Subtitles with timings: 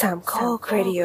[0.00, 1.02] สามข้อครดิโอ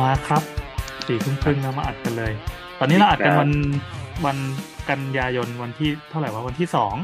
[0.00, 0.42] มาครับ
[1.06, 2.32] สี่ทุ่มครึ่งแล้วมาอัดกันเลย
[2.80, 3.50] ตอนนี้เราอัดกันครับวัน
[4.26, 4.38] วัน
[4.90, 6.94] กันยายนวันที่เท่าไหร่วะวันที่สอง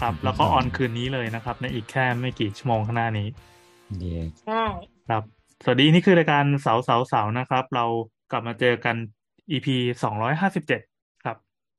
[0.00, 3.28] ครับ แล้วก็ออนคืนนี้เลยนะครับ ในอีกแค่ไม่กี่ชั่วโมงข้างหน้านี้
[3.98, 4.62] เย่ใช่
[5.08, 5.22] ครับ
[5.64, 7.84] สวัสดีนี่คือรายการเสาเสาเสานะครับ เรา
[8.30, 8.96] กลับมาเจอกัน
[9.50, 9.66] EP
[10.02, 10.80] สองร้อยห้าสิบเจ็ด
[11.24, 11.36] ครับ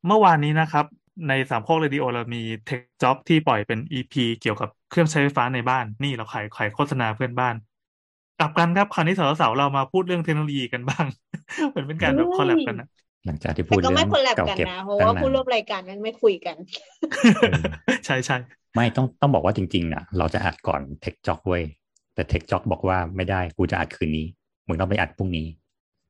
[0.08, 0.86] เมื่อวานนี้นะครับ
[1.28, 7.55] ในสามโคกเรดิโอเรามีเทคจ็อบที่ปล่อยเป็น EP เกี่ยวกับเครื่องใช้ไฟฟ้าในบ้าน นี่เราขายขายโฆษณาเพื่อนบ้าน
[8.39, 11.05] กลับกันครับคราวนี้เสาเสาเรามาพูดเรื่องเทคโนโลยีกันบ้าง
[11.70, 12.88] เหมือนเป็นการแบบคอลแลบกันนะ
[13.25, 16.58] หลังจากที่พูแต่ดก็เรื่ไม่องคนแลบเก่ากันเก็บนะเพราะตั้งว่าผู้นานร่วมรายการนั้นไม่คุยกัน
[18.05, 18.36] ใช่ใช่
[18.75, 21.64] ไม่ต้องต้องบอกว่าจริงๆนะเราจะอัดก่อนเทคจ็อกเว้ย
[22.14, 24.25] แต่เทคจ็อกบอกว่าไม่ได้กูจะอัดคืนนี้
[24.67, 25.47] มึงต้องไปอัดพรุ่งนี้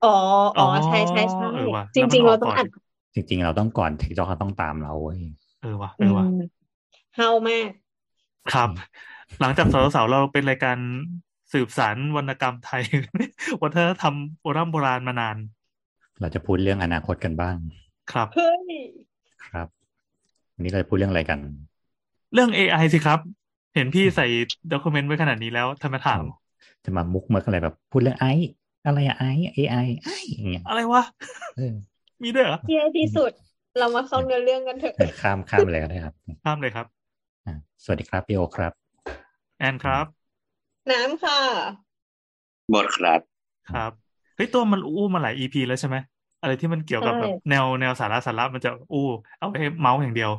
[0.01, 0.09] อ๋อ
[0.57, 2.67] อ๋อใช่ใช่ใช่เออว่ะจริง ๆ เราต้องอัด
[3.15, 5.19] จริง ๆ เราต้องก่อนเทคจ็อกเขาต้องตามเราเว้ย
[5.59, 6.25] เออว่ะเออือว่ะม
[7.15, 7.71] เฮามาก
[8.49, 8.69] ครับ
[9.39, 10.77] หลังจากเสาเสาเราเป็นรายการ
[11.53, 12.83] สืบสารวรรณกรรมไทย
[13.63, 15.37] วัฒนธรรมโบราณโบราณมานาน
[16.21, 17.55] เราจะพูดเรื่องอนาคตกันบ้าง
[18.11, 18.73] ครับเฮ้ย
[19.45, 19.67] ครับ
[20.53, 21.39] วันนี้เราจะพูดเรื่องอะไรกัน
[22.33, 23.19] เรื่อง AI สิครับ
[23.75, 24.25] เห็นพี่ใส่
[24.73, 26.23] ด็อกิเมนต์ไว้ขนาดนี้แล้วทำไมถาม
[26.85, 28.31] จะมามุกเมิกอะไรแบบ พูดเรื่องไอ้
[28.85, 31.03] อะไรอะไอ้ AI ไอ้อย่างเงี้ยอะไรวะ
[31.57, 31.73] เออ
[32.23, 33.31] มีด้วยเหรอเที่ยที่สุด
[33.79, 36.85] เรามาเข้าเนื้อเรื่องกันเถอะเออข้ามข้ามไปเลยก็ได้ครับ ข้ามเลยครับ
[37.45, 38.73] อะสวัสดีครับพี่โอครับ
[39.59, 40.05] แอนครับ
[40.91, 41.39] น้ำค่ะ
[42.71, 43.19] หมดครับ
[43.69, 43.91] ครับ
[44.35, 45.95] เฮ้ยตัวมันอู้มาหลาย EP แล้วใช่ไหม
[46.41, 49.05] อะไรที่มันเกี่ยวกับใช่แบบแนวแนวสาระสาระมันจะอู้
[49.37, 50.31] เอาไว้เมาส์อย่างเดียว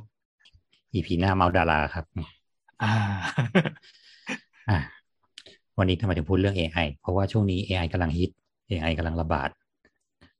[0.94, 2.04] EP หน้าเมาส์ดาราครับ
[2.82, 2.92] อ่า
[4.70, 4.78] อะ
[5.78, 8.30] วันนี้ทำไมถึงพูดเรื่อง AI เพราะว่าช่วงนี้ AI กำลังฮิต
[8.70, 9.48] AI กำลังระบาด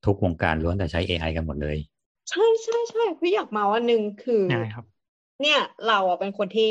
[0.05, 1.77] ทุกวงการล้วนแต่ใช้ AI กันหมดเลย
[2.31, 4.87] ใช่ใช่ใช่พี่อยากมาว่าหนึ่งคือยังไงครับ
[5.43, 6.71] เนี่ยเราอะเป็นคนที่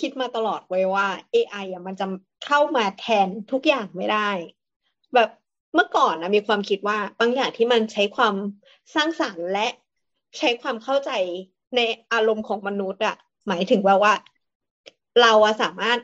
[0.00, 2.06] คิดมาตลอดไว้ว่า AI อะมันจะ
[2.46, 4.30] เข้ามาแทนทุกอย่างไม่ได้
[5.14, 5.30] แบบ
[5.74, 8.34] เมื่อก่อนนะมีความคิดว่าบางอย่างที่มันใช้ความ
[8.94, 9.68] สร้างสรรค์และ
[10.38, 11.10] ใช้ความเข้าใจ
[11.76, 11.80] ใน
[12.12, 13.16] อารมณ์ของมนุษย์อะ
[13.48, 14.14] หมายถึงว่าว่า
[15.20, 15.98] เราอะสามารถ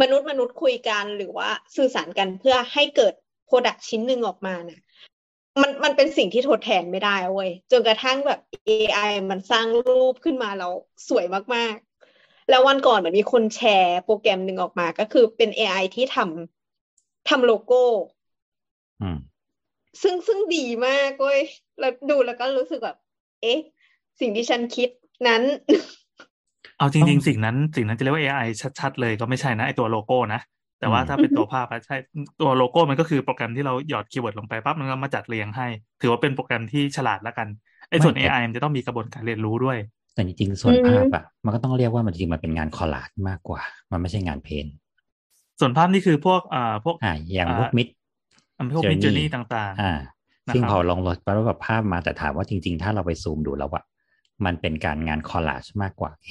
[0.00, 3.14] มนุษย์มนุษย์คุยกันหรือว่าสื่อสารกันเพื่อให้เกิด
[3.46, 4.80] โปรดักชิ้นหนึ่งออกมาน่ะ
[5.60, 10.72] มันมันเป็นสิ่งที่ทดแทนไม่ได้เว้ยจนกระทั่งแบบ AI มันสร้างรูปขึ้นมาแล้ว
[11.08, 17.82] สวยมากๆ แล้ววันก่อนเหมือนมีคนแชร์โปรแกรมหนึ่งออกมา ก็คือเป็น AI ที่ทำทำโลโก้
[20.02, 21.40] ซึ่งซึ่งดีมากเว้ย
[21.78, 22.96] แล้วดูแล้วก็รู้สึกแบบ
[23.40, 23.58] เอ๊ะ
[24.20, 24.88] สิ่งที่ฉันคิด
[25.26, 25.42] นั้น
[26.78, 28.42] เอาจต้ริองงๆ สิ่งนั้น สิ่งนั้นจะเรียกว่า AI
[28.80, 30.40] ชัด ๆ เลยก็ไม่ใช่นะไอตัวโลโก้นะ
[30.80, 31.96] แต่ว่าอืมถ้าเป็นตัวภาพอะใช่
[32.40, 35.66] ตัวโลโก้มันก็คือโปรแกรมที่เราหยอด keyword ลงไปปั๊บมันก็มาจัดเรียงให้
[36.00, 37.48] ถือว่าเป็นโปรแกรมที่ฉลาดแล้วกัน
[37.90, 39.78] ไอส่วน AI มันจะต้องมีกระบวนการเรียนรู้ด้วย
[40.14, 43.60] แต่จริงๆ ส่วนอืมภาพอะมันก็ต้องเรียกว่ามันจริงๆมันเป็นงาน collage มากกว่า
[43.92, 44.74] มันไม่ใช่งาน paint
[45.60, 48.01] ส่วนภาพนี่คือพวกอ่าพวกอ่าอย่างอ่าพวกมิดอัน
[48.74, 49.92] พวก Midjourney ต่างอ่า
[50.48, 53.84] นะครับซึ่งพอลงรถไปแล้วแบบภาพมาแต่ถามว่าจริง ๆ ถ้าเราไปซูมดูแล้วอะ
[54.44, 56.28] มันเป็นการงาน collage มากกว่าไง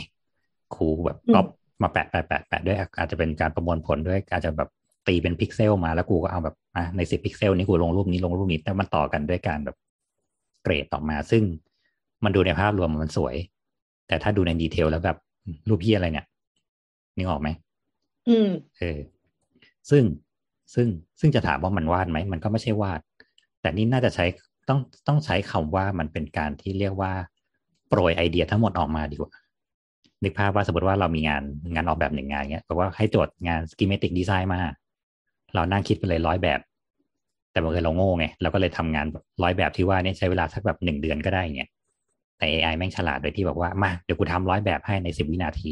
[0.75, 1.45] ครูแบบอืมก๊อป
[1.81, 4.69] มาแปะแปะแปะแปะด้วยอาจจะเป็นการประมวลผลด้วยอาจจะแบบ
[5.07, 9.77] ตีเป็นพิกเซลมาแล้วกูก็เอาแบบอะในสิบพิกเซลนี้กูลงรูปนี้ลงรูปนี้แต่มันต่อกันด้วยการแบบ
[10.63, 11.43] เกรดออกมา ซึ่ง
[12.23, 13.35] มันดูในภาพรวมมันสวย
[14.07, 15.17] แต่ถ้าดูใน detail แล้วแบบ
[15.69, 16.25] รูปพี่อะไรเนี่ย
[17.15, 17.49] นึกออกไหม
[18.29, 18.99] อืมเออ
[19.89, 20.03] ซึ่ง
[20.73, 20.87] ซึ่ง
[21.19, 22.99] ซึ่งจะถามว่ามันวาดไหมมันก็ไม่ใช่วาด
[23.61, 24.25] แต่นี่น่าจะใช้
[24.69, 27.13] ต้องต้องใช้คำว่ามันเป็นการที่เรียกว่า
[27.87, 29.31] โปรยไอเดียทั้งหมดออกมาดีกว่า
[30.23, 31.43] นึกภาพว่าสมมติว่าเรามีงาน
[31.73, 34.61] งานออกแบบหนึ่งงานเงี้ยแปลว่าให้โจทย์งาน schematic design มา
[35.53, 36.59] เรานั่งคิดไปเลยร้อยแบบ
[37.51, 39.05] แต่บังเอิญเราโง่ไงเราก็เลยทำงาน
[39.43, 41.69] ร้อยแบบที่ว่านี่ใช้เวลาสักแบบหนึ่งเดือนก็ได้เงี้ย
[42.37, 45.69] แต่ AI แม่งฉลาดโดยที่บอกว่ามาเดี๋ยวกูทำร้อยแบบให้ในสิบวินาที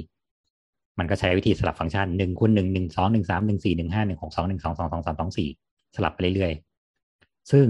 [0.99, 5.49] มันก็ใช้วิธีสลับฟังก์ชันหนึ่งคูณหนึ่งหนึ่งสองหนึ่งสามหนึ่งสี่หนึ่งห้าหนึ่งหกสองหนึ่งสองสองสองสามสองสี่
[5.95, 7.65] สลับไปเรื่อยๆ ซึ่ง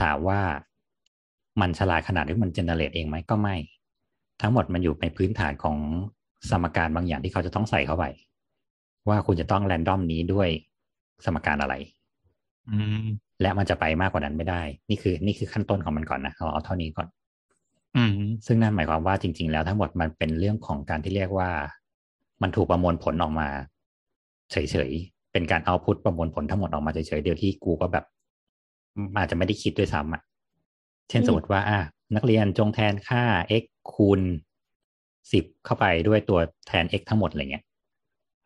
[0.00, 0.40] ถามว่า
[1.60, 3.56] มันฉลาดขนาดที่มันเจเนเรตเองไหมก็ไม่
[4.40, 5.76] ทั้งหมดมันอยู่ในพื้นฐานของ
[6.50, 8.04] สมการบางอย่างที่เขาจะต้องใส่เข้าไป
[9.08, 10.48] ว่าคุณจะต้องแรนดอมนี้ด้วย
[11.24, 13.04] สมการอะไรๆอืม
[13.42, 17.08] และมันจะไปมากกว่านั้นไม่ได้ นี่คือ นี่คือขั้นต้นของมันก่อนนะเอาเอาเท่านี้ก่อน
[17.96, 18.16] อืม
[18.46, 21.50] ซึ่งนั่นหมายความว่าจริง ๆ แล้วทั้งหมดมันเป็นเรื่องของการที่เรียกว่า
[22.42, 23.48] มันถูกประมวลผลออกมา
[24.52, 24.56] เฉ
[24.88, 28.04] ยๆ เป็นการเอาพุทประมวลผลทั้งหมดออกมาเฉยๆ เดียวที่กูก็แบบ
[29.16, 30.22] อาจจะไม่ได้คิดด้วยซ้ำอะ
[31.08, 31.78] เช่นสมมติว่า อะ
[32.14, 33.22] นักเรียนจงแทนค่า
[33.62, 34.20] x คูณ
[35.32, 37.64] สิบเข้าไปด้วยตัวแทน x ทั้งหมดอะไรเงี้ย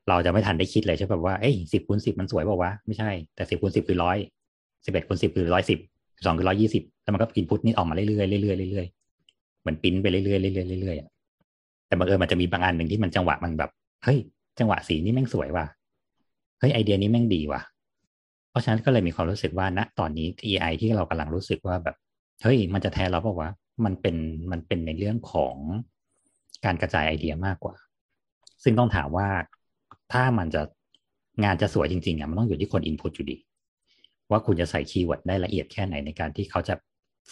[0.08, 4.18] เราจะไม่ทันได้คิดเลยใช่แบบว่า เอ้ยสิบคูณสิบมันสวยเปล่าวะ ไม่ใช่ แต่สิบคูณสิบคือร้อย
[4.84, 5.78] สิบเอ็ดคูณสิบคือร้อยสิบ
[6.26, 13.70] สองคือร้อยี่สิบแล้วมันก็อินพุตนี่ออกมาเรื่อยๆเรื่อยๆเรื่อยๆเหมือนปิ้นไปเรื่อยๆเรื่อยๆเรื่อยๆแต่บังเอิญมันจะมีบางอันหนึ่งที่มันจังหวะมันแบบ
[14.04, 14.18] เฮ้ย
[14.58, 15.66] จังหวะสีนี่แม่งสวยว่ะ
[16.58, 17.60] เฮ้ยไอเดียนี้แม่งดีว่ะ
[18.50, 21.96] เพราะฉะนั้นก็เลยมีความรู้สึกว่าณตอนนี้ AI ที่เรากำลังรู้สึกว่าแบบ
[22.42, 23.50] เฮ้ยมันจะแทนเราเปล่าวะ
[23.84, 24.16] มันเป็น
[24.50, 25.56] มันเป็นในเรื่องของ
[26.64, 27.74] การกระจายไอเดียมากกว่า
[28.62, 29.28] ซึ่งต้องถามว่า
[30.12, 30.62] ถ้ามันจะ
[31.44, 33.36] งานจะสวยจริงๆอะมันต้องอยู่ที่คน input อยู่ดี
[34.30, 36.74] ว่าคุณจะใส่ keyword ได้ละเอียดแค่ไหนในการที่เขาจะ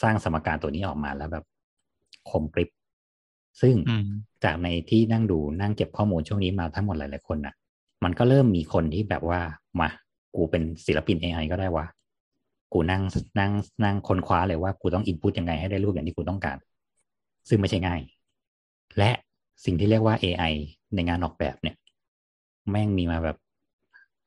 [0.02, 1.44] สร้างสมการตัวนี้ออกมาแล้วแบบ
[2.31, 2.70] คมกริบ
[3.61, 4.05] ซึ่งอืม
[4.45, 7.55] จากในที่นั่งดูนั่งเก็บข้อมูลช่วงนี้มาทั้งหมดหลายๆคนน่ะ
[8.05, 9.41] มันก็เริ่มมีคนที่แบบว่า
[9.81, 9.89] มา
[10.35, 11.87] กูเป็นศิลปิน AI ก็ได้วะ
[12.73, 13.03] กูนั่ง
[13.39, 13.53] นั่ง
[13.85, 16.56] นั่งค้นคว้าเลยว่ากูต้อง input ยังไงให้ได้รูปอย่างที่กูต้องการ
[17.49, 18.01] ซึ่งไม่ใช่ง่าย
[18.99, 19.11] และ
[19.65, 20.53] สิ่งที่เรียกว่า AI
[20.95, 21.77] ในงานออกแบบเนี่ย
[22.71, 23.37] แม่งมีมาแบบ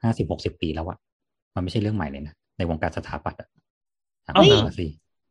[0.03, 0.97] ห้าสิบหกสิบปีแล้วอะ
[1.55, 3.49] มันไม่ใช่เรื่องใหม่เลยนะ ในวงการสถาปัตย์อะ
[4.25, 4.87] อะเอ้าเหรองงอะสิ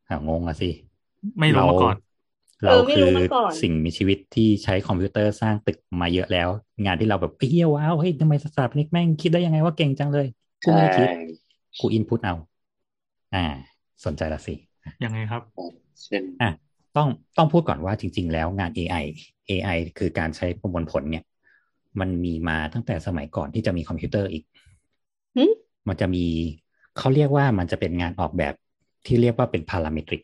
[0.08, 0.70] อะงงอะสิ
[1.40, 1.96] ไม่รู้มาก่อน
[2.64, 6.48] เราเออไม่คืรู้อมาก่อนสิ่งมีชีวิตที่ใช้คอมพิวเตอร์สร้างตึกมาเยอะแล้ว
[6.84, 10.26] งานที่เราแบบเฮียว้าวเฮ้ยทำไมสถาปนิกแม่งคิดได้ยังไงว่าเก่งจังเลย
[10.64, 11.08] กูใช่ไม่คิด
[11.80, 12.34] กูอินพุตเอา
[13.34, 13.44] อ่า
[14.04, 14.54] สนใจละสิ
[15.04, 15.42] ยังไงครับ
[16.04, 16.50] เช่นอะ
[16.96, 17.08] ต้อง
[17.38, 19.04] ต้องพูดก่อนว่าจริง ๆ แล้วงาน AI
[19.50, 21.24] AI คือการใช้ประมวลผลเนี่ย
[22.00, 24.44] มันมีมาตั้งแต่สมัยก่อนที่จะมีคอมพิวเตอร์อีก
[25.36, 25.44] หึ
[25.88, 26.24] มันจะมี
[26.98, 28.54] เขาเรียกว่ามันจะเป็นงานออกแบบ
[29.06, 30.22] ที่เรียกว่าเป็น parametric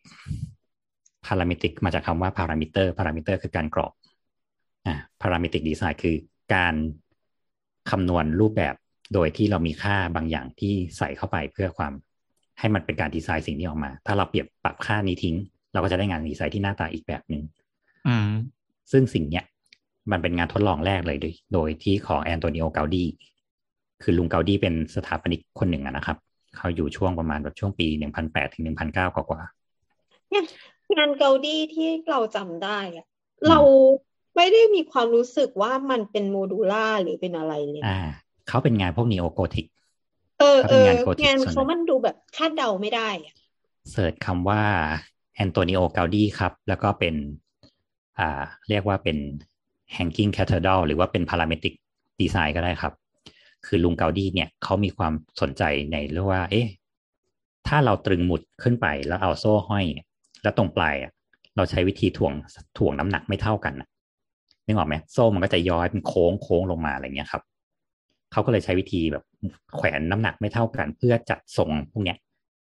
[1.27, 3.93] parametric มาจากคำว่า parameter parameter คือการกรอก
[4.87, 6.17] อ่า parametric design คือ
[6.55, 6.75] การ
[7.91, 8.75] คำนวณรูปแบบ
[9.15, 11.93] โดยที่เรามีค่าบางอย่างที่ใส่เข้าไปเพื่อความ
[12.59, 15.37] ให้มันเป็นการดีไซน์สิ่งนี้ออกมา ถ้าเราเปลี่ยนปรับค่านี้ทิ้ง
[15.73, 17.43] เราก็จะได้งานดีไซน์ที่หน้าตาอีกแบบหนึ่ง
[18.09, 18.29] อืม
[18.93, 19.45] ซึ่งสิ่งเนี้ย
[20.11, 23.05] มันเป็นงานทดลองแรกเลยโดยโดยที่ของแอนโตนิโอเกาดี
[24.03, 26.17] คือลุงเกาดีเป็นสถาปนิกคนหนึ่งอะนะครับ
[26.57, 29.41] เขาอยู่ช่วงประมาณแบบช่วงปีหนึ่งพันแปดถึงหนึ่งพันเก้ากว่า
[30.97, 33.07] งานเกาดี้ที่เราจำได้อะ
[33.49, 33.61] เรา
[34.37, 37.99] ไม่ได้มีความรู้สึกว่ามันเป็น modular หรือเป็นอะไรเลยๆอ่า
[38.49, 39.67] เขาเป็นงานพวกนีโอโกธิก
[40.41, 43.35] เออเขาเอเป็นองาน Gothic งานส่วนเขาใหญ่มันดูแบบคาดเดาไม่ได้อะ
[43.91, 44.63] เสิร์ชคำว่า
[45.35, 47.15] แอนโตนิโอเกาดีครับ แล้วก็เป็น
[48.19, 49.17] อ่า เรียกว่าเป็น
[49.97, 51.75] hanging cathedral หรือว่าเป็น parametric
[52.21, 52.93] design ก็ได้ครับ
[53.67, 55.63] คือลุงเกาดีเนี่ยเขามีความสนใจ
[55.93, 56.67] ในเรื่องว่า เอ๊ะ
[57.67, 59.85] ถ้าเราตรึงหมุดขึ้นไปแล้วเอาโซ่ห้อย
[60.43, 61.13] แล้วตรงปลายอะ
[61.57, 62.33] เราใช้วิธีถ่วง
[62.79, 63.89] ถ่วงน้ำหนักไม่เท่ากันน่ะ
[64.67, 67.43] นึกออกไหมโซ่มันก็จะย้อยเป็นโค้งโค้งลงมาอะไรเงี้ยครับ
[68.33, 69.25] เขาก็เลยใช้วิธีแบบ
[69.77, 72.19] แขวนน้ำหนักไม่เท่ากัน เพื่อจัดทรงพวกเนี้ย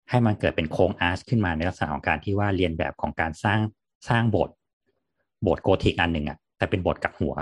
[0.09, 3.59] ให้มันเกิดเป็นโค้งอาร์ชขึ้นมาในลักษณะของการที่ว่าเรียนแบบของการสร้าง
[4.09, 4.55] สร้างโบสถ์
[5.43, 7.33] โบสถ์โกธิกอันหนึ่งอะแต่เป็นโบสถ์กับหัว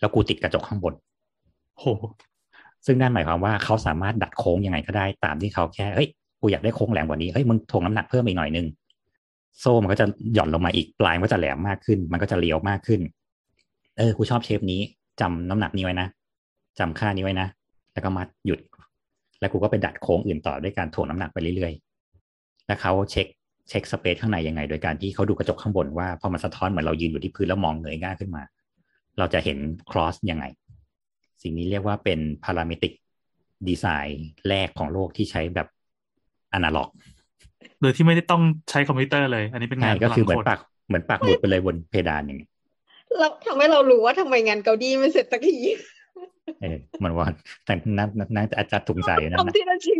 [0.00, 0.94] แล้วกูติดกระจกข้างบน
[1.78, 1.84] โห
[2.86, 6.08] ซึ่งนั่นหมายความว่าเขาสามารถดัดโค้งยังไงก็ได้ตามที่เขาแค่เฮ้ย
[6.40, 8.66] กูอยากได้โค้งแหลมกว่านี้เฮ้ยมึงถ่วงน้ำหนักเพิ่มอีกหน่อยนึง
[9.58, 13.00] โซ่มันก็จะหย่อนลงมาอีกปลายมันก็จะแหลมมากขึ้น มันก็จะเลี้ยวมากขึ้น
[13.98, 14.80] เออกูชอบเชฟนี้
[15.20, 16.08] จำน้ำหนักนี้ไว้นะ
[16.78, 17.48] จำค่านี้ไว้นะ
[17.92, 18.60] แล้วก็มัดหยุด
[19.40, 23.26] แล้วกูก็ไปดัดโค้งอื่นต่อด้วยการถ่วงน้ำหนักไปเรื่อยๆแล้วเขาเช็ค
[23.68, 28.42] เช็คสเปซข้างในยังไง โดยการที่เขาดูกระจกข้างบนว่าพอมันสะท้อนเหมือนเรายืนอยู่ที่พื้นแล้วมองเงยหน้าขึ้นมา
[29.18, 29.58] เราจะเห็น
[29.90, 30.44] cross ยังไง
[31.42, 32.92] สิ่งนี้เรียกว่าเป็น parametric
[33.68, 34.10] design
[34.48, 35.68] แรกของโลกที่ใช้แบบ
[36.52, 36.88] อนาล็อก
[37.80, 42.50] โดยที่ไม่ได้ต้องใช้คอมพิวเตอร์เลย อันนี้เป็นใช่งานก็คือเหมือนพลังปักเหมือนปักหมุดไปเลยบนเพดานอย่างเงี้ย
[43.18, 45.56] เราทำให้เรารู้ว่าทำไมงานเกาดี้มันเสร็จสักที
[46.60, 47.26] เออเหมันว่า
[47.64, 49.98] แต่นั่นนั่นอาจารย์ถุงใส่นั่นนะทำทีละชิ้น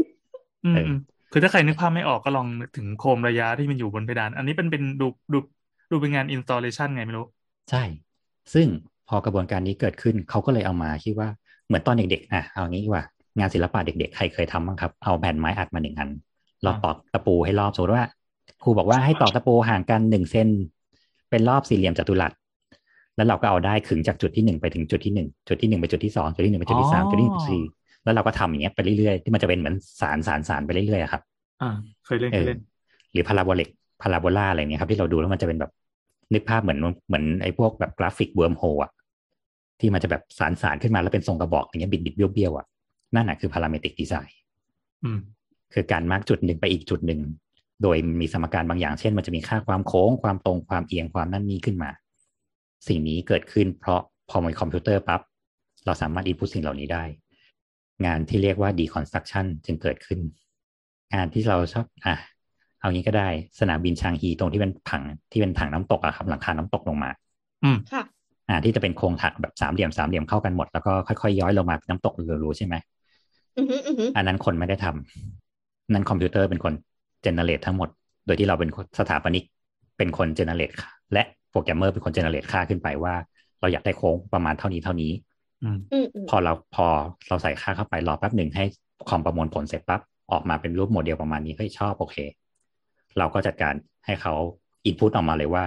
[0.64, 0.98] อืมเอออืม
[1.32, 5.38] คือถ้าใครนึกภาพไม่ออกก็ลองนึกถึงโคมระย้าที่มันอยู่บนเพดาน อันนี้เป็นเป็นดูดู
[5.90, 7.26] ดูเป็นงาน installation ไงไม่รู้
[7.70, 7.82] ใช่
[8.54, 8.66] ซึ่ง
[9.08, 11.28] พอกระบวนการนี้เกิดขึ้นเขาก็เลยเอามาคิดว่า
[11.66, 13.04] เหมือนตอนเด็กๆอะเอางี้ดีกว่า
[13.38, 16.10] งานศิลปะเด็กๆ ใครเคยทำบ้างครับ เอาแผ่นไม้อัดมาหนึ่งอัน
[16.64, 18.04] เราอ่าตอกตะปูให้รอบสมมติว่า
[18.62, 20.48] ครูบอกว่าให้ตอกตะปูห่างกันหนึ่งเซน
[21.30, 22.32] เป็นรอบสี่เหลี่ยมจัตุรัส
[23.16, 27.62] แล้วเราก็เอาได้ขึงจากจุดที่หนึ่งไปถึงจุดที่หนึ่งจุดที่หนึ่งไปจุดที่สองจุดที่หนึ่งไปจุดที่สามจุดที่หนึ่งไปจุดที่สี่
[28.04, 31.22] แล้วเราก็ทำอย่างเงี้ยไปเรื่อยๆที่มันจะเป็นเหมือนสารสารสารไปเรื่อยๆอะครับ
[31.60, 31.66] อ่า
[32.04, 32.58] เคยเล่นเอเคยอเล่น
[33.12, 33.68] หรือพาราโบลิก
[34.02, 35.72] พาราโบลาอะไรเงี้ยครับที่เราดูแล้วมันจะเป็นแบบ
[36.34, 38.90] นึกภาพเหมือนเหมือนไอ้พวกแบบกราฟิก wormhole อะ
[39.80, 42.66] ที่มันจะแบบสานสานขึ้นมาแล้วเป็นทรงกระบอกอย่างเงี้ยบิดบิดเบี้ยวเบี้ยวๆอะ
[43.14, 44.36] นั่นแหะคือ parametric design
[45.02, 45.18] อืม
[45.72, 47.20] คือการ mark จุดหนึ่งไปอีกจุดหนึ่ง
[47.82, 51.90] โดยมีสมการบางอย่าง เช่น มันจะมีค่าความโค้ง ความตรง ความเอียง ความนั่นนี่ขึ้นมา
[52.88, 54.00] สิ่งนี้เกิดขึ้นเพราะ
[54.30, 55.20] พอมีคอมพิวเตอร์ปั๊บ
[55.84, 57.04] เราสามารถ input สิ่งเหล่านี้ได้
[58.06, 60.20] งานที่เรียกว่า deconstruction จึงเกิดขึ้น
[61.14, 62.16] งานที่เราชอบ อะ
[62.80, 63.28] เอางี้ก็ได้
[63.60, 67.10] สนามบินชางฮีตรงที่เป็นผังที่เป็นถังน้ำตกอะครับ หลังคาน้ำตกลงมา
[67.64, 68.02] อืมค่ะ
[68.48, 72.74] อ่าที่จะเป็นโครงถังแบบสามเหลี่ยมสามเหลี่ยมเข้ากันหมดแล้วก็ค่อยๆย้อยลงมาเป็นน้ำตกรูๆใช่ไหม
[73.58, 75.49] อือหืออือหืออันนั้นคนไม่ได้ทำ
[75.92, 76.72] นั่นคอมพิวเตอร์เป็นคน
[77.22, 77.88] เจเนเรตทั้งหมด
[78.26, 79.44] โดยที่เราเป็นสถาปนิก
[79.98, 80.70] เป็นคนเจเนเรต
[81.12, 83.14] และโปรแกรมเมอร์เป็นคนเจเนเรตค่าขึ้นไปว่า
[83.60, 85.12] เราอยากได้โค้งประมาณเท่านี้เท่านี้
[85.62, 86.86] อืมอืมอืมพอเราพอ
[87.28, 88.64] เราใส่ค่าเข้าไปรอแป๊บหนึ่งให้
[89.08, 90.00] คอมประมวลผลเสร็จปั๊บ
[90.32, 92.16] ออกมาเป็นรูปโมเดลประมาณนี้ก็ชอบโอเค
[93.18, 93.74] เราก็จัดการ
[94.06, 94.34] ให้เขา
[94.84, 95.64] input ออกมาเลยว่า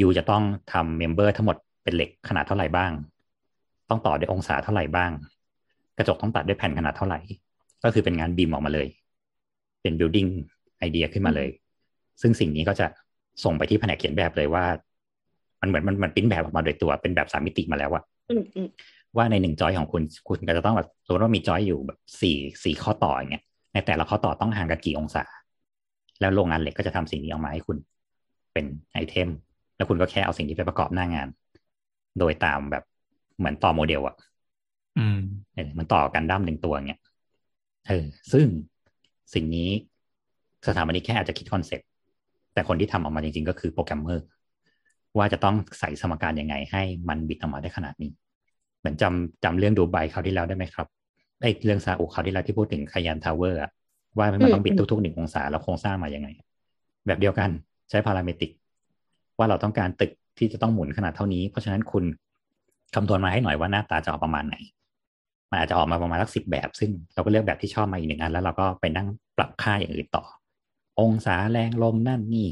[0.00, 0.42] you จะต้อง
[0.72, 2.92] ทำ member ทั้งหมดเป็นเหล็กขนาดเท่าไหร่บ้าง
[3.88, 5.10] ต้องต่อด้วยองศาเท่าไหร่บ้าง
[5.96, 7.18] กระจกต้องตัดด้วยแผ่นขนาดเท่าไหร่
[7.82, 8.86] ก็คือเป็นงาน BIM ออกมาเลย
[9.86, 10.30] เป็น building
[10.78, 11.48] ไอเดียขึ้นมาเลย
[12.20, 12.86] ซึ่งสิ่งนี้ก็จะ
[13.44, 14.64] ส่งไปที่แผนกเขียนแบบเลยว่า
[15.60, 18.68] มันเหมือนมันมันปริ้นแบบออกมาโดยตัวเป็นแบบสามมิติมาแล้วอะอืมอืม
[19.16, 25.24] ว่าในหนึ่งจอยของคุณคุณก็จะต้องแบบสมมติว่ามีจอยอยู่แบบสี่สี่ข้อต่ออย่างเงี้ยในแต่ละข้อต่อต้องห่างกันกี่องศา
[26.20, 27.76] แล้วโรงงานเหล็กก็จะทำสิ่งนี้ออกมาให้คุณ
[28.52, 29.28] เป็น item
[29.76, 31.28] แล้วคุณก็แค่เอาสิ่งนี้ไปประกอบหน้างาน
[32.18, 32.84] โดยตามแบบ
[33.38, 34.16] เหมือนต่อโมเดลอะ
[34.98, 35.18] อืม
[35.54, 37.00] เออมันต่อกันดั้มหนึ่งตัวเงี้ย
[37.88, 38.46] เออซึ่ง
[39.34, 39.70] สิ่งนี้
[40.66, 41.86] สถาปนิกแค่อาจจะคิดคอนเซ็ปต์
[42.54, 44.24] แต่คนที่ทำออกมาจริง ๆ ก็คือโปรแกรมเมอร์
[45.18, 48.10] ว่าจะต้องใส่สมการยังไง ให้มันบิดออกมาได้ขนาดนี้
[48.78, 50.86] เหมือนจำจำเรื่องดูไบคราวที่แล้วได้ไหมครับ
[51.42, 53.70] ไอ้เรื่องซาอุคราวที่แล้วที่พูดถึง Cayan Tower อะ
[54.18, 56.28] ว่ามันต้องบิดทุกๆหนึ่งองศาแล้วโครงสร้างมายังไง
[57.06, 57.50] แบบเดียวกัน
[57.90, 58.50] ใช้ parametric
[59.38, 62.04] ว่าเราต้องการตึกที่จะต้องหมุนขนาดเท่านี้ เพราะฉะนั้นคุณ
[62.94, 64.56] คำนวณมาให้หน่อยว่าหน้าตาจะออกประมาณไหน
[65.50, 70.24] มันอาจจะออกมาประมาณสักสิบแบบ ซึ่งเราก็เลือกแบบที่ชอบมาอีกหนึ่งอัน แล้วเราก็ไปนั่งปรับค่าอย่างอื่นต่อ
[71.00, 72.48] องศาแรงลมนั่นนี่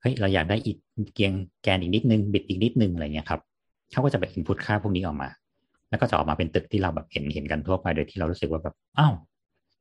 [0.00, 0.76] เฮ้ยเราอยากได้อีก
[1.14, 1.32] เกียง
[1.62, 3.40] แกนอีกนิดนึง บิดอีกนิดนึงอะไรเงี้ยครับ
[3.92, 5.28] เขาก็จะไปอินพุตค่าพวกนี้ออกมา
[5.88, 9.14] แล้วก็จะออกมาเป็นตึกที่เราแบบเห็นเห็นกันทั่วไปโดยที่เรารู้สึกว่าแบบอ้าว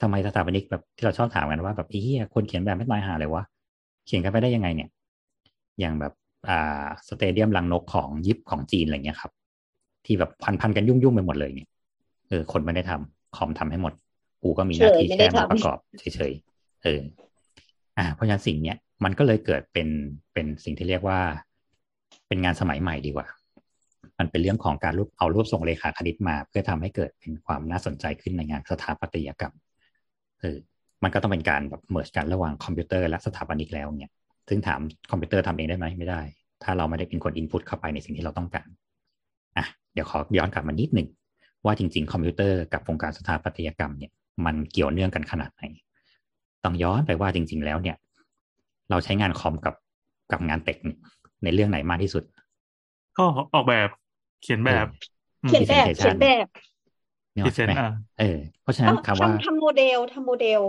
[0.02, 3.44] ทำไมสถาปนิกแบบที่เราชอบถามกันว่าแบบเหี้ยคนเขียนแบบไม่ตายหาเลยวะ
[4.06, 4.90] เขียนกันไปได้ยังไงเนี่ย
[5.80, 6.14] อย่างแบบ
[6.50, 9.32] อ่าสเตเดียมลังนกของยิปของจีนอะไรเงี้ยครับ
[10.06, 11.70] ที่แบบพันพันกันยุ่งๆไปหมดเลยเนี่ย
[12.32, 13.94] เออ คนไม่ได้ทำคอมทำให้หมด
[14.44, 17.02] กูก็มีหน้าที่เฉยไม่ได้แค่มาทำประกอบเฉยๆเออ
[17.98, 19.88] อ่า เพราะฉะนั้นสิ่งเนี้ยมันก็เลยเกิดเป็น
[20.34, 21.20] เป็นสิ่งที่เรียกว่า
[22.28, 23.28] เป็นงานสมัยใหม่ดีกว่า
[24.20, 29.54] มันเป็นเรื่องของการรูปเอารูปทรงเลขาคณิตมา เพื่อทำให้เกิดเป็นความน่าสนใจขึ้นในงานสถาปัตยกรรม
[30.40, 30.58] เออ
[31.04, 34.12] มันก็ต้องเป็นการแบบ merge กันระหว่างคอมพิวเตอร์และสถาปนิกแล้วเนี่ย
[34.50, 34.80] ซึ่งถาม
[35.12, 36.22] คอมพิวเตอร์ทำเองได้ไหมไม่ได้
[36.64, 38.68] ถ้าเราไม่ได้เป็นคน input เข้าไปในสิ่งที่เราต้องการ
[39.58, 41.08] อะ เดี๋ยวขอย้อนกลับมานิดหนึ่ง
[41.66, 44.12] ว่าจริง ๆ คอมพิวเตอร์กับวงการสถาปัตยกรรมเนี่ย
[44.46, 45.64] มันเกี่ยวเนื่องกันขนาดไหน
[46.64, 47.96] ต้องย้อนไปว่าจริง ๆ แล้วเนี่ย
[48.90, 49.76] เราใช้งานคอมกับ
[50.32, 50.98] กับงานเทคนิค
[51.44, 52.24] ในเรื่องไหนมากที่สุด
[53.18, 53.90] ก็ออกแบบ
[54.42, 54.88] เขียนแบบ
[55.44, 56.46] อืมเขียนแบบ presentation เขียนแบบ
[57.34, 57.88] เนี่ย present ใช่ต์ไหมอ่า
[58.18, 60.62] เออเพราะฉะนั้นคำว่าทำทำโมเดลทำโมเดล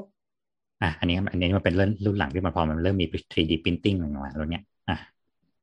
[0.83, 4.97] อะอันนี้อันนี้มันเป็นเรื่องรุ่นหลังที่มันพอมันเริ่มมี 3D printing ออกมาแล้วเนี่ยอะ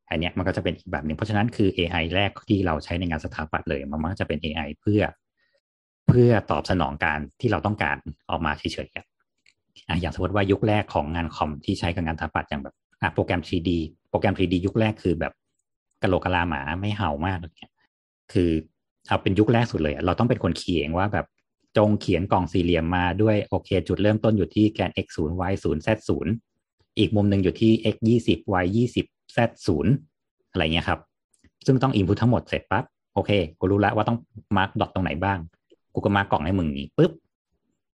[0.09, 5.01] อันนี้มันก็จะเป็นอีกแบบหนึ่งเพราะฉะนั้นคือ AI แรกที่เราใช้ในงานสถาปัตย์เลย มันมักจะเป็น AI เพื่อ
[6.07, 7.97] เพื่อตอบสนองการที่เราต้องการ
[8.29, 9.05] ออกมาเฉยๆอะ
[9.87, 12.75] อะอย่างสมมติว่ายุคแรกของงานคอมที่ใช้กับงานสถาปัตย์อย่างแบบ
[13.13, 13.69] โปรแกรม 3D
[14.09, 15.33] โปรแกรม 3D ยุคแรกคือแบบ
[16.01, 17.73] กะโหลกกะลาหมาไม่เห่ามากอะไรเงี้ย
[18.33, 18.49] คือ
[19.07, 21.25] เอาเป็นยุคแรกสุดเลยอะเราต้องเป็นคนเขียนว่าแบบ
[21.77, 26.48] จงเขียนกล่องสี่เหลี่ยมมาด้วยโอเค จุดเริ่มต้นอยู่ที่แกน x 0 y 0 z 0
[26.99, 29.37] อีกมุมหนึ่งอยู่ที่ x 20 y 20 z
[29.67, 30.99] 0อะไรเงี้ยครับ
[31.65, 34.17] ซึ่งต้อง input ทั้งหมดเสร็จปั๊บโอเค กูรู้แล้วว่าต้อง
[34.57, 35.39] mark dot ตรงไหนบ้าง
[35.93, 37.11] กูก็ mark กล่องให้มึงนี้ปุ๊บ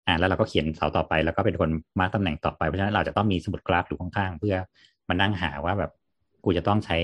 [0.06, 4.56] อ่าแล้วเราก็เขียนเสาต่อไปแล้วก็เป็นคน mark ตำแหน่งต่อไป เพราะฉะนั้นเราจะต้องมีสมุดกราฟอยู่ข้างๆ เพื่อ
[5.08, 5.92] มานั่งหาว่าแบบ
[6.44, 6.98] กูจะต้องใช้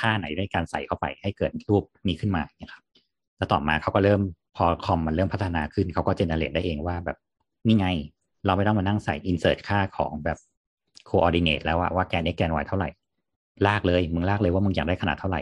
[0.00, 2.82] ค่าไหนในการใส่เข้าไปให้เกิดรูปนี้ขึ้นมาเนี่ยครับ
[3.36, 4.20] แล้วต่อมาเขาก็เริ่ม
[4.56, 7.18] พอคอมมันเริ่มพัฒนาขึ้นเขาก็ generate ได้เองว่าแบบ
[7.66, 7.86] นี่ไง
[8.46, 10.38] เราไม่ต้องมานั่งใส่ insert ค่าของแบบ
[11.10, 12.88] coordinate แล้วว่าว่าแกน x แกน y เท่าไหร่
[13.66, 15.40] ลากเลย มึงลากเลยว่ามึงอยากได้ขนาดเท่าไหร่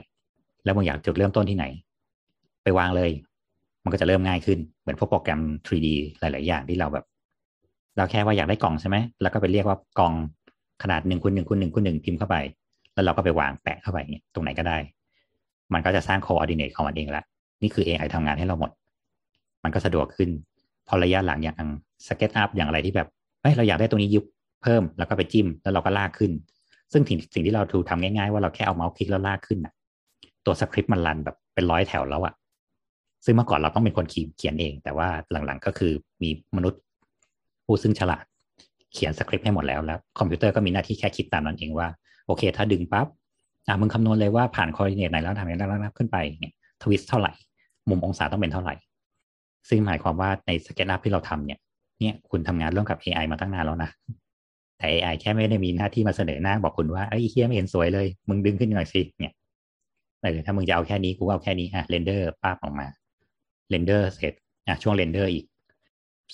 [0.64, 1.64] แล้วมึงอยากจุดเริ่มต้นที่ไหน
[2.62, 3.10] ไปวางเลย
[3.84, 5.88] มันก็จะเริ่มง่ายขึ้น เหมือนพวกโปรแกรม 3D
[6.20, 7.04] หลาย ๆ อย่างที่เราแบบ
[7.96, 10.12] เราแค่ว่าอยากได้กล่องใช่ไหม แล้วก็ไปเรียกว่ากล่อง
[10.82, 12.36] ขนาดหนึ่งคูณหนึ่งคูณหนึ่งคูณหนึ่งพิมพ์เข้าไป
[12.94, 14.78] แล้วเราก็ไปวางแปะเข้าไปเนี่ยตรงไหนก็ได้
[15.72, 17.24] มันก็จะสร้าง coordinate ของมันเองละ
[17.62, 18.70] นี่คือ AI ทำงานให้เราหมด
[19.64, 20.30] มันก็สะดวกขึ้น
[20.88, 21.68] พอระยะหลังอย่าง
[22.06, 23.08] SketchUp อย่างอะไรที่แบบ
[23.42, 24.24] เฮ้ยเราอยากได้ตรงนี้ยุบ
[24.66, 26.32] เพิ่มแล้วก็ไปจิ้มแล้วเราก็ลากขึ้น
[26.92, 29.74] ซึ่งสิ่งสิ่งที่เราทูทำง่ายๆ ว่าเราแค่เอาเมาส์คลิกแล้วลากขึ้นน่ะ
[30.46, 32.34] ตัวสคริปต์มัน run แบบเป็นร้อยแถวแล้วอะ
[33.24, 35.92] ซึ่งเมื่อก่อนเราต้องเป็นคนเขียนเอง แต่ว่าหลังๆก็คือ
[36.22, 36.80] มีมนุษย์
[37.64, 38.24] ผู้ซึ่งฉลาด
[38.92, 41.88] เขียนสคริปต์ให้หมดแล้วแล้วคอมพิวเตอร์ก็มีหน้าที่แค่คิดตามนั้นเองว่า
[42.26, 43.06] โอเค ถ้าดึงปั๊บ
[43.68, 47.32] อะมึงคำนวณเลยว่าผ่าน coordinate ไหนแล้วทำอย่างนั้นแล้วขึ้นไปเนี่ย twist เท่าไหร่
[47.88, 48.74] มุมองศาต้องเป็นเท่าไหร่
[49.68, 51.58] ซึ่งหมายความว่าใน SketchUp ที่เราทำเนี่ย
[52.00, 53.90] เนี่ยคุณทำงานร่วมกับ AI มาตั้งนานแล้วนะ
[54.78, 59.32] แต่ AI แค่ไม่ได้มีหน้าที่มาเสนอหน้าบอกคุณว่าไอ้เหี้ยไม่เห็นสวยเลย มึงดึงขึ้นหน่อยสิเนี่ย
[60.22, 62.86] เออถ้ามึงจะเอาแค่นี้กูเอาแค่นี้อะ render ป้าบออกมา
[63.70, 64.34] render เสร็จ
[64.68, 65.44] อะช่วง render อีก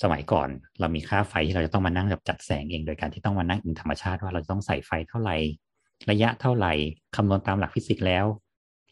[0.03, 0.49] สมัยก่อน
[0.81, 5.37] เรามีค่าไฟที่เราจะต้องมานั่งแบบจัดแสงเองโดยการที่ต้องมานั่งอิงธรรมชาติว่าเราจะต้องใส่ไฟเท่าไหร่
[6.11, 6.73] ระยะเท่าไหร่
[7.17, 8.25] คำนวณตามหลักฟิสิกส์แล้ว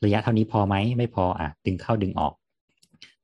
[0.05, 2.33] ระยะเท่านี้พอไหมไม่พออะดึงเข้าดึงออก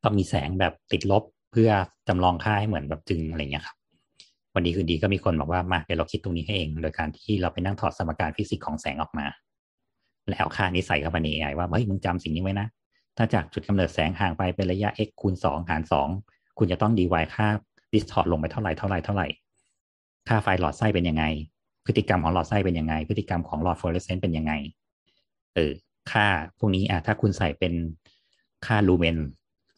[0.02, 1.70] ต้องมีแสงแบบติดลบเพื่อ
[2.08, 3.76] จำลองค่าให้เหมือนแบบจึงอะไรเงี้ยครับ
[4.56, 9.26] วันดีคืนดีก็มีคนบอกว่ามาเดี๋ยวเราคิดตรงนี้ให้เอง โดยการที่เราไปนั่งถอดสมการฟิสิกส์ของแสงออกมา
[10.30, 12.66] แล้วค่านี้ใส่เข้าไปใน AI ว่าเฮ้ยมึงจำสิ่งนี้ไว้นะ
[13.16, 16.08] ถ้าจากจุดกำเนิดแสงห่างไปเป็นระยะ x คูณสองหารสอง
[16.58, 17.46] คุณจะต้อง dy ค่า
[17.92, 19.26] distort ลงไปเท่าไหร่เท่าไหร่เท่าไหร่
[20.28, 21.24] ค่าไฟหลอดไส้เป็นยังไง
[21.86, 24.52] พฤติกรรมของหลอดไส้เป็นยังไง พฤติกรรมของหลอดฟลูออเรสเซนต์เป็นยังไง
[25.54, 25.72] เออ
[26.12, 26.26] ค่า
[26.58, 27.72] พวกนี้อะถ้าคุณใส่เป็น
[28.66, 29.16] ค่าลูเมน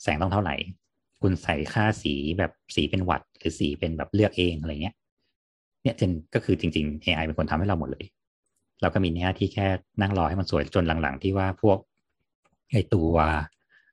[0.03, 0.55] แสงต้องเท่าไหร่
[1.23, 4.95] คุณใส่ค่าสีแบบสีเป็นวัตต์หรือสีเป็นแบบเลือกเองอะไรเงี้ย
[5.83, 8.05] เนี่ยเจนก็คือจริง ๆ AI เป็นคนทำให้เราหมดเลย
[8.81, 9.67] เราก็มีหน้าที่แค่
[10.01, 11.79] นั่งรอให้มันสวยจนหลังๆ ที่ว่าพวก
[12.73, 13.13] ไอตัว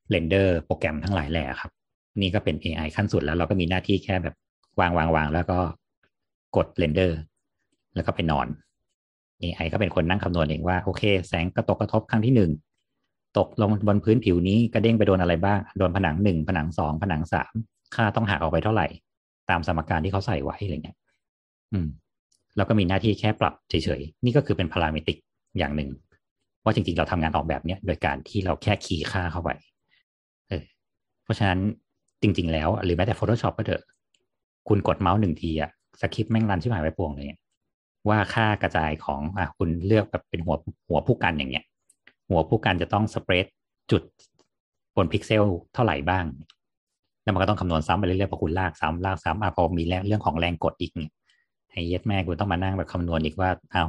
[0.09, 1.71] render โปรแกรมทั้งหลายแหละครับ
[2.21, 4.35] นี่ก็เป็น AI ขั้นสุดแล้วเราก็มีหน้าที่แค่แบบ
[4.79, 5.59] วางวางวางแล้วก็
[6.55, 7.17] กด render
[7.95, 8.47] แล้วก็ไปนอน
[9.43, 12.51] AI ก็เป็นคนนั่งคำนวณเองว่าโอเค แสงกระตกกระทบครั้งที่หนึ่ง
[13.37, 17.53] ตกลงบนพื้นผิวนี้กระเด้งไปโดนอะไรบ้าง โดนผนังหนึ่งผนังสองผนังสาม
[17.95, 18.87] ค่าต้องหักออกไปเท่าไหร่
[19.49, 20.97] ตามสมการที่เขาใส่ไว้อะไรเงี้ย
[21.73, 21.87] อืม
[22.57, 25.17] เราก็มีหน้าที่แค่ปรับเฉยๆ นี่ก็คือเป็น parametric
[25.57, 25.89] อย่างหนึ่ง
[26.63, 29.49] ว่าจริงๆ เราทำงานออกแบบเนี้ยโดยการที่เราแค่ key ค่าเข้าไป
[30.49, 30.63] เออ
[31.23, 31.59] เพราะฉะนั้น
[32.21, 33.83] จริง ๆ แล้วหรือแม้แต่ Photoshop ก็เถอะ
[34.67, 37.39] คุณกดเมาส์หนึ่งทีอะสคริปต์แม่ง run ชิบหายไปปวงเลย
[38.09, 40.55] ว่าค่ากระจายของอะคุณเลือกแบบเป็นหัว
[40.87, 41.65] หัวพู่กันอย่างเงี้ย
[42.29, 43.45] หัวพู่กันจะต้อง spread
[43.91, 44.01] จุด
[44.95, 46.25] บนพิกเซลเท่าไหร่บ้าง
[47.23, 51.11] แล้วมันก็ต้องคำนวณซ้ำไปเรื่อยๆพอคุณลากซ้ำลากซ้ำอะพอมีเรื่องของแรงกดอีกเนี่ย
[51.69, 53.83] ไอ้เย็ดแม่กูต้องมานั่งแบบคำนวณอีกว่าเอา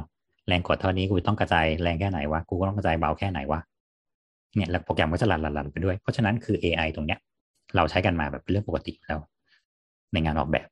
[0.47, 3.59] แรงกดเท่านี้กูต้องกระจายแรงแค่ไหนวะกูก็ต้องกระจายเบาแค่ไหนวะ
[4.55, 7.19] เนี่ยแล้วโปรแกรมก็จะลันลันไปด้วย เพราะฉะนั้นคือ AI ตรงเนี้ย
[7.75, 9.19] เราใช้กันมาแบบเป็นเรื่องปกติแล้ว
[10.13, 10.67] ในงานออกแบบ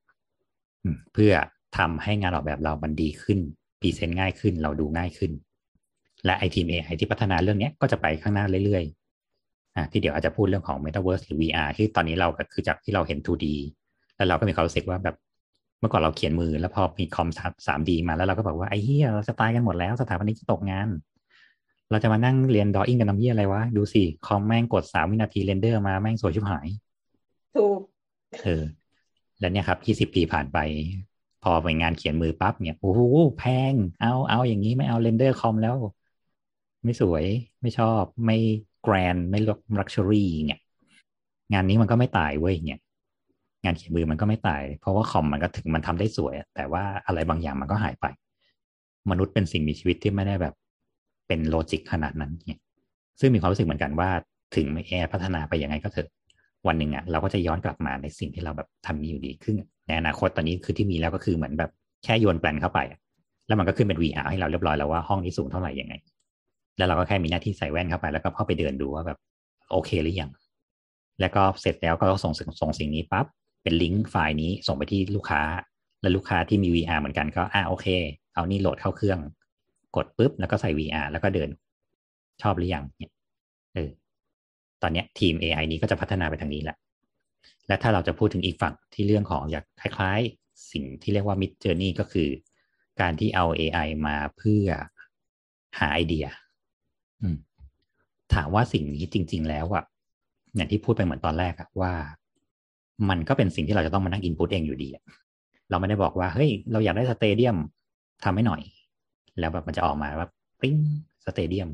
[1.14, 1.34] เพื่อ
[1.78, 3.40] ทำให้งานออกแบบเรามันดีขึ้น
[3.80, 5.32] พรีเซนต์ง่ายขึ้น เราดูง่ายขึ้น
[6.26, 13.46] และไอทีม AI ที่พัฒนาเรื่องนี้ก็จะไปข้างหน้าเรื่อยๆอ่าที่เดี๋ยวอาจจะพูดเรื่องของ Metaverse หรือ VR ที่ตอนนี้เราคือจากที่เราเห็น 2D
[14.16, 15.16] แล้วเราก็มีความรู้สึกว่าแบบ
[15.80, 17.30] เมื่อก่อนเราเขียนมือแล้วพอมีคอม
[17.68, 20.90] สามดีมาแล้วเราก็บอกว่าไอ้เหี้ยเราจะตายกันหมดแล้วสถาปนิกจะตกงาน
[21.92, 26.68] เราจะมานั่งเรียน drawing กันทำเหี้ยอะไรวะ ดูสิ คอมแม่งกดสามวินาที render มาแม่งสวยชิบหาย
[27.56, 27.80] ถูก
[28.42, 28.64] เออ
[29.40, 30.58] แล้วเนี่ยครับยี่สิบปีผ่านไป
[31.44, 33.02] พอไปงานเขียนมือปั๊บเนี่ยโอ้โห
[33.38, 35.76] แพงเอาเอาอย่างนี้ไม่เอา render คอมแล้ว
[36.86, 37.24] ไม่สวย
[37.62, 38.38] ไม่ชอบไม่
[38.84, 39.40] grand ไม่
[39.80, 40.62] luxury เนี่ย
[41.54, 42.80] งานนี้มันก็ไม่ตายเว้ยเนี่ย
[43.64, 48.06] งานเขียนมือมันก็ไม่ตาย เพราะว่าคอมมันก็ถึงมันทำได้สวย แต่ว่าอะไรบางอย่างมันก็หายไป
[49.12, 50.54] มนุษย์เป็นสิ่งมีชีวิตที่ไม่ได้แบบ
[51.28, 52.62] เป็นโลจิกขนาดนั้นเนี่ย
[53.20, 54.10] ซึ่งมีความรู้สึกเหมือนกันว่า
[54.56, 56.10] ถึงแอร์พัฒนาไปยังไงก็เถอะ
[56.68, 59.56] วันหนึ่งอะเราก็จะย้อนกลับมาในสิ่งที่เราแบบทำนี้อยู่ดีขึ้น
[59.88, 61.72] ในอนาคตตอนนี้คือที่มีแล้วก็คือเหมือนแบบ
[62.04, 62.80] แค่โยนแปลนเข้าไป
[63.48, 65.94] แล้วมันก็ขึ้นเป็น VR ให้เราเรียบร้อยแล้วว่าห้องนี้สูงเท่าไหร่ยังไง
[66.78, 69.20] แล้วเราก็แค่มีหน้าที่ใส่แว่นเข้าไป แล้วก็เข้าไปเดินดูว่าแบบ
[69.72, 70.32] โอเคหรือยัง
[71.22, 73.26] แล้วก็เสร็จแล้วก็ส่งส่งสิ่งนี้ปั๊บ
[73.64, 75.42] เป็นลิงก์ไฟล์นี้ส่งไปที่ลูกค้า
[76.02, 77.88] และลูกค้าที่มี VR เหมือนกันก็อ่าโอเค
[78.34, 79.20] เอานี่โหลดเข้าเครื่อง
[79.96, 81.50] กดปุ๊บแล้วก็ใส่ VR แล้วก็เดิน
[82.42, 83.12] ชอบหรือยังเนี่ย
[83.74, 83.90] เออ
[84.82, 86.78] ตอนนี้ทีม AI นี้ก็จะพัฒนาไปทางนี้แหละ
[87.68, 92.30] และถ้าเราจะพูดถึงอีกฝั่งที่เรื่องของอยากคล้ายๆ สิ่งที่เรียกว่า mid journey ก็คือ
[93.02, 94.68] การที่เอา AI มาเพื่อ
[95.80, 96.26] หาไอเดีย
[98.34, 99.84] ถามว่าสิ่งนี้จริง ๆ แล้วอะ
[100.56, 101.94] อย่างที่พูดไปเหมือนตอนแรกอะว่า
[103.10, 104.90] มันก็เป็นสิ่งที่เราจะต้องมานั่งอินพุตเองอยู่ดี
[105.70, 107.58] เราไม่ได้บอกว่าเฮ้ยเราอยากได้สเตเดียม
[108.24, 108.62] ทำให้หน่อย
[109.40, 110.28] แล้วแบบมันจะออกมาว่า
[110.62, 110.76] ปิ้ง
[111.26, 111.70] สเตเดียม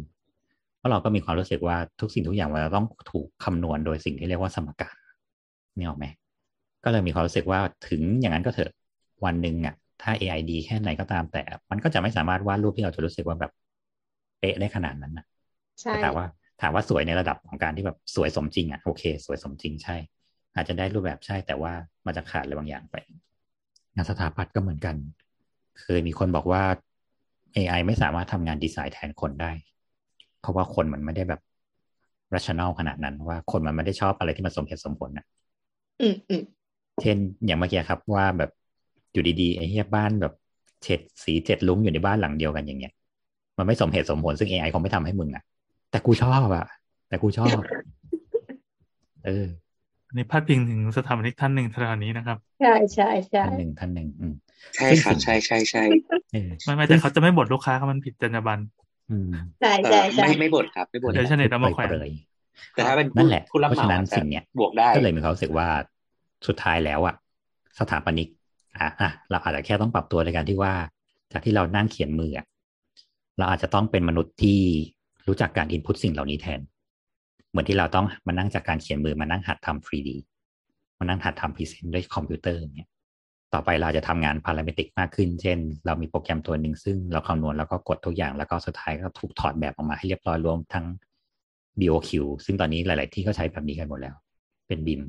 [0.78, 4.96] เพราะเราก็มีความรู้สึกว่าทุกสิ่งทุกอย่างมันต้องถูกคำนวณโดยสิ่งที่เรียกว่าสมการ
[5.78, 6.06] นี่ออกไหม
[6.84, 7.60] ก็เลยมีความรู้สึกว่า
[7.90, 8.72] ถึงอย่างนั้นก็เถอะ
[9.26, 13.52] วันหนึ่งอะถ้า AI ดีแค่ไหนก็ตามแต่ มันก็จะไม่สามารถวาดรูปที่เราจะรู้สึกว่าแบบ
[14.40, 15.26] เป๊ะได้ขนาดนั้นนะ
[15.82, 16.26] ใช่แต่ว่า
[16.62, 19.96] ถามว่าสวยในระดับของการที่แบบสวยสมจริงอะโอเค สวยสมจริงใช่
[20.56, 21.74] อาจจะได้รูปแบบใช่แต่ว่า
[22.06, 22.96] มันจะขาดอะไรบางอย่างไป
[23.96, 24.96] งานสถาปัตย์ก็เหมือนกัน
[25.82, 26.64] เคยมีคนบอกว่า
[27.56, 29.52] AI ไม่สามารถทำงานดีไซน์แทนคนได้
[30.40, 31.42] เพราะว่าคนมันไม่ได้แบบ
[32.34, 35.26] rational ขนาดนั้นว่าคนมันไม่ได้ชอบอะไรที่มันสมเหตุสมผลนะ
[36.02, 36.44] อืมอืม
[37.02, 38.52] เช่นอย่างเมื่อกี้ครับว่าแบบ
[39.14, 40.34] อยู่ดีๆไอ้เหี้ยบ้านแบบ
[40.84, 42.94] เฉดสีเจ็ดลุ้งอยู่ในบ้านหลังเดียวกันอย่างเงี้ย
[43.58, 45.44] มันไม่สมเหตุสมผลซึ่ง AI คงไม่ทำให้มึงอะ
[45.92, 46.66] แต่กูชอบอะ
[47.08, 47.58] แต่กูชอบ
[49.26, 49.46] เออ
[50.16, 54.34] นี่พาดพิงถึงสถาปนิกท่านหนึ่งสถานีนะครับ ใช่ใช่ใช่ท่านหนึ่งท่านหนึ่งอืม
[54.76, 55.84] ใช่ครับใช่ใช่ใช่
[56.34, 58.62] เออไม่ไม่แต่เขาจะไม่บ่นลูกค้าครับมันผิดจรรยาบรรณ
[59.12, 62.12] อืมใช่เอใช่อใช่ไม่ไม่บ่นครับ ไม่บ่นเดี๋ยวชเน็ตเอามาแขวนเปรย
[62.74, 65.68] แต่ถ้าเป็นนั่ผู้นแหละผู้รับเพราะเหมาฉะนั้นอาจจะสิ่งเนี้ยบวกได้ก็เลยมีความรู้สึกว่า
[66.48, 67.16] สุดท้ายแล้วอะ
[67.80, 68.28] สถาปนิก
[68.80, 70.74] อะอะเราอาจจะแค่ต้องปรับตัวในการที่ว่า
[71.32, 72.46] จากที่เรานั่งเขียนมืออะ
[73.38, 74.60] เราอาจจะต้องเป็นมนุษย์ที่
[75.28, 76.62] รู้จักการ input สิ่งเหล่านี้แทน
[77.50, 80.10] เหมือนที่เราต้องมานั่งจากการเขียนมือมานั่งหัดทำ 3D
[81.00, 82.90] มานั่งหัดทำ present ด้วยคอมพิวเตอร์เนี่ย
[83.54, 90.86] ต่อไปเราจะทำงาน parametric มากขึ้น เช่น เรามีโปรแกรมตัวหนึ่งซึ่งเราคำนวณแล้วก็กดทุกอย่าง แล้วก็สุดท้ายก็ถูกถอดแบบออกมาให้เรียบร้อยรวมทั้ง
[91.80, 92.12] BOQ
[92.46, 94.16] ซึ่งตอนนี้หลาย ๆ ที่ก็ใช้แบบนี้กันหมดแล้ว
[94.68, 95.02] เป็นบิม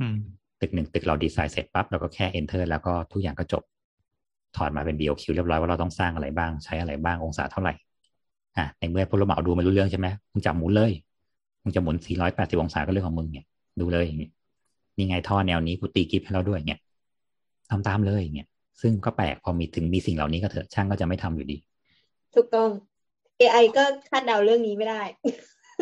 [0.00, 0.16] อืม
[0.60, 3.62] ตึกหนึ่งตึกเราดีไซน์เสร็จปั๊บเราก็แค่ enter แล้วก็ทุกอย่างก็จบ
[4.56, 7.74] ถอดมาเป็น BOQ เรียบร้อยว่าเราต้องสร้างอะไรบ้าง ใช้อะไรบ้างองศาเท่าไหร่
[8.56, 10.92] อะในเมื่อผู้รับเหมาดูไม่รู้เรื่องใช่ไหมมึงจับหมุนเลย
[11.62, 11.96] มึงจะหมุน
[12.28, 13.46] 480 องศาก็เรื่องของมึงเนี่ย
[13.80, 14.32] ดูเลยอย่างเงี้ย
[14.96, 16.80] นี่ไงท่อแนวนี้กูตีกิฟให้เราด้วยเนี่ย
[17.70, 18.48] ทำตามเลยอย่างเงี้ย
[18.80, 21.56] ซึ่งก็แปลกพอมีถึงมีสิ่งเหล่านี้ก็เถอะช่างก็จะไม่ทำอยู่ดี
[22.34, 22.68] ถูกต้อง
[23.40, 25.02] AI ก็คาดเดาเรื่องนี้ไม่ได้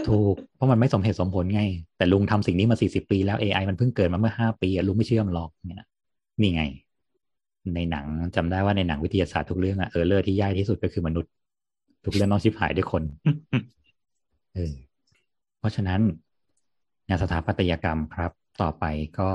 [0.08, 1.62] ถูก เพราะมันไม่สมเหตุสมผลไง
[1.96, 5.86] แต่ลุงทำสิ่งนี้มาสี่สิบปีแล้ว AI มันเพิ่งเกิดมาเมื่อห้าปีอะลุงไม่เชื่อมันหรอกเนี่ย
[6.40, 6.62] นี่ไง
[7.74, 8.06] ในหนัง
[8.36, 11.30] จำได้ว่าในหนังวิทยาศาสตร์ทุกเรื่องอะเออเลอร์ที่ยากที่สุดก็คือมนุษย์
[12.04, 13.02] ทุกเรื่องต้องชิบหายด้วยคน
[14.54, 14.74] เออ
[15.58, 16.00] เพราะฉะนั้น
[17.08, 18.32] งานสถาปัตยกรรมครับ
[18.62, 18.84] ต่อไป
[19.18, 19.30] ก็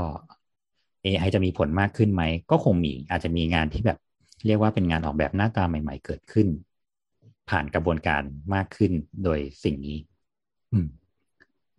[1.06, 4.00] AI จะมีผลมากขึ้นไหม ก็คงมีอาจจะมีงานที่แบบ
[4.46, 6.48] เรียกว่าเป็นงานออกแบบหน้าตาใหม่ ๆ เกิดขึ้น
[7.50, 8.22] ผ่านกระบวนการ
[8.54, 8.92] มากขึ้น
[9.24, 9.98] โดยสิ่งนี้
[10.74, 10.88] อืม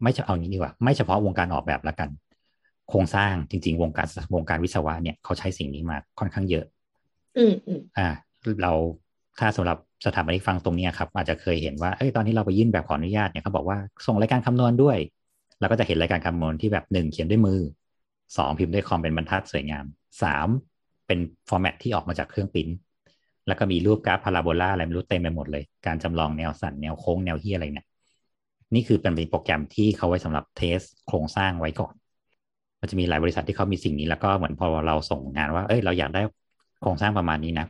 [0.03, 2.11] ไม่จะเอางี้ดีกว่า ไม่เฉพาะวงการออกแบบละกัน
[2.88, 6.64] โครงสร้างจริง ๆ วงการวงการวิศวะเนี่ยเขาใช้สิ่งนี้มาค่อนข้างเยอะ
[7.38, 8.09] อืมอืมอ่า
[8.62, 8.72] เรา
[9.38, 14.97] ถ้าสำหรับ สถาปนิกฟังตรงนี้ครับ อาจจะเคยเห็นว่าเอ้ยตอนที่เราไปยื่นแบบขออนุญาตเนี่ยเขาบอกว่าส่งรายการคำนวณด้วย
[15.61, 17.61] เราก็จะเห็นรายการคำนวณที่แบบหนึ่งเขียนด้วยมือ
[18.37, 19.85] สองพิมพ์ด้วยคอมเป็นบรรทัดสวยงาม
[20.23, 20.49] สาม
[21.07, 22.69] เป็น format ที่ออกมาจากเครื่องปริ้น
[23.47, 27.87] แล้วก็มีรูปกราฟพาราโบลาอะไรไม่รู้เต็มไปหมดเลย การจำลองแนวสั่นแนวโค้งแนวที่อะไรเนี่ย
[28.75, 31.95] นี่คือเป็นโปรแกรมที่เขาไว้สำหรับ test โครงสร้างไว้ก่อน
[32.81, 36.23] มันจะมีหลายบริษัทที่เขามีสิ่งนี้แล้วก็เหมือนพอเราส่งงานว่า เอ้ยเราอยากได้
[36.81, 37.67] โครงสร้างประมาณนี้นะ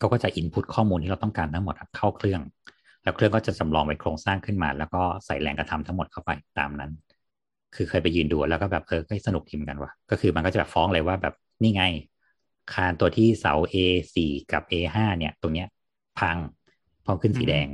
[0.00, 2.40] เขาก็จะ input ข้อมูลที่เราต้องการทั้งหมดเข้าเครื่อง
[3.02, 6.92] แล้วเครื่องก็จะจำลองเป็นโครงสร้างขึ้นมา แล้วก็ใส่แรงกระทำทั้งหมดเข้าไปตามนั้น
[7.74, 11.84] คือเคยไปยืนดูแล้วก็แบบเออก็สนุกทีมอนกันว่ะก็คือมันก็จะแบบฟ้องเลยว่าแบบนี่ไง
[12.72, 13.74] คานตัวที่เสา A
[14.14, 15.68] สี่กับ A ห้าเนี่ย ตรงเนี้ย
[16.18, 16.36] พัง
[17.04, 17.68] พอขึ้นสีแดง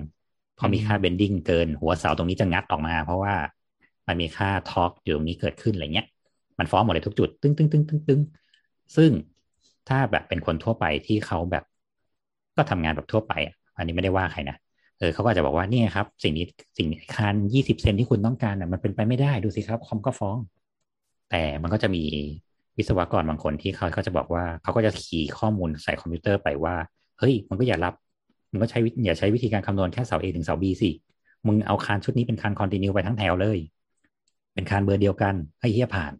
[0.58, 3.34] พอมีค่า bending เกิน หัวเสาตรงนี้จะงัดออกมา เพราะว่า
[4.06, 6.06] มันมีค่า torque อยู่ตรงนี้เกิดขึ้นอะไรเงี้ย
[6.58, 8.20] มันฟ้องหมดเลยทุกจุด ตึ้งตึ้งตึ้งตึ้งตึ้ง
[8.96, 9.10] ซึ่ง
[9.88, 11.64] ถ้าแบบเป็นคนทั่วไปที่เขาแบบ
[12.57, 14.57] ก็ทำงานแบบทั่วไปอะอันนี้ไม่ได้ว่าใครนะ
[14.99, 16.45] เออเขาก็จะบอกว่านี่ครับ สิ่งนี้
[16.79, 20.37] สิ่งคานยี่สิบเซนที่คุณต้องการอะมันเป็นไปไม่ได้ดูสิครับคอมก็ฟ้อง
[21.31, 22.03] แต่มันก็จะมี
[22.77, 26.75] วิศวกรบางคนที่เขาก็จะบอกว่าเขาก็จะขี่ข้อมูลใส่คอมพิวเตอร์ไปว่า
[27.19, 27.95] เฮ้ย มันก็อย่ารับ
[28.51, 30.90] มึงก็ใช้อย่าใช้วิธีการคำนวณแค่เสา A ถึงเสา B สิ
[31.47, 33.59] มึงเอาคานชุดนี้เป็นคานคอนติเนียไปทั้งแถวเลย
[34.55, 36.12] เป็นคานเบอร์เดียวกันให้เฮียผ่าน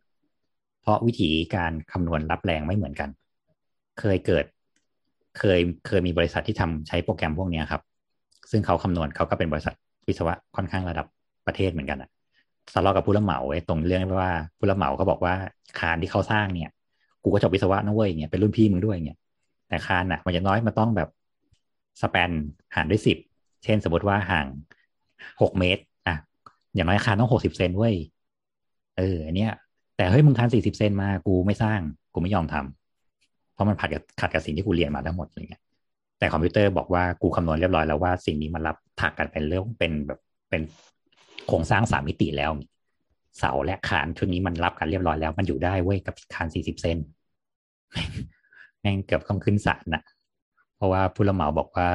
[0.81, 3.11] เพราะวิธีการคำนวณรับแรงไม่เหมือนกัน
[4.01, 4.44] เคยเกิด
[5.38, 7.83] เคยเคยมีบริษัทที่ทำใช้โปรแกรมพวกนี้ครับ
[8.51, 9.75] ซึ่งเขาคำนวณเขาก็เป็นบริษัท
[10.09, 11.07] วิศวะค่อนข้างระดับ
[11.46, 12.11] ประเทศเหมือนกันอะ
[12.75, 15.35] ทะลาะกับผู้รับเหมาไว้ตรงเรื่องว่าผู้รับเหมาเขาบอกว่า
[15.79, 16.70] คานที่เขาสร้างเนี่ย
[17.22, 19.18] กูก็จบวิศวะนะเว้ยเนี่ยเป็นรุ่นพี่มึงด้วยเนี่ย
[19.68, 21.09] แต่คานอะมันจะน้อยมันต้องแบบ
[22.03, 22.31] สแปน
[22.75, 23.18] ห่างด้วยสิบ
[23.64, 24.46] เช่นสมมติว่าห่าง
[25.42, 26.16] หกเมตรอะ
[26.75, 27.94] อย่างน้อยคานต้องหกสิบเซนเว้ย
[28.99, 29.53] เอออันเนี้ย
[29.96, 31.81] แต่เฮ้ยมึงคานสี่สิบเซนมากูไม่สร้าง
[32.14, 32.86] กูไม่ยอมทำ
[33.56, 35.62] เพราะมันผัดกับขัดกับสิ่งที่กูเรียนมาทั้งหมดอะไรเงี้ย
[36.18, 40.62] แต่คอมพิวเตอร์บอกว่ากูคำนวณเรียบร้อยแล้วว่าสิ่งนี้มันรับถักกันเป็นเรื่องเป็นแบบเป็น
[41.46, 42.50] โครงสร้างสามมิติแล้ว
[43.38, 46.96] เสาและคานชุดนี้มันรับกันเรียบร้อยแล้ว มันอยู่ได้เว้ยกับคานสี่สิบเซน
[48.80, 50.02] แม่งเกือบต้องขึ้นศาลนะ
[50.76, 51.86] เพราะว่าผู้รับเหมาบอกว่า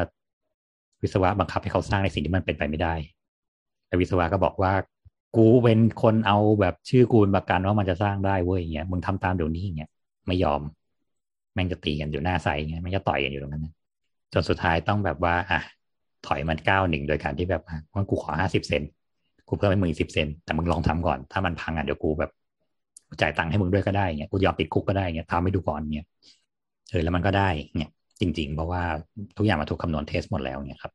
[1.01, 2.93] วิศวะบังคับให้เขาสร้างในสิ่งที่มันเป็นไปไม่ได้
[3.87, 4.73] แต่วิศวะก็บอกว่า
[5.35, 9.89] กูเป็นคนเอาแบบชื่อกูประกันว่ามันจะสร้างได้เว้ยอย่างเงี้ยมึงทำตามเดี๋ยวนี้อย่างเงี้ย
[10.27, 10.61] ไม่ยอม
[11.53, 13.67] แม่งจะตีกันอยู่หน้าไซเงี้ยแม่งจะต่อยกันอยู่ตรงนั้น
[14.33, 15.59] จนสุดท้ายต้องแบบว่า อะ
[16.27, 18.83] ถอยมันก้าวหนึ่งโดยการที่แบบว่ากูขอห้าสิบเซน
[19.47, 22.31] กูเพิ่มให้มึงสิบเซนแต่มึงลองทำก่อน ถ้ามันพังอะเดี๋ยวกูแบบ
[23.21, 26.07] จ่ายตังค์ให้มึงด้วยก็ได้เงี้ยกูยอมติดคุกก็ได้เงี้ยทำให้ดูก่อนเงี้ย
[26.91, 27.89] เออแล้วมันก็ได้เนี่ย
[28.21, 28.81] จริง ๆ เพราะว่า
[29.37, 30.93] ทุกอย่างมาถูกคำนวณเทสหมดแล้วเนี่ยครับ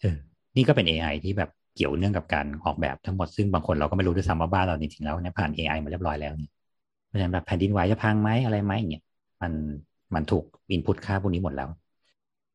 [0.00, 0.16] เออ
[0.56, 6.50] นี่ก็เป็น AI ที่แบบเกี่ยวเนื่องกับการออกแบบทั้งหมดซึ่งบางคนเราก็ไม่รู้ด้วยซ้ำว่าบ้านเราจริงๆแล้วเนี่ยผ่าน AI มาเรียบร้อยแล้วเนี่ย
[7.06, 9.02] เพราะฉะนั้นแบบแผ่นดินไหวจะพังไหมอะไรไหมเนี่ย
[9.42, 9.52] มัน
[10.14, 11.68] มันถูกอินพุตค่าพวกนี้หมดแล้ว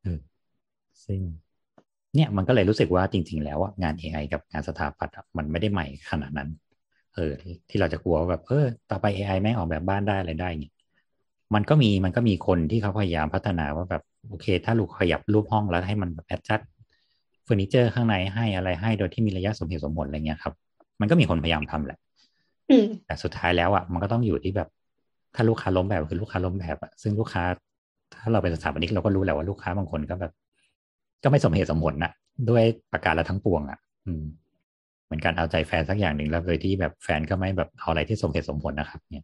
[0.04, 0.20] เออ
[1.06, 1.20] ซึ่ง
[2.16, 6.50] เนี่ยมันก็เลยรู้สึกว่าจริง ๆ แล้วงาน AI กับงานสถาปัตย์มันไม่ได้ใหม่ขนาดนั้น
[7.16, 7.32] เออ
[7.70, 10.74] ที่เราจะกลัวว่าแบบเออต่อไป AI แม่งออกแบบบ้านได้อะไรได้เนี่ย
[11.56, 16.62] มันก็มีมันก็มีคนที่เขาพยายามพัฒนาว่าแบบโอเค ถ้าลูกขยับรูปห้องแล้วให้มันแบบแอดจัด
[17.44, 20.54] เฟอร์นิเจอร์ข้างในให้อะไรให้โดยที่มีระยะสมเหตุสมผลอะไรเงี้ยครับ
[21.00, 21.98] มันก็มีคนพยายามทำแหละ
[22.70, 24.70] อืมแต่สุดท้ายแล้วอะมันก็ต้องอยู่ที่แบบ
[25.36, 27.44] ถ้าลูกค้าล้มแบบคือลูกค้าล้มแบบอะซึ่งลูกค้า
[28.22, 30.34] ถ้าเราเป็นสถาปนิกเราก็รู้แหละว่าลูกค้าบางคนก็แบบ
[31.24, 32.12] ก็ไม่สมเหตุสมผลนะ
[32.50, 34.24] ด้วยประการละทั้งปวงอะอืม
[35.06, 39.24] เหมือนการเอาใจแฟนสักอย่างหนึ่งแล้วโดยที่แบบแฟนก็ไม่แบบเอาอะไรที่สมเหตุสมผลนะครับ เนี่ย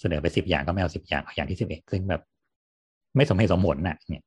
[0.00, 2.22] เสนอไปสิบอย่างก็ไม่เอาสิบอย่างเอาอย่างที่สิบเอ็ดซึ่งแบบ
[3.16, 4.22] ไม่สมเหตุสมผลน่ะ เนี่ย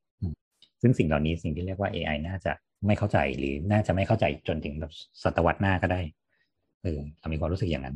[0.82, 2.52] ซึ่งสิ่งเหล่านี้สิ่งที่เรียกว่า AI น่าจะ
[2.86, 4.92] ไม่เข้าใจหรือน่าจะไม่เข้าใจจนถึงแบบ
[5.24, 6.02] ศตวรรษหน้าก็ได้
[6.84, 7.96] เออเรามีความรู้สึกอย่างนั้น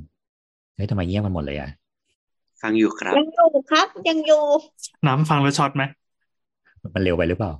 [0.75, 1.69] เฮ้ยทำไมเงียบกันหมดเลยอะ
[2.65, 4.43] ฟังอยู่ครับ ยังอยู่ครับ ยังอยู่
[5.07, 5.83] น้ำฟังแล้วช็อตไหม
[6.93, 7.51] มันเร็วไปหรือเปล่า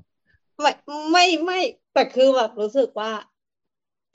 [0.61, 0.71] ไม่
[1.11, 1.59] ไม่ไม่
[1.93, 3.11] แต่คือแบบรู้สึกว่า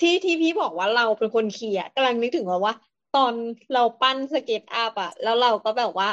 [0.01, 2.75] ที่ที่พี่บอกว่าเราเป็นคนเขียนกำลังนึกถึงว่าว่า
[3.17, 3.33] ตอน
[3.75, 6.11] เราปั้น SketchUp อะแล้วเราก็แบบว่า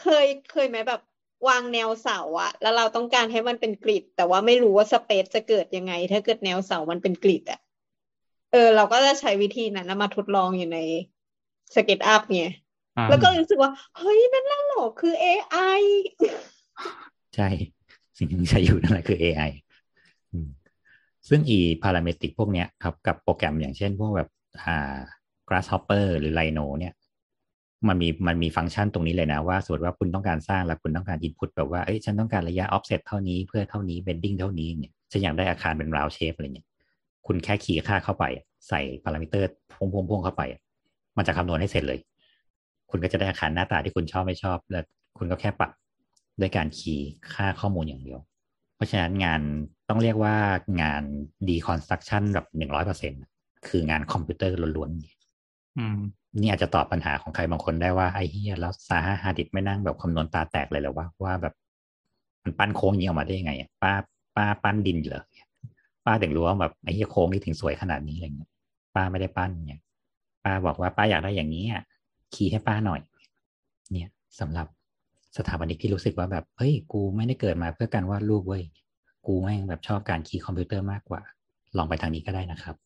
[0.00, 1.00] เคยเคยไหมแบบ
[1.48, 7.60] วางแนวเสาอะแล้วเราต้องการให้มันเป็น grid แต่ว่าไม่รู้ว่า space จะเกิดยังไง ถ้าเกิดแนวเสามันเป็น grid อะ
[8.52, 10.78] เออ เราก็จะใช้วิธีนั้นแล้วมาทดลองอยู่ใน
[11.74, 12.69] SketchUp ไงอ่า
[13.10, 15.82] แล้วก็รู้สึกว่า เฮ้ยนั่นแหละเหรอคือ AI
[17.34, 17.48] ใช่
[18.16, 19.50] สิ่งที่ใช้อยู่นั่นแหละคือ AI
[20.32, 20.48] อืม
[21.28, 24.28] ซึ่งอีพาราเมตริกพวกเนี้ยครับ กับโปรแกรมอย่างเช่นพวกแบบ
[24.64, 24.96] อ่า
[25.48, 26.94] grasshopper หรือ rhino เนี่ย
[27.88, 36.66] มันมีมันมีฟังก์ชันตรงนี้เลยนะว่าสมมติว่าคุณต้องการสร้างแล้วคุณต้องการ input แบบว่าเอ้ยฉันต้องการระยะ offset เท่านี้เพื่อเท่านี้ bending เท่านี้เนี่ยฉันอยากได้อาคารเป็น round shape อะไรเนี่ย
[37.26, 38.24] คุณแค่คีย์ค่าเข้าไป
[38.68, 40.42] ใส่พารามิเตอร์พ่วงๆเข้าไป
[41.16, 41.98] มันจะคำนวณให้เสร็จเลย
[42.90, 44.84] คุณก็จะได้อาคารหน้าตาที่คุณชอบไม่ชอบ แล้ว
[45.18, 45.70] คุณก็แค่ปรับ
[46.40, 48.20] ด้วยการ key ค่าข้อมูลอย่างเดียว
[48.76, 49.40] เพราะฉะนั้นงาน
[49.88, 50.36] ต้องเรียกว่า
[50.82, 51.02] งาน
[51.48, 53.12] deconstruction แบบหนึ่งร้อยเปอร์เซ็น
[53.68, 55.98] คืองานคอมพิวเตอร์ล้วนๆอืม
[56.36, 61.54] นี่อาจจะตอบปัญหาของใครบางคนได้ว่าไอ้เหี้ยแล้ว Zaha Hadid ไม่นั่งแบบคำนวณตาแตกเลยเหรอว่าว่าแบบ
[62.42, 63.92] มันปั้นโค้งอย่างนี้ออกมาได้ยังไงอะป้า
[64.36, 65.24] ป้าปั้นดินเหรอ
[66.06, 68.50] ป้าถึงรู้ว่าแบบไอ้เหี้ยโค้งนี่ถึงสวยขนาดนี้อะไรเงี้ย
[68.94, 69.80] ป้าไม่ได้ปั้นเนี่ย
[70.44, 71.82] ป้าบอกว่าป้าอยากได้อย่างนี้อะ
[72.34, 73.00] key ให้ป้าหน่อย
[73.92, 74.08] เนี่ย
[74.40, 74.66] สำหรับ
[75.36, 78.62] สถาปนิกที่รู้สึกว่าแบบเฮ้ยกูไม่ได้เกิดมาเพื่อการวาดรูปเว้ย
[79.26, 81.20] กูแม่งแบบชอบการ key คอมพิวเตอร์มากกว่า
[81.76, 82.76] ลองไปทางนี้ก็ได้นะครับ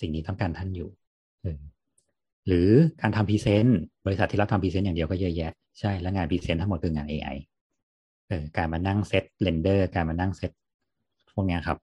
[0.00, 0.88] สิ่งนี้ต้องการท่านอยู่
[2.46, 2.68] หรือ
[3.02, 7.36] การทำ present บริษัทที่รับทำ present อย่างเดียวก็เยอะแยะใช่แล้วงาน present ทั้งหมดคืองาน AI
[8.28, 10.50] เออการมานั่ง set render การมานั่งเซต
[11.32, 11.78] พวกเนี้ยครับ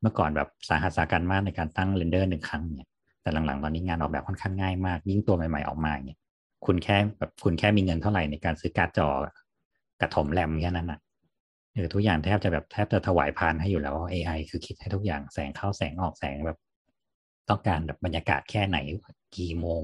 [0.00, 2.88] เมื่อก่อนแบบสาหัสสากรรจ์มากในการตั้ง render หนึ่งครั้งเนี่ย
[3.22, 6.18] แต่หลังๆตอนนี้งานออกแบบค่อนข้างง่ายมาก ยิ่งตัวใหม่ๆออกมาเนี่ย
[6.66, 9.08] คุณแค่แบบคุณแค่มีเงินเท่าไหร่ในการซื้อการ์ดจอ
[10.00, 11.00] กระถมแรมแค่นั้นน่ะ
[11.74, 16.58] เออทุกอย่างแทบจะแบบแทบจะถวายพานให้อยู่แล้วว่า AI คือคิดให้ทุกอย่างแสงเข้าแสงออกแสงแบบ
[17.48, 18.78] ต้องการแบบบรรยากาศแค่ไหน
[19.36, 19.82] กี่โมง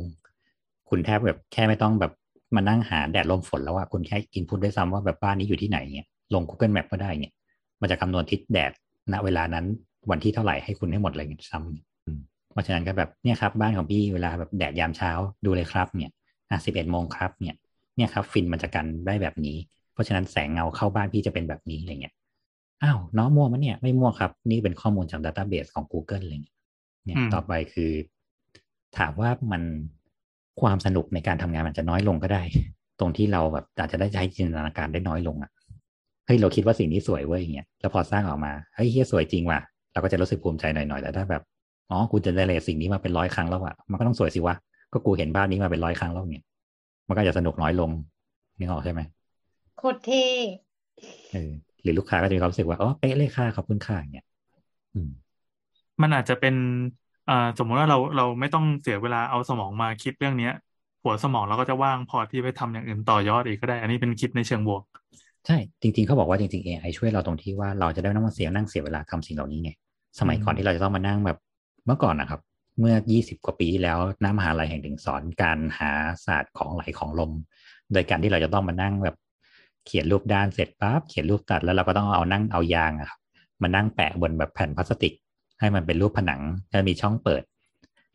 [0.88, 2.12] คุณแทบแบบแค่ไม่ต้องแบบ
[2.57, 7.33] มานั่งหาแดดลมฝนแล้วอะคุณแค่อินพุตด้วยซ้ำว่าแบบบ้านนี้อยู่ที่ไหนเนี่ยลง Google Map ก็ได้เนี่ย
[7.81, 8.73] มันจะคำนวณทิศแดด
[9.12, 9.66] ณเวลานั้น
[10.11, 11.93] วันที่เท่าไหร่ให้คุณให้หมดเลยซ้ำ
[12.55, 15.11] เพราะฉะนั้นก็แบบเนี่ยครับบ้านของพี่เวลาแบบแดดยามเช้า
[15.45, 16.12] ดูเลยครับเนี่ย
[16.51, 17.55] อะสิบเอ็ดโมงครับเนี่ย
[17.97, 19.57] เนี่ยครับฟินมันจะกันได้แบบนี้
[19.93, 22.14] เพราะฉะนั้นแสงเงาเข้าบ้านพี่จะเป็นแบบนี้อะไรเงี้ย
[22.83, 26.57] อ้าวน้องมั่วมันเนี่ยไม่มั่วครับ นี่เป็นข้อมูลจากดัตต้าเบสของ Google อะไรเงี้ย
[27.05, 27.90] เนี่ยอืมต่อไปคือ
[28.99, 29.62] ถามว่ามัน
[30.61, 32.43] ความสนุกในการทำงานมันจะน้อยลงก็ได้
[33.01, 35.51] ตรงที่เราแบบอาจจะได้ใช้จินตนาการได้น้อยลงอะ
[36.27, 39.61] เฮ้ยเราคิดว่าสิ่งนี้สวยเว้ยอย่างเงี้ยแล้วพอสร้างออกมาเฮ้ยเฮียสวยจริงว่ะ
[39.93, 41.43] เราก็จะรู้สึกภูมิใจหน่อยๆแต่ถ้าแบบ
[41.90, 44.55] อ๋อกูจะได้เลยสิ่งนี้มาเป็นร้อยครั้งแล้วอะมันก็ต้องสวยสิวะ
[44.92, 46.44] ก็กูเห็นภาพนี้มาเป็นร้อยครั้งแล้วเนี่ย
[47.09, 47.90] มันก็จะสนุกน้อยลง
[48.59, 49.01] นึกออกใช่ไหม
[49.77, 50.25] โคตรเท่
[51.33, 51.51] เออ
[51.83, 54.27] หรือลูกค้าก็จะมีความรู้สึกว่าอ๋อเป๊ะเลยค่ะขอบคุณค่ะอย่างเงี้ย
[54.94, 55.11] อืม
[56.03, 56.55] มันอาจจะเป็น
[57.29, 60.53] อ่าสมมุติว่าเราเราไม่ต้องเสียเวลาเอาสมองมาคิดเรื่องเนี้ย
[61.03, 64.83] หัวสมองเราก็จะว่างพอที่ไปทำอย่างอื่นต่อยอดอีกก็ได้ อันนี้เป็นคิดในเชิงบวก
[65.47, 69.70] ใช่ จริง ๆเขาบอกว่าจริงๆ AI ช่วยเราตรงที่ว่าเราจะได้ไม่ต้องมาเสียนั่งเสียเวลาทำสิ่งเหล่านี้ไง
[70.20, 71.38] สมัยก่อนอืมที่เราจะต้องมานั่งแบบ
[71.87, 72.40] เมื่อก่อนนะครับ
[72.79, 75.92] เมื่อ 20 กว่าปีแล้วน้ามหาลัยแห่งหนึ่งสอนการหา
[76.27, 77.33] ศาสตร์ของไหลของลม
[77.92, 79.16] โดยการที่เราจะต้องมานั่งแบบ
[79.87, 83.20] เขียนรูปด้านเสร็จปั๊บเขียนรูปตัดแล้วเราก็ต้องเอานั่งเอายางอะครับ
[83.62, 85.12] มานั่งแปะบนแบบแผ่นพลาสติก
[85.61, 87.42] ให้มันเป็นรูปผนังแล้วมีช่องเปิด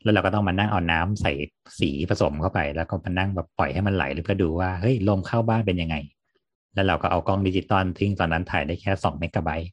[0.02, 1.32] แล้วเราก็ต้องมานั่งเอาน้ำใส่
[1.80, 5.96] สีผสมเข้าไป แล้วก็มานั่งแบบปล่อยให้มันไหลเพื่อดูว่าเฮ้ยลมเข้าบ้านเป็นยังไง
[6.74, 9.70] แล้วเราก็เอากล้องดิจิตอลที่ตอนนั้นถ่ายได้แค่สองเมกะไบต์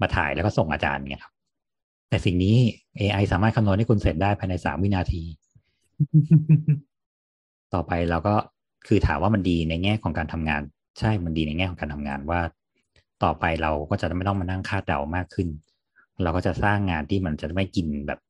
[0.00, 1.34] มาถ่ายแล้วก็ส่งอาจารย์เนี่ยครับ
[2.08, 2.56] แต่สิ่งนี้
[3.00, 5.22] AI สามารถคำนวณให้คุณเสร็จได้ภายในสามวินาที
[7.74, 8.34] ต่อไปเราก็
[8.86, 10.62] คือถามว่ามันดีในแง่ของการทำงาน
[10.98, 12.40] ใช่มันดีในแง่ของการทำงานว่า
[13.24, 15.48] ต่อไปเราก็จะไม่ต้องมานั่งคาดเดามากขึ้น
[16.22, 18.20] เราก็จะสร้างงานที่มันจะไม่กินแบบ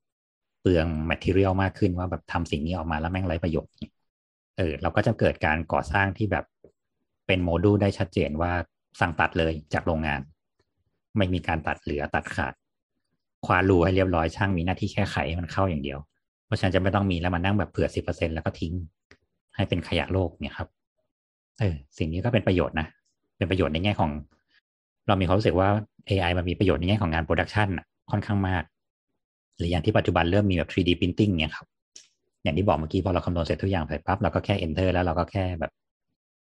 [0.61, 3.93] เปลือง material มากขึ้นว่าแบบทำสิ่งนี้ออกมาแล้วแม่งไร้ประโยชน์เนี่ย
[4.59, 6.45] เออเราก็จะเกิดการก่อสร้างที่แบบ
[7.27, 8.53] เป็นโมดูลได้ชัดเจนว่า
[9.01, 10.21] สั่งตัดเลยจากโรงงาน
[11.17, 12.55] ไม่มีการตัดเหลือตัดขาด
[13.47, 15.99] คว้านรูให้เรียบร้อยช่างมีหน้าที่แค่ไขให้มันเข้าอย่างเดียว
[16.47, 18.73] เพราะฉะนั้นจะไม่ต้องมีแล้วมานั่งแบบเผื่อสิบเปอร์เซ็นแล้วก็ทิ้ง
[19.57, 20.69] ให้เป็นขยะโลกเนี่ยครับ
[21.61, 22.87] เออสิ่งนี้ก็เป็นประโยชน์นะ
[23.39, 24.11] เป็นประโยชน์ในแง่ของ
[25.07, 25.69] เรามีความรู้สึกว่า
[26.09, 27.69] AI มันมีประโยชน์ในแง่ของงาน production
[28.11, 28.63] ค่อนข้างมาก
[29.57, 31.67] หรืออย่างที่ปัจจุบันเริ่มมีแบบ 3D printing เนี่ยครับ
[32.43, 35.73] อย่างที่บอกเมื่อกี้พอเราคำนวณเสร็จทุกอย่างเสร็จปั๊บเราก็แค่ enter แล้วเราก็แค่แบบ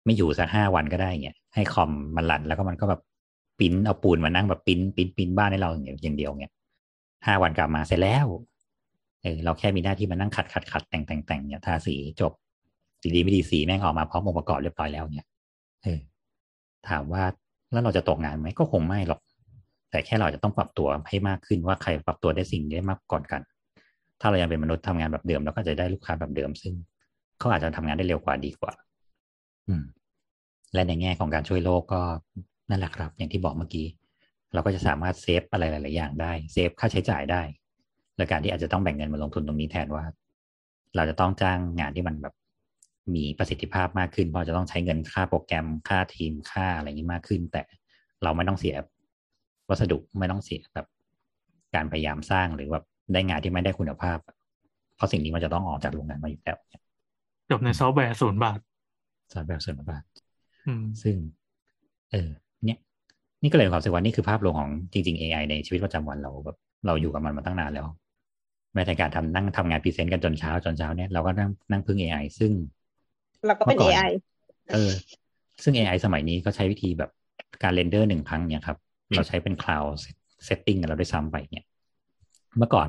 [0.05, 3.01] ไม่อยู่สักห้าวันก็ได้เงี้ยให้คอมมันรันแล้วก็มันก็แบบ
[3.59, 6.53] ปิ้นเอาปูนมานั่งแบบปิ้นปิ้นปิ้นบ้านให้เราอย่างเดียวเงี้ย
[7.27, 8.27] ห้าวันกลับมาเสร็จแล้ว
[9.23, 12.33] เออเราแค่มีหน้าที่มานั่งขัดขัดขัดแต่งแต่งแต่งเนี่ยทาสีจบ
[13.01, 15.27] สีดีไม่ดีสีแม่งออกมาพร้อมองค์ประกอบเรียบร้อยแล้วเนี่ย
[15.83, 15.99] เออ
[16.89, 17.23] ถามว่า
[17.73, 19.21] แล้วเราจะตกงานไหมก็คงไม่หรอก
[19.91, 23.43] แต่แค่เราจะต้องปรับตัวให้มากขึ้นว่าใครปรับตัวได้สิ่งได้มากก่อนกัน
[24.21, 26.75] ถ้าเรายังเป็นมนุษย์ทำงานแบบเดิมเราก็จะได้ลูกค้าแบบเดิมซึ่ง
[27.39, 28.73] เขาอาจจะทำงานได้เร็วกว่าดีกว่า
[29.69, 29.85] อืม
[30.75, 32.01] และในแง่ของการช่วยโลกก็
[32.71, 33.87] นั่นแหละครับ อย่างที่บอกเมื่อกี้
[34.55, 37.43] เราก็จะสามารถเซฟอะไรหลาย ๆ อย่างได้เซฟค่าใช้จ่ายได้
[38.17, 40.05] โดยการที่อาจจะต้องแบ่งเงินมาลงทุนตรงนี้แทนว่า
[40.97, 42.35] เราจะต้องจ้างงานที่มันแบบ
[43.15, 47.63] มีประสิทธิภาพมากขึ้น เพราะจะต้องใช้เงินค่าโปรแกรมค่าทีมค่าอะไรอย่างนี้มากขึ้น แต่
[48.23, 48.77] เราไม่ต้องเสีย
[49.69, 50.87] วัสดุไม่ต้องเสียแบบ
[51.75, 52.81] การพยายามสร้างหรือว่า
[53.13, 54.19] ได้งานที่ไม่ได้คุณภาพ
[54.97, 56.59] เพราะสิ่งนี้มันจะต้องออกจากโรงงานมาอยู่แล้ว
[57.51, 58.59] จบในซอฟต์แวร์ศูนย์บาท
[59.33, 60.03] ซอฟต์แวร์ศูนย์บาท
[60.67, 61.17] อืมซึ่ง
[62.11, 67.87] เออเนี่ยนี่ก็เลยมีความรู้สึกว่านี่คือภาพรวมของจริง ๆ AI ในชีวิตประจำวันเราแบบเราอยู่กับมันมาตั้งนานแล้ว
[68.75, 72.53] แม้แต่การทำนั่งทำงาน present กันจนเช้าจนเช้าเนี่ยเราก็นั่งนั่งพึ่ง AI ซึ่ง
[73.47, 74.11] เราก็เป็นเมื่อก่อน AI
[74.73, 74.91] เออ
[75.63, 77.11] ซึ่ง AI สมัยนี้ก็ใช้วิธีแบบ
[77.63, 78.79] การ render หนึ่งครั้งเนี่ยครับ
[79.11, 79.91] เราใช้เป็น cloud
[80.49, 81.65] setting กันเราด้วยซ้ำไปเนี่ย
[82.59, 82.89] เมื่อก่อน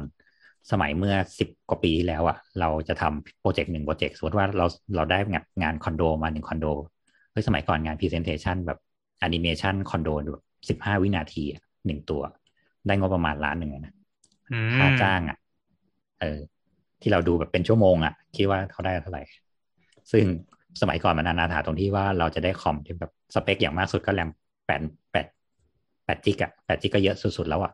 [0.71, 6.65] สมัยเมื่อสิบกว่าปีที่แล้วอะเราจะทำโปรเจกต์หนึ่งโปรเจกต์สมมติว่าเราเราได้งานงานคอนโดมาหนึ่งคอนโด
[7.31, 8.79] เฮ้ยสมัยก่อนงาน Presentation แบบ
[9.21, 12.21] แอนิเมชันคอนโดแบบสิบห้าวินาทีอะหนึ่งตัว
[12.87, 13.93] ได้งบประมาณล้านหนึ่งอะนะ
[14.51, 15.37] อืมค่าจ้างอะ
[16.21, 16.39] เออ
[17.01, 19.23] ที่เราดูแบบเป็นชั่วโมงอะคิดว่าเขาได้เท่าไหร่
[20.11, 20.23] ซึ่ง
[20.81, 24.29] สมัยก่อนมันนานาถาตรงที่ว่าเราจะได้คอมที่แบบสเปคอย่างมากสุดก็แรม
[24.65, 24.81] แปด
[25.11, 25.25] แปด
[26.05, 27.71] แปดจิกอะแปดจิกก็เยอะสุดๆแล้วอะ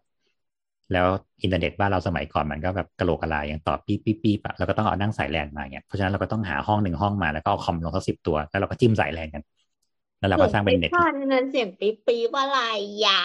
[0.93, 1.07] แล้ว
[1.43, 9.43] อินเทอร์เน็ตบ้านเราสมัยก่อนมันก็แบบกระโหลกกระลาอย่างต่อปี๊บปี๊บปี๊บอะเราก็ต้องเอานั่งสายแลนมาเนี่ยเพราะฉะนั้นเราก็ต้องหาห้องหนึ่งห้องมาแล้วก็เอาคอมลงสักสิบตัว แล้วเราก็จิ้มสายแลนกัน
[10.19, 12.59] แล้วเราก็สร้างเป็นเน็ตสียงปี๊บนั้นเสียงปี๊บปี๊บอะไร
[13.05, 13.21] อะ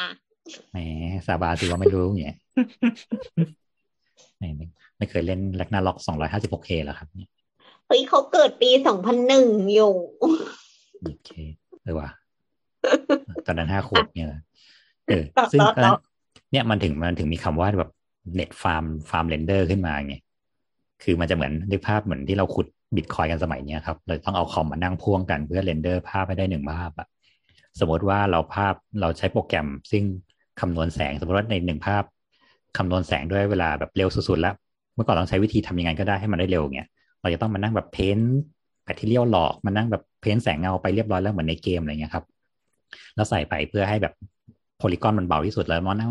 [0.73, 0.79] แหม
[1.27, 2.37] ซาบาถือว่าไม่รู้เนี่ย
[4.39, 7.31] ไม่ไม่ไม่เคยเล่นแลกนาล็อกสองร้อยห้าสิบหกเคหรอครับเนี่ย
[7.87, 9.95] เฮ้ยเขาเกิดปีสองพันหนึ่งอยู่
[11.03, 11.31] โอเค
[11.83, 12.11] เออว่ะ
[13.47, 14.29] ตอนนั้นห้าขวบเนี่ย
[15.09, 15.93] เออต่อซึ่งต่อต่อ
[16.53, 17.91] เนี่ยมันถึงมันถึงมีคำว่าแบบ
[18.37, 20.15] เน็ตฟาร์มฟาร์มเรนเดอร์ขึ้นมาไง
[21.03, 27.07] คือมันจะเหมือนนึกภาพเหมือนที่เราขุด บิตคอยกันสมัยนี้ครับเราต้องเอาคอมมานั่งพ่วงกันเพื่อเรนเดอร์ภาพให้ได้หนึ่งภาพอะ
[27.81, 30.05] สมมติว่าเราภาพเราใช้โปรแกรม ซึ่ง
[30.61, 32.03] คำนวณแสง สมมติว่าในหนึ่งภาพ
[32.79, 34.55] คำนวณแสงด้วยเวลาแบบเร็วสุดๆแล้ว
[34.95, 36.89] เมื่อก่อนเราใช้วิธีทำยังไงก็ได้ให้มันได้เร็วเงี้ย
[37.21, 38.19] เราจะต้องมานั่งแบบเพ้น
[38.85, 42.25] แบคทีเรียลหลอกมานั่งแบบเพ้นแสงเงาไปเรียบร้อยแล้วเหมือนในเกมอะไรเงี้ยครับ
[43.15, 44.15] แล้วใส่ไปเพื่อให้แบบ
[44.77, 46.11] โพลีกอนมันเบาที่สุดแล้วมานั่ง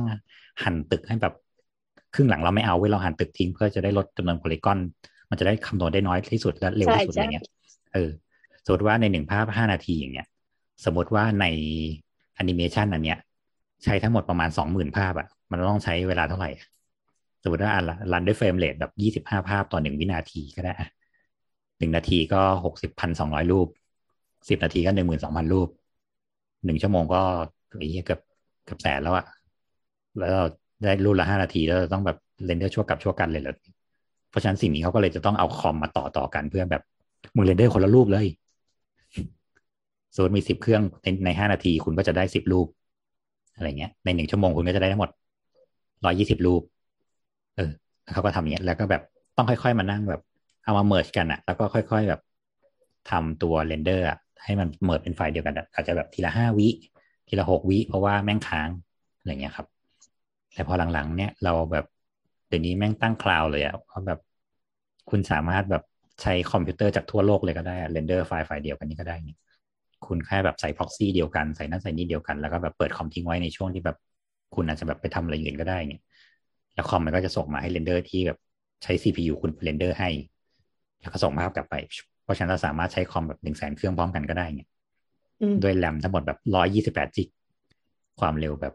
[0.64, 1.34] หั่นตึกให้แบบ
[2.16, 4.80] ครึ่งหลังเราไม่เอาเว้ยเราหั่นตึกทิ้งเพื่อจะได้ลดจำนวนโพลีกอน
[5.32, 7.46] มันจะได้คำนวณได้น้อยที่สุดและเร็วที่สุดใช่อะไรเงี้ย
[7.94, 8.10] เออ
[8.66, 10.28] สมมติว่าในหนึ่งภาพห้านาทีอย่างเงี้ย
[10.86, 11.46] สมมติว่าใน
[12.36, 13.20] แอนิเมชันอันเนี้ย
[13.84, 16.50] ใช้ทั้งหมดประมาณสองหมื่นภาพอะมันต้องใช้เวลาเท่าไหร่
[17.44, 17.72] สมมติว่า
[18.14, 20.74] run ด้วย frame rate แบบยี่สิบห้าภาพต่อหนึ่งวินาทีก็ได้
[21.80, 23.68] หนึ่งนาทีก็หกสิบพันสองร้อยรูป
[24.50, 25.68] สิบนาทีก็หนึ่งหมื่นสองพันรูป
[26.66, 27.22] หนึ่งชั่วโมงก็
[27.78, 28.22] ไอ้เหี้ยเกือบ
[28.66, 29.26] เกือบแสนแล้วอะ
[30.18, 30.46] แล้วเรา
[30.84, 33.56] ได้รูปละห้านาทีแล้วเราต้องแบบ render ชั่วกัปชั่วกัลป์เลยเหรอ
[34.32, 36.82] เพราะฉะนั้นสิ่งนี้เขาก็เลยจะต้องเอาคอมมาต่อต่อกันเพื่อแบบ
[37.36, 38.28] มึง render คนละรูปเลย
[40.16, 42.68] สมมติมีสิบเครื่องในในห้านาทีคุณก็จะได้สิบรูป
[43.56, 45.10] อะไรเงี้ย ในหนึ่งชั่วโมงคุณก็จะได้ทั้งหมด
[46.06, 46.62] ร้อยยี่สิบรูป
[47.58, 47.72] เออ
[48.14, 49.02] เขาก็ทำอย่างเงี้ย แล้วก็แบบ
[49.38, 50.22] ต้องค่อยๆมานั่งแบบ
[50.66, 52.22] เอามา merge กันอะแล้วก็ค่อย ๆแบบ
[53.12, 56.68] ทำตัว render อะให้มัน merge เป็นไฟล์เดียวกันอะอาจจะแบบทีละห้าวิ
[57.28, 58.70] ทีละหกวิ เพราะว่าแม่งค้าง
[59.20, 59.68] อะไรเงี้ยครับ
[60.54, 61.86] แต่พอหลังๆ เนี่ยเราแบบ
[62.52, 64.20] เดี๋ยวนี้แม่งตั้ง cloud เลยอะเพราะแบบ
[65.10, 65.84] คุณสามารถแบบ
[66.22, 69.38] ใช้คอมพิวเตอร์จากทั่วโลกเลยก็ได้ render ไฟล์ไฟล์เดียวกันนี้ก็ได้เนี่ย
[70.06, 73.98] คุณแค่แบบใส่ proxy เดียวกันใส่นั่นใส่นี่เดียวกันแล้วก็แบบเปิดคอมทิ้งไว้ในช่วงที่แบบ
[74.56, 76.02] คุณอาจจะแบบไปทำอะไรอื่นก็ได้เนี่ย
[76.76, 78.38] แล้วคอมมันก็จะส่งมาให้ render ที่แบบ
[78.84, 80.10] ใช้ CPU คุณ render ให้
[81.02, 81.76] แล้วก็ส่งภาพกลับไป
[82.24, 84.68] เพราะฉะนั้นเราสามารถใช้คอมแบบหนึ่งแสนเครื่องพร้อมกันก็ได้เนี่ย
[85.42, 87.28] อืมด้วยแรมทั้งหมดแบบร้อยยี่สิบแปดจิก
[88.20, 88.74] ความเร็วแบบ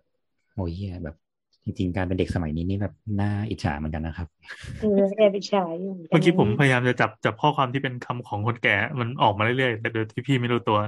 [0.55, 1.17] โอ้ยเหี้ยแบบ
[1.67, 4.29] จริงๆ การเป็นเด็กสมัยนี้นี่แบบน่าอิจฉาเหมือนกันนะครับ
[4.79, 4.87] เออ
[5.17, 10.79] แอบอิจฉาอยู่หนนเมื่อกี้ผมพยายามจะจับจับข้อความที่เป็นคำของคนแก่มันออกมาเรื่อยๆแต่โดยที่พี่ไม่รู้ตัว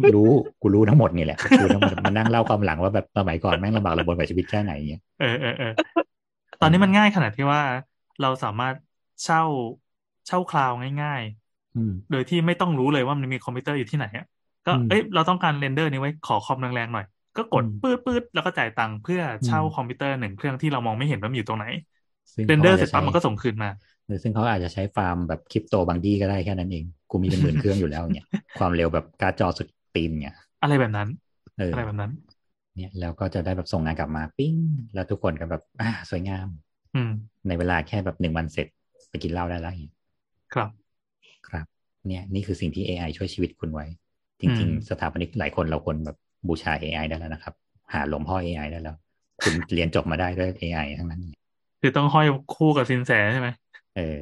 [0.00, 0.28] ไม่รู้
[0.62, 5.66] กูรู้ทั้งหมดนี่แหละกูทั้งหมดมานั่งเล่าความหลังว่าแบบสมัยก่อนแม่งลำบากลำบนกับชีวิตแค่ไหนเงี้ยเออเออเออ
[6.60, 7.62] ตอนนี้มันง่ายขนาดที่ว่า
[8.20, 8.74] เราสามารถ
[9.24, 9.40] เช่า
[10.26, 11.22] เช่า cloud ง่าย
[11.74, 14.24] อืมๆโดยที่ไม่ต้องรู้เลยว่ามันมีคอมพิวเตอร์อยู่ที่ไหนอะ
[14.66, 17.04] ก็อืมเอ้ยเราต้องการ render นี้ไว้ขอคอมแรงๆหน่อย
[17.36, 21.66] ก็กดอืมปื๊ดปื๊ดแล้วก็จ่ายตังค์เพื่อเช่าอืมคอมพิวเตอร์หนึ่งเครื่องที่เรามองไม่เห็นว่ามันอยู่ตรงไหน
[22.34, 23.68] ซึ่งเรนเดอร์ขาเสร็จปั๊บอะมันก็ส่งคืนมา
[24.06, 28.26] หรือซึ่งเขาอาจจะใช้ฟาร์มแบบคริปโตบางดีก็ได้แค่นั้นเอง กูมีเป็นหมื่นเครื่องอยู่แล้วเนี่ย
[28.58, 31.08] ความเร็วแบบการ์ดจอสุดตีนเนี่ยอะไรแบบนั้น
[31.56, 32.12] เอออะไรแบบนั้น
[32.76, 34.54] เนี่ยแล้วก็จะได้แบบส่งงานกลับมาปิ้ง
[34.94, 36.48] แล้วทุกคนก็แบบอ่าสวยงาม
[36.94, 37.10] อืม
[37.46, 38.66] ในเวลาแค่แบบหนึ่งวันเสร็จ
[39.08, 39.94] ไปกินเหล้าได้แล้วอย่างเงี้ย
[40.54, 40.94] ครับ
[41.48, 41.66] ครับ
[42.06, 43.86] เนี่ย นี่คือสิ่งที่ AI ช่วยชีวิตคุณไว้
[44.40, 46.16] จริงๆอืมสถาปนิกหลายคนเราควรแบบ
[46.48, 47.54] บูชา AI ได้แล้วนะครับ
[47.92, 48.96] หาหลวงพ่อ AI ได้แล้ว
[49.42, 51.38] คุณเรียนจบมาได้ด้วย AI ทั้งนั้นเนี่ย
[51.80, 53.48] คือต้องห้อยคู่กับซินแสใช่ไหม
[53.96, 54.18] เออ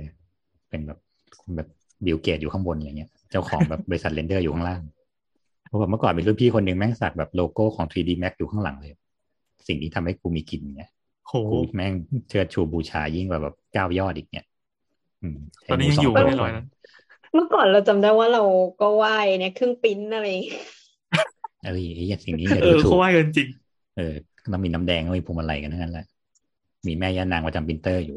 [0.69, 0.99] เป็นแบบ
[1.41, 1.69] คุณแบบ
[2.05, 4.81] Bill Gates อยู่ข้างบนอะไรเงี้ย เจ้าของแบบบริษัท render อยู่ข้างล่าง
[5.69, 8.93] เพราะว่าเมื่อก่อนมีรุ่นพี่คนหนึ่งแม่งสักแบบโลโก้ของ 3D Max อยู่ข้างหลังเลย
[9.67, 10.91] สิ่งนี้ทำให้กูมีกินเนี่ย
[11.27, 11.93] โหกูแม่ง
[12.29, 14.47] เชิดชูบูชายิ่งกว่าแบบก้าวยอดอีกเนี่ย
[15.23, 15.39] อืม
[15.71, 16.65] ตอนนี้ยังอยู่ใช้ไม่หมูสได้ร้อยนะ
[17.35, 18.43] เมื่อก่อนเราจำได้ว่าเรา
[18.81, 20.45] ก็ไหว้เนี่ยเครื่องปริ้นอะไรอย่าง
[21.63, 23.49] เงี้ยเอ้ยไอ้เหี้ยสิ่งนี้อย่าเอดูอถูกเขาว่ากันจริง
[23.95, 24.03] เออ
[24.53, 26.05] ต้องมีน้ำแดงต้องมีพวงมาลัยกันทั้งนั้นแหละ
[26.87, 28.15] มีแม่ย่านางประจำปรินเตอร์อยู่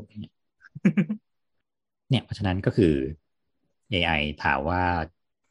[2.09, 2.93] เนี่ย เพราะฉะนั้นก็คือ
[3.91, 4.11] AI
[4.43, 4.81] ถามว่า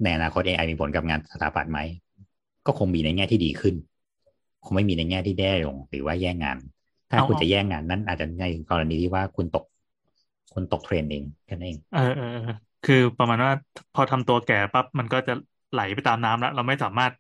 [0.02, 1.78] ในอนาคต AI มีผลกับงานสถาปัตย์ไหม
[2.66, 3.74] ก็คงมีในแง่ที่ดีขึ้น
[4.64, 6.58] คงไม่มีในแง่ที่แย่ลง หรือว่าแย่งงาน
[7.10, 9.64] ถ้าเอาคุณเอาจะแย่งงานนั้น อาจจะในกรณีที่ว่าคุณตก
[10.54, 12.42] คุณตกเทรนด์เองแค่นั้นเองเออเออเออ
[12.82, 13.52] คือประมาณว่า
[13.92, 15.32] พอทำตัวแก่ปั๊บมันก็จะ
[15.70, 17.12] ไหลไปตามน้ำแล้วเราไม่สามารถ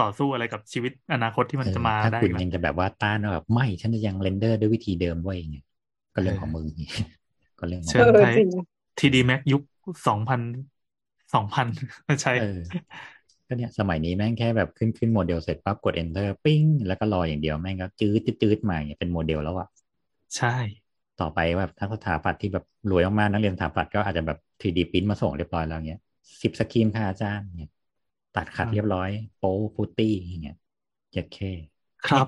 [0.00, 5.64] ต่อสู้อะไรกับชีวิตอนาคตที่มันเออจะมาถ้าได้คุณอีกแล้วยังจะแบบว่าต้านว่าแบบไม่ฉันจะยัง render ด้วยวิธีเดิมไว้อย่างเงี้ย
[6.14, 6.66] ก็เรื่องของมึง
[7.58, 8.48] ก็เรื่องของเชิญมึงเออไทยจริง
[8.98, 9.62] 3D Max ยุค
[10.06, 10.40] สองพัน
[11.34, 11.66] สองพัน
[12.06, 12.58] ไม่ใช่เออ
[13.46, 19.68] ก็เนี่ยสมัยนี้แม่งแค่แบบขึ้นขึ้นโมเดลเสร็จปั๊บกด enter ปิ้งแล้วก็รออย่างเดียวแม่งก็จืดจืดๆมาอย่างเงี้ยเป็นโมเดลแล้วอะ
[20.34, 20.54] ใช่
[21.20, 26.00] ต่อไปแบบนักสถาปัตย์ที่แบบรวยมากๆนักเรียนสถาปัตย์ก็อาจจะแบบ 3D พิมพ์มาส่งเรียบร้อยแล้วเงี้ย
[26.42, 27.70] silkscreen ค่ะอาจารย์เนี่ย
[28.36, 30.56] ตัดขัดเรียบร้อย โป๊ putty อย่างเงี้ย
[31.12, 31.38] เจ็ด K
[32.08, 32.26] ครับ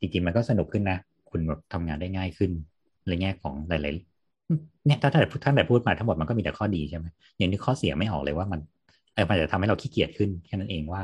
[0.00, 0.98] จริงๆมันก็สนุกขึ้นนะ
[1.30, 2.50] คุณแบบทำงานได้ง่ายขึ้น
[3.08, 7.06] ในแง่ของหลายๆเนี่ยถ้าท่านท่านแต่พูดมาทั้งหมดมันก็มีแต่ข้อดีใช่ไหม
[7.36, 8.60] อย่างนี้ข้อเสียไม่ออกเลยว่ามัน
[9.14, 11.02] เออมันจะทำให้เราขี้เกียจขึ้นแค่นั้นเองว่า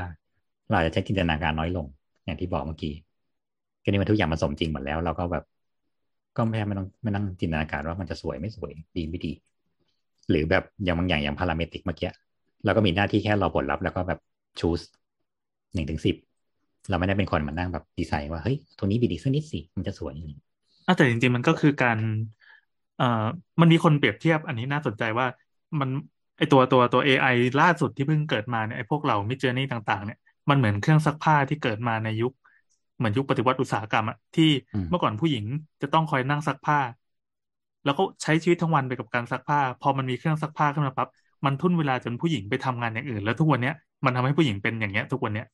[0.68, 1.86] เราอาจจะใช้จินตนาการน้อยลง
[2.24, 2.94] อย่างที่บอกเมื่อกี้
[3.82, 5.44] ก็นี่มันทุกอย่างมันสมจริงหมดแล้ว เราก็แบบ
[6.36, 9.32] ก็ไม่ไม่ต้องไม่ต้องจินตนาการว่ามันจะสวยไม่สวยดีไม่ดี
[10.30, 12.10] หรือแบบอย่างบางอย่างอย่างพาราเมตริกเมื่อกี้
[12.66, 14.18] เราก็มีหน้าที่แค่รอผลลัพธ์แล้วก็แบบ
[14.60, 14.80] ชูส
[15.74, 16.16] หนึ่งถึงสิบ
[16.88, 20.38] เราไม่ได้เป็นคนมานั่งแบบดีไซน์ว่าเฮ้ยตรงนี้บีดีสักนิดสิมันจะสวยอย่างนี้
[20.86, 21.98] อะแต่จริงๆมันก็คือการ
[22.96, 23.04] เอ่อ
[23.60, 25.26] มันมีคนเปรียบเทียบอันนี้น่าสนใจว่า
[25.80, 25.88] มัน
[26.36, 27.26] ไอตัวตัวตัว AI
[27.58, 30.16] ล่าสุดที่เพิ่งเกิดมาเนี่ยไอพวกเรามิจเจอร์นี่ต่าง ๆ เนี่ย
[30.48, 32.32] มันเหมือนเครื่องซักผ้าที่เกิดมาในยุค
[32.96, 35.44] เหมือนยุคปฏิวัติอุตสาหกรรมอะที่อืมเมื่อก่อนผู้หญิง
[35.82, 36.78] จะต้องคอยนั่งซักผ้า
[37.84, 41.08] แล้วก็ใช้ชีวิตทั้งวันไปกับการซักผ้า พอมันมีเครื่องซักผ้าขึ้นมาปั๊บ
[41.44, 43.74] มันทุ่นเวลาจนผู้หญิงไปทำงานอย่างอื่น แล้วทุกวันเนี้ย
[44.04, 45.46] มันทำให้ผู้หญิงเป็นอย่างเงี้ย ทุกวันเนี้ย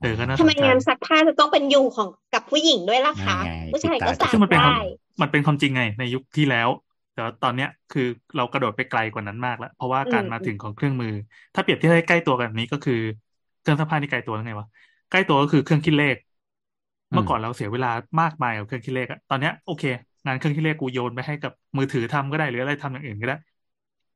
[0.00, 4.80] เออก็น่าสทำนไมใจงานซักผ้าจะต้องเป็นอยู่ของกับผู้หญิงด้วยล่ะคะไงผู้ชายก็ปิดตาซักซึ่งมันเป็นความได้
[5.22, 6.68] มันเป็นความจริงไง ในยุคที่แล้ว
[7.12, 11.12] แต่ว่าตอนเนี้ยคือเรากระโดดไปไกลกว่านั้นมากแล้วเพราะว่าการอืมมาถึงของเครื่องมือ
[11.54, 12.94] ถ้าเปรียบเทียบให้ใกล้ตัวกันแบบนี้ก็คือ
[13.60, 14.66] เครื่องซักผ้านี่ไกลตัวแล้วไงวะ
[15.10, 16.16] ใกล้ตัวก็คือเครื่องคิดเลข
[17.12, 17.88] เมื่อก่อนเราเสียเวลา
[18.20, 19.82] มากมายกับเครื่องคิดเลขอะตอนเนี้ยโอเค
[20.24, 23.36] งานเครื่องคิดเลขกูโยนไปให้กับมือถือทำก็ได้หรืออะไรทำอย่างอื่นก็ได้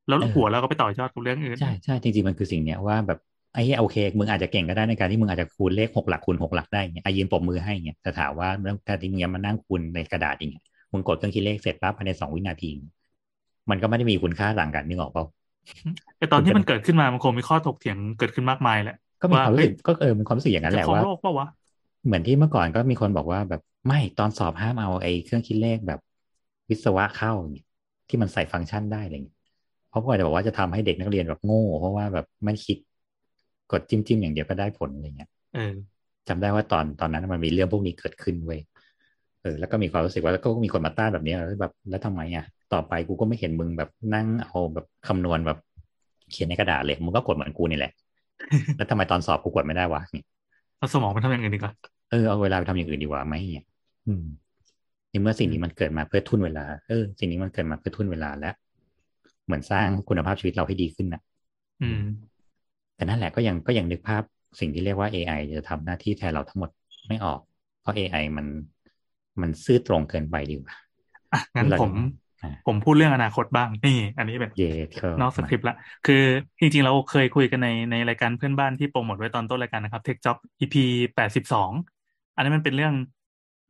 [0.06, 3.18] แล้วเออหัวเราก็ไปต่อยอดกับเรื่องอื่น ใช่ใช่จริงๆมันคือสิ่งเนี้ยว่าแบบ
[3.52, 12.70] ไอ้เหี้ยโอเคมึงอาจจะเก่งก็ได้ในการที่มึงอาจจะคูณเลขหกหลักคูณหกหลักได้เงี้ยอายืนปรบมือให้เงี้ยแต่ถามว่าเรื่องการที่มึงยังมานั่งคูณในกระดาษอย่างเงี้ยมึงกดเครื่องคิดเลขเสร็จปั๊บภายในสองวินาที
[13.70, 15.24] มันก็ไม่ได้มีคุณค่าต่างกันนึกออกเปล่า
[16.16, 21.46] แต่ตอนที่มันเกิดขึ้นมามันคงมีข้อถกเถียงเกิดขึ้นมากมายแหละก็มีความรู้สึกเฮ้ยก็เออมันความรู้สึกอย่างนั้นแหจะละของว่าโลกปะวะ
[22.04, 25.98] เหมือนที่เมื่อก่อนก็มีคนบอกว่าแบบไม่ตอนสอบห้ามเอาไอ้เครื่องคิดเลขแบบ
[26.70, 27.64] วิศวะเข้าเนี่ย
[28.08, 29.33] ที่มันใส่ฟังก์ชันได้อะไรเงี้ย
[29.94, 32.78] เพราะว่าจะบอกว่าจะทำให้เด็กนักเรียนแบบโง่ เพราะว่าแบบไม่คิด
[33.72, 35.74] กดจิ้มจิ้มๆอย่างเดียวก็ได้ผลอะไรเงี้ยเออ
[36.28, 38.60] จำได้ว่าตอนตอนนั้นมันมีเรื่องพวกนี้เกิดขึ้นเว้ย
[39.42, 45.58] เออแล้วก็มีความรู้สึกว่าแล้วก็มีคนมาต้านแบบนี้แล้วแบบแล้วทำไมอะ ต่อไปกูก็ไม่เห็นมึงแบบนั่งเอาแบบคำนวณแบบ
[46.30, 47.92] เขียนในกระดาษเลยมึงก็กดเหมือนกูนี่แหละ
[48.76, 50.24] แล้วทำไมตอนสอบกูกดไม่ได้วะเนี่ย
[50.78, 51.72] เอาสมองไปทำอย่างอื่นดีกว่า
[52.10, 53.66] เออเอาเวลาไปทำอย่างอื่นดีกว่าไหมเนี่ย
[54.06, 54.24] อืม
[55.10, 58.50] ในเมื่อสิ่งนี้มันเกิดมาเพื่อทุนเวลา เออ สิ่งนี้มันเกิดมาเพื่อทุนเวลาและ
[59.44, 61.22] เหมือนสร้างคุณภาพชีวิตเราให้ดีขึ้นนะ
[61.82, 62.02] อืม
[62.94, 64.22] แต่นั่นแหละก็ยังก็ยังนึกภาพ
[64.60, 66.70] สิ่งที่เรียกว่า AI จะทำหน้าที่แทนเราทั้งหมด
[67.08, 67.40] ไม่ออก
[67.80, 68.46] เพราะ AI มัน
[69.40, 70.74] มันซื่อตรงเกินไปดีกว่า
[71.32, 71.92] อะงั้นเราผม
[72.42, 75.76] อ่าผมพูดเรื่องอนาคตบ้างนี่ อันนี้เป็นเย่เเข้านอกสคริปต์ละ
[76.06, 76.22] คือ
[76.60, 80.76] จริงๆ เราเคยคุยกันในในรายการเพื่อนบ้านที่โปรโมทไว้ตอนต้นรายการนะครับ Tech Job EP
[81.14, 81.70] แปดสิบสอง
[82.34, 82.94] อันนี้นมันเป็นเรื่อง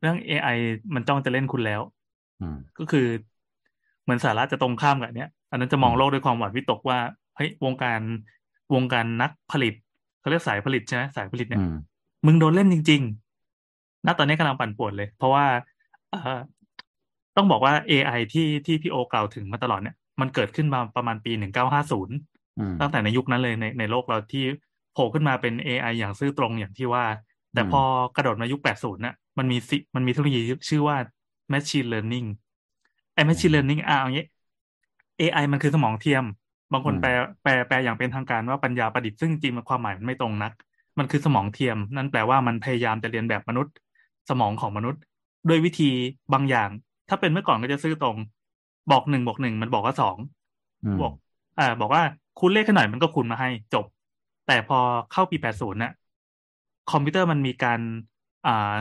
[0.01, 0.57] เรื่อง AI
[0.95, 1.81] มันจ้องจะเล่นคุณแล้ว
[2.41, 3.07] อืมก็คือ
[4.03, 6.99] เหมือนสาระจะตรงข้ามกับอันเนี้ย อันนั้นจะมองโลกด้วยความหวาดวิตกว่า
[7.35, 8.01] เฮ้ยวงการ
[8.73, 9.73] วงการนักผลิต
[10.19, 11.75] เขาเรียกสายผลิตใช่ไหมสายผลิตเนี่ยอืม
[12.25, 13.01] มึงโดนเล่นจริง
[13.53, 15.45] ๆ ณตอนนี้กำลังปั่นป่วนเลย เพราะว่า
[16.09, 16.39] เอ่อ
[17.35, 22.15] ต้องบอกว่า AI ที่ที่พี่โอกล่าวถึงมาตลอดเนี่ยมันเกิดขึ้นมาประมาณปีหนึ่งเก้าห้าศูนย์
[22.59, 24.43] อืมตั้งแต่ในยุคนั้นเลยในในโลกเราที่
[24.93, 27.05] โผล่ขึ้นมาเป็น AI อย่างซื่อตรงอย่างที่ว่า
[27.53, 27.81] แต่อืมพอ
[28.15, 30.97] กระโดดมายุค80น่ะมันมีสิมันมีเทคโนโลยีชื่อว่า
[31.53, 32.27] machine learning
[33.13, 34.25] ไอ้ machine learning อะเอางี้
[35.19, 36.23] AI มันคือสมองเทียม
[36.71, 37.09] บางคนอืมแปล
[37.43, 40.51] แปลแปลอย่างเป็นทางการว่าปัญญาประดิษฐ์ซึ่งจริงๆมันความหมายมันไม่ตรงนัก
[40.99, 43.73] มันคือสมองเทียม นั่นแปลว่ามันพยายามจะเรียนแบบมนุษย์
[44.29, 45.01] สมองของมนุษย์
[45.49, 45.91] ด้วยวิธี
[46.33, 46.69] บางอย่าง
[47.09, 48.17] ถ้าเป็นเมื่อก่อนก็จะซื่อตรง
[48.91, 50.17] บอกหนึ่งบอกหนึ่งมันบอกว่าสอง
[50.83, 51.13] อืมบอก
[51.59, 52.03] อ่าบอกว่า
[52.39, 53.85] คูณเลขให้หน่อยมันก็คูณมาให้จบ
[54.47, 54.77] แต่พอ
[55.11, 55.93] เข้าปี80น่ะ
[56.91, 57.79] คอมพิวเตอร์มันมีการ
[58.47, 58.75] อ่า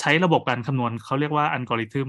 [0.00, 2.08] ใช้ระบบการคำนวณเขาเรียกว่าอัลกอริทึม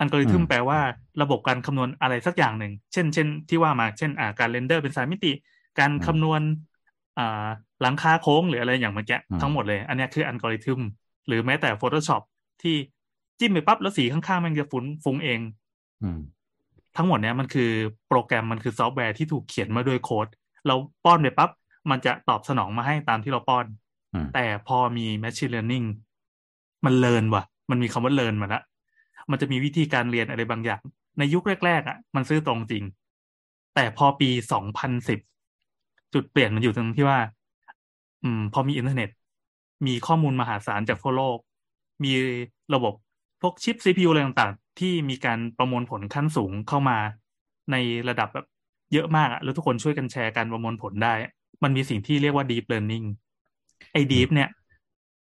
[0.00, 0.78] อัลกอริทึมอืมแปลว่า
[1.22, 5.32] ระบบการคำนวณอะไรสักอย่างหนึ่ง เช่น เช่น ที่ว่ามา เช่นอ่าการ render เป็นสามมิติ
[5.78, 6.40] การอืมคำนวณ
[7.18, 7.46] อ่า
[7.82, 10.80] หลังคาโค้งหรืออะไรอย่างเมื่อกี้อืมทั้งหมดเลย อันเนี้ยคืออัลกอริทึม
[11.26, 12.22] หรือแม้แต่ Photoshop
[12.62, 12.76] ที่
[13.38, 15.40] จิ้มไปปั๊บแล้วสีข้างๆ มันจะฟุ้งฟุ้งเอง
[16.02, 16.20] อืม
[16.96, 17.70] ทั้งหมดเนี้ยมันคือ
[18.08, 20.28] โปรแกรมมันคือซอฟต์แวร์ที่ถูกเขียนมาด้วยโค้ด
[20.66, 20.74] เรา
[21.04, 21.50] ป้อนไปปั๊บ
[21.90, 23.66] มันจะตอบสนองมาให้ตามที่เราป้อน
[24.14, 25.86] อืมแต่พอมี Machine Learning
[26.84, 28.62] มันเรียนว่ะ มันมีคำว่าเรียนมาละ
[29.30, 30.80] มันจะมีวิธีการเรียนอะไรบางอย่าง
[31.18, 32.84] ในยุคแรก ๆอะ มันซื้อตรงจริง
[33.74, 35.18] แต่พอปี2010
[36.14, 37.20] จุดเปลี่ยนมันอยู่ตรงที่ว่า
[38.22, 39.10] อืม พอมีอินเทอร์เน็ต
[39.86, 41.38] มีข้อมูลมหาศาลจากทั่วโลก
[42.04, 42.12] มี
[42.74, 42.94] ระบบ
[43.42, 46.98] พวกชิป CPU อะไรต่างๆ ที่มีการประมวลผลขั้นสูงเข้ามา
[47.70, 47.76] ใน
[48.08, 48.46] ระดับแบบ
[48.92, 51.14] เยอะมากอะแล้วทุกคนช่วยกันแชร์การประมวลผลได้
[51.62, 53.06] มันมีสิ่งที่เรียกว่า deep learning
[53.92, 54.48] ไอ้ deep เนี่ย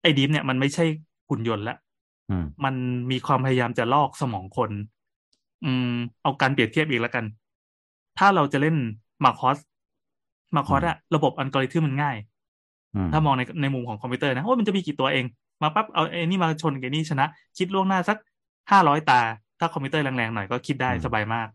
[0.03, 0.85] ไอ้ deep เนี่ยมันไม่ใช่
[1.29, 1.77] หุ่นยนต์ละ
[2.41, 2.75] มมัน
[3.11, 4.71] มีความพยายามจะลอกสมองคน
[5.65, 7.25] อืม เอาการเปรียบเทียบอีกแล้วกัน
[8.19, 8.77] ถ้าเราจะเล่น
[9.25, 9.59] หมากฮอสห
[10.57, 12.17] มากฮอสอะระบบอัลกอริทึมมันง่าย
[12.95, 15.25] อืมถ้ามองในในมุมของคอมพิวเตอร์นะว่ามันจะมีกี่ตัวเอง
[15.63, 17.27] มาปั๊บเอาไอ้นี่มาชนกับไอ้นี่ชนะ
[17.59, 18.19] คิดล่วงหน้าสัก
[18.71, 19.21] ห้าร้อยตา
[19.59, 21.49] ถ้าคอมพิวเตอร์แรงๆหน่อยก็คิดได้สบายมาก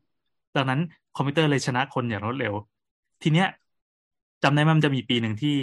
[0.55, 0.81] ดังนั้น
[1.17, 2.53] คอมพิวเตอร์เลยชนะคนอย่างรวดเร็ว
[3.23, 3.47] ทีเนี้ย
[4.43, 5.57] จำได้ไหมมันจะมีปีหนึ่งที่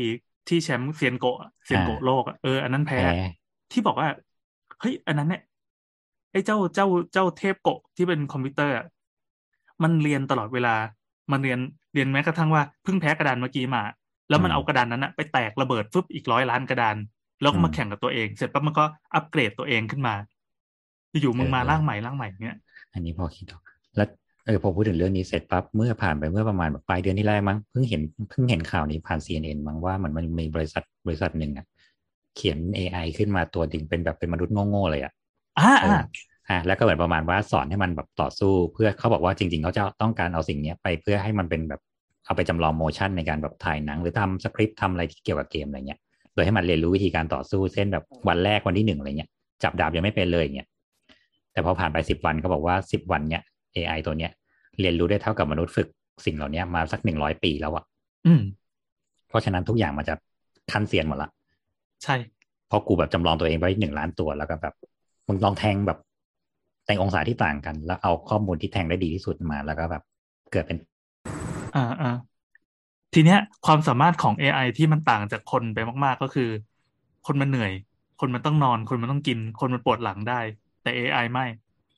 [0.48, 3.16] ที่แชมป์เซียนโกะเซียนโกะโลกอะเอออันนั้นแพ้แพ้
[3.72, 4.08] ที่บอกว่า
[4.84, 5.42] เฮ้ยอันนั้นเนี่ย
[6.32, 8.86] ไอ้เจ้าเจ้าเจ้าเทพโกะที่เป็นคอมพิวเตอร์อะ
[9.82, 10.74] มันเรียนตลอดเวลา
[11.32, 11.58] มันเรียน
[11.94, 13.82] เรียนแม้กระทั่งว่าเพิ่งแพ้กระดานเมื่อกี้มา
[14.28, 16.96] แล้วมันอืมเอากระดานนั้นอะไปแตกระเบิดฟึบอีกร้อยล้านกระดาน
[17.40, 20.14] แล้วก็มาอืมแข่งกับตัวเอง เสร็จปั๊บมันก็อัปเกรดตัวเองขึ้นมา
[21.20, 22.56] อยู่ๆมึงมาเออร่างใหม่ร่างใหม่เนี้ย
[22.92, 23.62] อันนี้พอคิดออก
[23.96, 24.08] แล้ว
[24.46, 31.66] เออพอพูดถึงเรื่องนี้เสร็จปั๊บเมื่อผ่านไปเมื่อประมาณแบบปลายเดือนที่แล้วมั้งเพิ่งเห็นเพิ่งเห็นข่าวนี้ผ่าน CNN มั้งว่ามันมันมีบริษัทบริษัทหนึ่งอะ
[32.36, 35.12] เขียน AI ขึ้นมาตัวดิ่งเป็นแบบเป็นมนุษย์โง่ๆเลยอะ
[35.58, 36.00] อ่าเออ่าอ
[36.48, 41.80] อะแล้วก็เหมือนประมาณว่าสอนให้มันแบบต่อสู้เพื่อเขาบอกว่าจริง ๆ เขาจะต้องการเอาสิ่งเนี้ยไปเพื่อให้มันเป็นแบบ
[42.26, 46.00] เอาไปจำลองโมชั่นในการแบบถ่ายหนัง หรือทำสคริปต์ทำอะไรที่เกี่ยวกับเกมอะไรเงี้ย
[46.34, 49.30] โดยให้มันเรียนรู้วิธีการต่อสู้เช่นแบบวันแรกวันที่หนึ่งอะไรเงี้ย
[49.62, 50.68] จับดาบยังไม่เป็นเลยเงี้ย
[51.52, 53.42] แต่พอผ่านไปสิบวันก็บอกว่าสิบวันเนี้ย
[53.74, 54.30] AI ตัวเนี้ย
[54.80, 55.88] เรียนรู้ได้เท่ากับมนุษย์ฝึก
[56.24, 57.84] สิ่งเหล่านี้มาสักหนึ่งร้อยปีแล้วอะ
[58.26, 58.42] อืม
[59.28, 60.14] เพราะฉะนั้นทุกอย่างมันจะ
[60.72, 61.28] ขั้นเซียนหมดละ
[62.04, 62.14] ใช่
[62.68, 64.74] เพราะกูแบบจำลองตัวเองไว้หนึ่งล้านตัวแล้วก็แบบ
[65.28, 65.98] มึงลองแทงแบบ
[66.86, 70.02] แต่งองศาที่ต่างกัน แล้วเอาข้อมูลที่แทงได้ดีที่สุดมาแล้วก็แบบ
[70.52, 70.78] เกิดเป็น
[71.76, 72.10] อ่าอ่า
[73.14, 76.50] ทีเนี้ยความสามารถของ AI ที่มันต่างจากคนไปมาก ๆ ก็คือ
[77.26, 77.72] คนมันเหนื่อย
[78.20, 80.40] คนมันต้องนอน คนมันต้องกิน คนมันปวดหลังได้
[80.82, 81.46] แต่ AI ไม่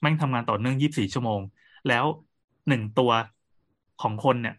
[0.00, 1.40] แม่งทำงานต่อเนื่อง24ชั่วโมง
[1.88, 2.04] แล้ว
[2.68, 3.10] หนึ่งตัว
[4.02, 4.54] ของคนเนี่ย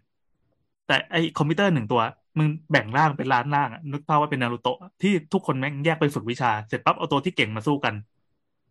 [0.88, 2.02] แต่ไอคอมพิวเตอร์หนึ่งตัว
[2.38, 7.94] มึงแบ่งร่างเป็นล้านร่างอะนึกภาพว่าเป็นนารูโตะที่ทุกคนแม่งแยกไปฝึกวิชา เสร็จปั๊บเอาตัวที่เก่งมาสู้กัน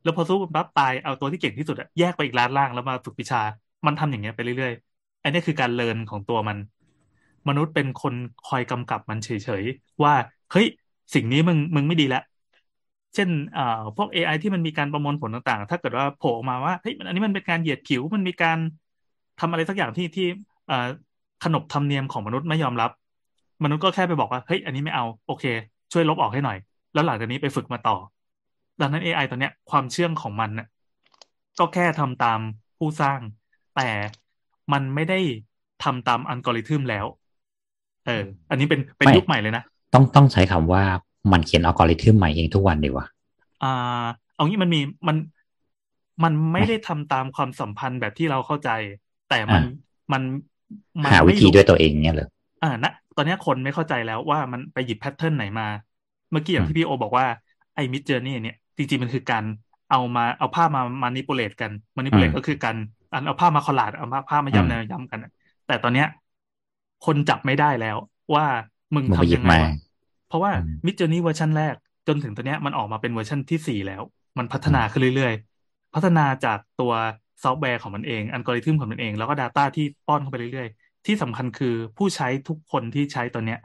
[0.03, 3.41] แล้วพอสู้ปั๊บตายเอาตัวที่เก่งที่สุดอะแยกไปอีกล้านร่างแล้วมาฝึกวิชา
[3.87, 6.59] มันทำอย่างเงี้ยไปเรื่อยๆ อันนี้คือการเรียนของตัวมัน
[7.49, 8.15] มนุษย์เป็นคน
[8.49, 9.29] คอยกำกับมันเฉ
[9.61, 10.15] ยๆว่า
[10.53, 10.67] เฮ้ย
[11.15, 12.23] สิ่งนี้มึงมึงไม่ดีแล้ว
[13.15, 13.63] เช่นเอ่า
[13.97, 18.59] พวก AI ที่มันมีการประมวลผลต่างๆ ถ้าเกิดว่าโผล่ออกมาว่าเฮ้ยอันนี้มันเป็นการเหยียดผิวมันมีการ
[19.41, 20.27] ทำอะไรสักอย่างที่ที่
[20.71, 20.89] อ่า
[21.45, 22.91] ขนบธรรมเนียมของมนุษย์ไม่ยอมรับ
[23.63, 25.45] มนุษย์ก็แค่ไปบอกว่าเฮ้ยอันนี้ไม่เอาโอเค
[25.93, 26.59] ช่วยลบออกให้หน่อย
[26.93, 27.97] แล้วหลังจากนี้ไปฝึกมาต่อ
[28.81, 30.67] ดังนั้น AI ตัวเนี้ยความเชื่องของมันน่ะ
[31.59, 32.41] ก็แค่ทำตาม
[32.79, 33.21] ผู้สร้าง
[33.77, 33.89] แต่
[34.73, 35.19] มันไม่ได้
[35.85, 37.07] ทำตามอัลกอริทึมแล้ว
[38.07, 40.83] เออ อันนี้เป็นเป็นไม่ยุคใหม่เลยนะ ต้องต้องใช้คำว่า
[41.33, 43.07] มันเขียนอัลกอริทึมใหม่เองทุกวันดีกว่า
[43.63, 45.17] อ่า เอางี้มันมีมัน
[46.25, 48.71] มันไม่ได้ทำตามความสัมพันธ์แบบที่เราเข้าใจ
[49.29, 50.23] แต่มันอะมัน
[51.05, 52.29] มันหาวิไม่ธีรู้ด้วยตัวเองเนี่ยเหรอ
[52.63, 55.65] อ่านะ ตอนเนี้ยคนไม่เข้าใจแล้วว่ามันไปหยิบแพทเทิร์นไหนมา
[56.31, 57.27] เมื่อกี้อย่างอืมที่พี่โอบอกว่า
[57.75, 59.45] ไอ้มิดเจอร์นี่เนี่ย จริงๆมันคือการ
[59.89, 62.77] เอามาเอาภาพมามานิ p ุเลตกันมานิ p ุเลตอืมก็คือการ
[63.13, 65.31] อันเอาภาพมาคอลลาดเอาภาพมาอืมย้ำแนวย้ำกันอะ
[65.67, 66.07] แต่ตอนเนี้ย
[67.03, 67.97] คนจับไม่ได้แล้ว
[68.35, 68.45] ว่า
[68.95, 69.71] มึงมึงไปทำหยิยับงไงมาวะ
[70.25, 71.75] เพราะว่าอืม Midjourney เวอร์ชันแรก
[72.07, 74.03] จนถึงตัวเนี้ยมันออกมาเป็นเวอร์ชันที่สี่แล้ว
[74.39, 76.93] มันพัฒนาขึ้นเรื่อยๆ พัฒนาจากตัว
[77.43, 83.61] ซอฟต์แวร์ของมันเอง อัลกอริทึมของมันเอง แล้วก็ Data ที่ป้อนเข้าไปเรื่อยๆ ที่สำคัญคือผู้ใช้ทุกคนที่ใช้ตัวเนี้ย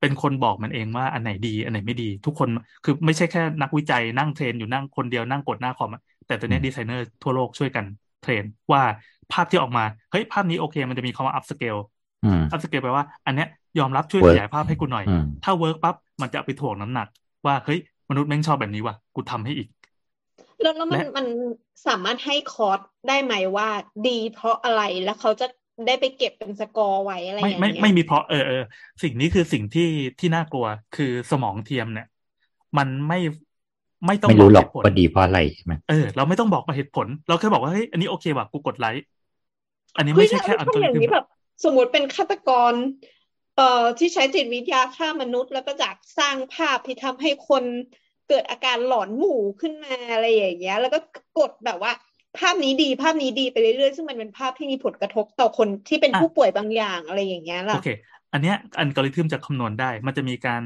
[0.00, 2.48] เป็นคนบอกมันเองว่าอันไหนดี อันไหนไม่ดี ทุกคน
[2.84, 7.84] คือไม่ใช่แค่นักวิจัยนั่ง train อยู่นั่งคนเดียวนั่งกดหน้าคอมอะแต่ตัวเนี้ยอืมดีไซเนอร์ทั่วโลกช่วยกัน
[8.22, 8.82] train ว่า
[9.32, 11.80] ภาพที่ออกมาเฮ้ยภาพนี้โอเค มันจะมีคำว่า upscale
[12.24, 17.08] อืม upscale แปลว่าอันเนี้ยยอมรับช่วย Work ขยายภาพให้กูหน่อยอืมถ้า work ปั๊บมันจะเอาไปถ่วงน้ำหนัก
[17.46, 17.78] ว่าเฮ้ย
[18.10, 19.68] มนุษย์แม่งชอบแบบนี้ว่ะกูทำให้อีก
[20.62, 21.26] แล้วแล้วมันและมัน
[21.86, 23.68] สามารถให้ cause ได้ไหมว่า
[24.08, 25.46] ดีเพราะอะไรแล้วเขาจะ
[25.86, 28.62] ได้ไปเก็บเป็นสกอร์ไว้อะไรอย่างเงี้ยไม่ไม่ไม่มีเพราะเออเออ
[29.02, 29.82] สิ่งนี้คือสิ่งที่
[30.18, 32.06] ที่น่ากลัวคือสมองเทียมเนี่ย
[32.78, 33.18] มันไม่
[34.06, 39.02] ไม่ต้องไม่บอรู้กหรเหอกตุผลว่าดีเพราะอะไรใช่ไหมเออเราไม่ต้องบอกมาเหตุผล เราแค่บอกว่าเฮ้ยอันนี้โอเคว่ะกูกดไลค์
[39.96, 41.24] อันนี้เฮ้ไม่ยใช่ถ้าแค่อัลกอถ้าอริย่างทึมนี้แบบ
[41.64, 42.74] สมมติเป็นฆาตกร
[43.54, 47.64] เอ่อที่ใช้จิตวิทยาฆ่ามนุษย์ แล้วก็จากสร้างภาพที่ทำให้คน
[48.28, 50.98] เกิดอาการหลอนหมู่ขึ้นมาอะไรอย่างเงี้ย แล้วก็
[51.38, 51.92] กดแบบว่า
[52.36, 57.86] ภาพนี้ดีภาพนี้ดีไปเรื่อยๆ ซึ่งมันเป็นภาพที่มีผลกระทบต่อคนที่เป็นอะผู้ป่วยบางอย่างอะไรอย่างเงี้ยโอล่ะเค
[58.32, 60.62] อันเนี้ยอัลกอริทึมจะคำนวณได้ มันจะมีการ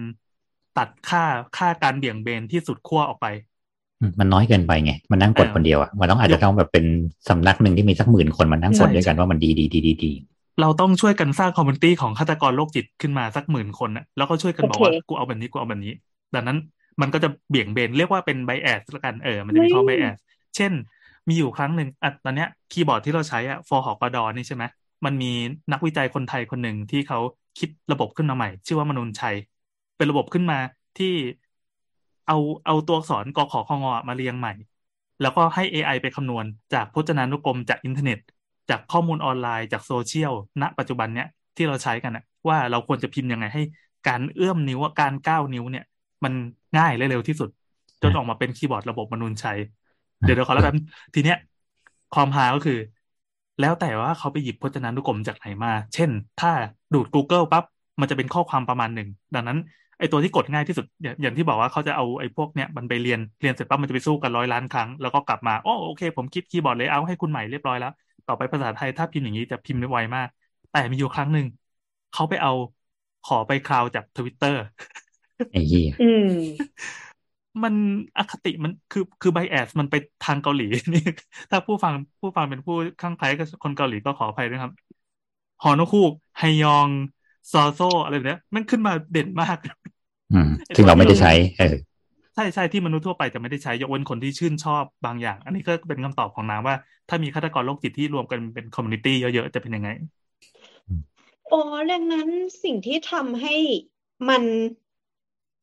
[0.75, 3.27] ตัดค่าค่าการเบี่ยงเบนที่สุดขั้วออกไป
[4.01, 6.85] อืมมันน้อยเกินไปไง มันนั่งกดเออคนเดียวอะมันต้องอาจยจะกต้องแบบเป็น
[7.29, 10.12] สำนักหนึ่งที่มีสักหมื่นคนมานั่งกดด้วยกันใช่ว่ามันดีดีดีดีดี
[10.61, 15.93] เราต้องช่วยกันสร้าง community ของฆาตกรโรคจิตขึ้นมาสักหมื่นคนน่ะแล้วก็ช่วยกันโอบอกว่าโอเคกูเอาแบบนี้กูเอาแบบนี้
[16.35, 16.59] ดังนั้น
[17.01, 20.16] มันก็จะเบี่ยงเบนเรียกว่าเป็น bias ละกันเออ มันจะมีข้อ bias
[20.57, 20.73] เช่น
[21.29, 24.64] มีอยู่ครั้งหนึ่งอะตอนเนี้ยคีย์บอร์ดที่เราใช้อะฟอหอกอดอนี่ใช่ไหม
[25.05, 25.26] มันมี
[25.72, 27.18] นักวิจัยคนไทยคนหนึ่งที่เขา
[27.59, 29.37] คิดระบบขึ้นมาใหม่ ชื่อว่ามนูญชัย
[29.97, 30.59] เป็นระบบขึ้นมา
[30.99, 31.07] ที่
[32.26, 34.53] เอาเอาตัวอักษรกขอคงอมาเรียงใหม่
[35.20, 38.18] แล้วก็ให้ AI ไปคำนวณจากพจนานุกรมจากอินเทอร์เน็ต
[38.70, 41.26] จากข้อมูลออนไลน์จากโซเชียลณปัจจุบันเนี้ย
[41.57, 43.62] ที่เราใช้กันนะว่าเราควรจะพิมพ์ยังไงให้
[44.09, 45.85] การเอื้อมนิ้วการก้าวนิ้วเนี่ย
[46.24, 46.33] มัน
[46.79, 47.51] ง่ายและเร็วที่สุด
[48.03, 49.59] จนออกมาเป็นคีย์บอร์ดระบบมนูญชัย
[50.25, 50.77] เดี๋ยวเดี๋ยวขอแล้วกัน
[51.14, 51.39] ทีเนี้ย
[52.14, 52.79] ความฮาก็คือ
[53.61, 56.11] แล้วแต่ว่าเขาไปหยิบพจนานุกรมจากไหนมา เช่น
[56.41, 56.51] ถ้า
[56.95, 57.64] ดูด Google ปั๊บ
[58.01, 59.59] มันจะเป็นข้อความประมาณหนึ่ง ดังนั้น
[59.99, 67.93] ไอตัวที่กดง่ายที่สุด อย่างอย่างที่บอกว่าเขาจะเอาไอพวกเนี้ยมันไปเรียนเรียนเสร็จปั๊บมันจะไปสู้กันร้อยล้านครั้งแล้วก็กลับมาอ๋อโอเค ผมคิดคีย์บอร์ดเลยเอาให้คุณใหม่เรียบร้อยแล้ว
[68.29, 70.29] ต่อไปภาษาไทยถ้าพิมพ์อย่างนี้จะพิมพ์ได้ไวมาก
[70.73, 71.47] แต่มีอยู่ครั้งหนึ่ง
[72.14, 72.53] เขาไปเอา
[73.29, 74.62] ขอไปคราวจากทวิตเตอร์
[75.53, 76.11] ไอ้เหี้ยอื
[77.59, 77.75] มมัน
[78.19, 79.95] อคติมันคือคือไบแอสมันไป
[80.27, 81.03] ทางเกาหลีนี่
[81.51, 84.73] ถ้าผู้ฟังผู้ฟังเป็นผู้ข้างใกล้กับคนเกาหลีก็ขออภัยด้วยครับ
[85.63, 86.89] ฮอนกคูกไฮยอง
[87.53, 89.59] ซอโซอะไรแบบเนี้ยมันขึ้นมาเด่นมาก
[90.33, 91.75] อืมซึ่งเราไม่ได้ใช้ เออ
[92.35, 96.75] ใช่ใช่ที่มนุษย์ทั่วไปจะไม่ได้ใช้ยกเว้นคนที่ชื่นชอบบางอย่าง อันนี้ก็เป็นคำตอบของนางว่า
[97.09, 99.89] ถ้ามีฆาตกรโรคจิตที่รวมกันเป็น community เยอะๆ จะเป็นยังไง
[101.53, 101.61] อ๋อ
[101.93, 102.29] ดังนั้น
[102.65, 103.55] สิ่งที่ทำให้
[104.29, 104.43] มัน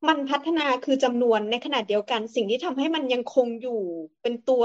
[0.08, 3.82] มันพัฒนาคือจำนวนในขณะเดียวกัน สิ่งที่ทำให้มันยังคงอยู่
[4.22, 4.64] เป็นตัว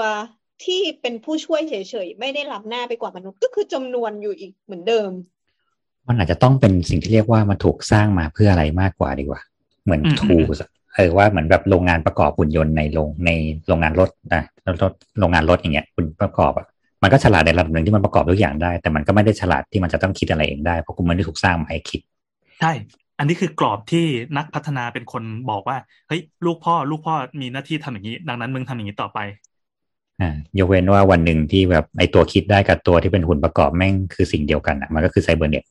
[0.65, 1.75] ที่เป็นผู้ช่วยเฉ
[2.07, 5.11] ยๆ ไม่ได้ล้ำหน้าไปกว่ามนุษย์ก็คือจำนวนอยู่อีกเหมือนเดิม
[6.09, 9.41] มันอาจจะต้องเป็นสิ่งที่เรียกว่ามันถูกสร้างมาเพื่ออะไรมากกว่าดีกว่า
[9.85, 10.37] เหมือนอืมทู
[10.95, 13.31] เออว่าเหมือนแบบโรงงานประกอบหุ่นยนต์ในโรงใน
[13.67, 14.43] โรงงานรถนะ
[14.83, 16.67] รถโรงงานรถอย่างเงี้ยคุณประกอบอะ
[17.03, 22.01] มันก็ฉลาดในระดับหนึ่งที่มันประกอบทุกอย่างได้ แต่มันก็ไม่ได้ฉลาดที่มันจะต้องคิดอะไรเองได้เพราะคุณมันได้ถูกสร้างมาให้คิด
[22.61, 22.73] ใช่
[23.21, 24.07] อันนี้คือกรอบที่
[24.37, 25.77] นักพัฒนาเป็นคนบอกว่า
[26.09, 29.19] เฮ้ยลูกพ่อ ลูกพ่อมีหน้าที่ทำอย่างนี้ ดังนั้นมึงทำอย่างนี้ต่อไป
[30.21, 35.65] อ่ายกเว้นว่าวันหนึ่งที่แบบไอตัวคิดได้กับตัวที่เป็นหุ่นประกอบแม่งคือสิ่งเดียวกันอะมันก็คือไซเบอร์เน็ต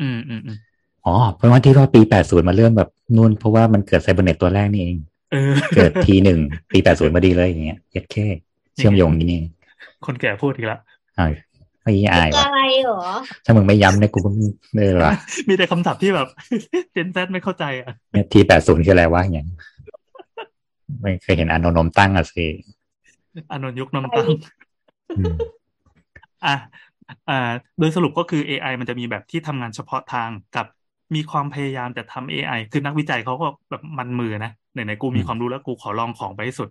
[0.00, 0.56] อืมอืมอืม
[1.04, 4.98] อ๋อเพราะว่าที่ว่าปี80มาเริ่มแบบนู่นเพราะว่ามันเกิดไซเบอร์เน็ตตัวแรกนี่เอง
[5.32, 6.38] เออเกิดทีหนึ่ง
[6.72, 8.26] ปี80มาดีเลยอย่างเงี้ยเย็ดแค่
[8.76, 9.40] เชื่อมโยงอย่างนี้นี่
[10.06, 10.80] คนแก่พูดอีกแล้ว
[11.18, 11.30] อ้าว
[11.84, 13.02] ไม่อายอะว่ะไรเหรอ
[13.44, 15.12] ถ้ามึงไม่ย้ำเนี่ยกูก็ไม่ได้หรอ
[15.48, 16.28] มีแต่คำศัพท์ที่แบบ
[16.92, 19.46] เจนแซไม่เข้าใจอะเนี่ยที80คืออะไรวะอย่าง
[21.00, 22.46] ไม่เคยเห็นอานนมตั้งอะสิ
[23.50, 24.28] อานนท์ยุคนมตั้ง
[25.18, 25.34] อืม
[26.44, 26.54] อะ
[27.28, 30.66] อ่า โดยสรุปก็คือ AI มันจะมีแบบที่ทำงานเฉพาะทางกับ
[31.14, 36.70] มีความพยายามจะทำ AI คือนักวิจัยเขาก็แบบมันมือนะไหนๆกูมีความรู้แล้วกูขอลองของไปให้สุด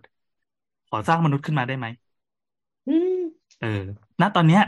[0.89, 1.87] ขอสร้างมนุษย์ขึ้นมาได้ไหม
[2.87, 3.19] อืม
[3.61, 3.81] เออ
[4.21, 4.61] ณ ตอนเนี้ย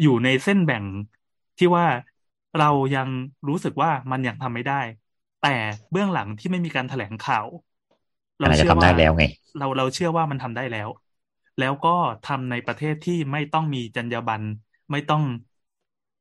[0.00, 0.84] อยู่ในเส้นแบ่ง
[1.58, 1.86] ที่ว่า
[2.56, 3.08] เรายัง
[3.48, 4.74] รู้สึกว่ามันยังทำไม่ได้
[5.40, 5.48] แต่
[5.90, 7.46] เบื้องหลังที่ไม่มีการแถลงข่าว
[8.40, 9.24] มันอาจจะทำได้แล้วไง
[9.58, 10.88] เราเราเชื่อว่ามันทำได้แล้ว
[11.58, 11.88] แล้วก็
[12.24, 14.46] ทำในประเทศที่ไม่ต้องมีจรรยาบรรณ
[14.90, 15.22] ไม่ต้อง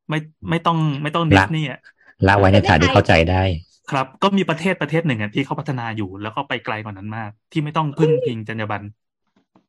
[0.09, 0.17] ไม่
[0.49, 1.79] ไม่ต้องไม่ต้องดิสนีย์อะ
[2.27, 3.43] ละไว้ในฐานที่เข้าใจได้
[3.91, 8.85] ครับ ก็มีประเทศประเทศหนึ่งอะที่เขาพัฒนาอยู่แล้วก็ไปไกลกว่านั้นมาก ที่ไม่ต้องพึ่งพิงจรรยาบรรณ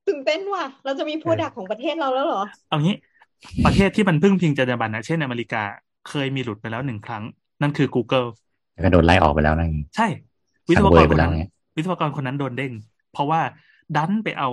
[0.07, 2.95] ตื่นเต้นว่ะ เราจะมีโปรดักของประเทศเราแล้วเหรอ เอางี้
[3.65, 5.63] ประเทศที่มันพึ่งพิงจรรยาบรรณนะเช่นอเมริกา
[6.09, 7.25] เคยมีหลุดไปแล้วหนึ่งครั้ง
[7.63, 8.29] นั่นคือ Google
[8.73, 10.07] แล้วก็โดนไล่ออกไปแล้วนั่นใช่
[10.71, 11.41] วิศสังวเวกยรไปคนแล้วนั้นไง
[11.77, 12.73] วิศวกรคนนั้นโดนเด้ง
[13.13, 13.41] เพราะว่า
[13.97, 14.49] ดันไปเอา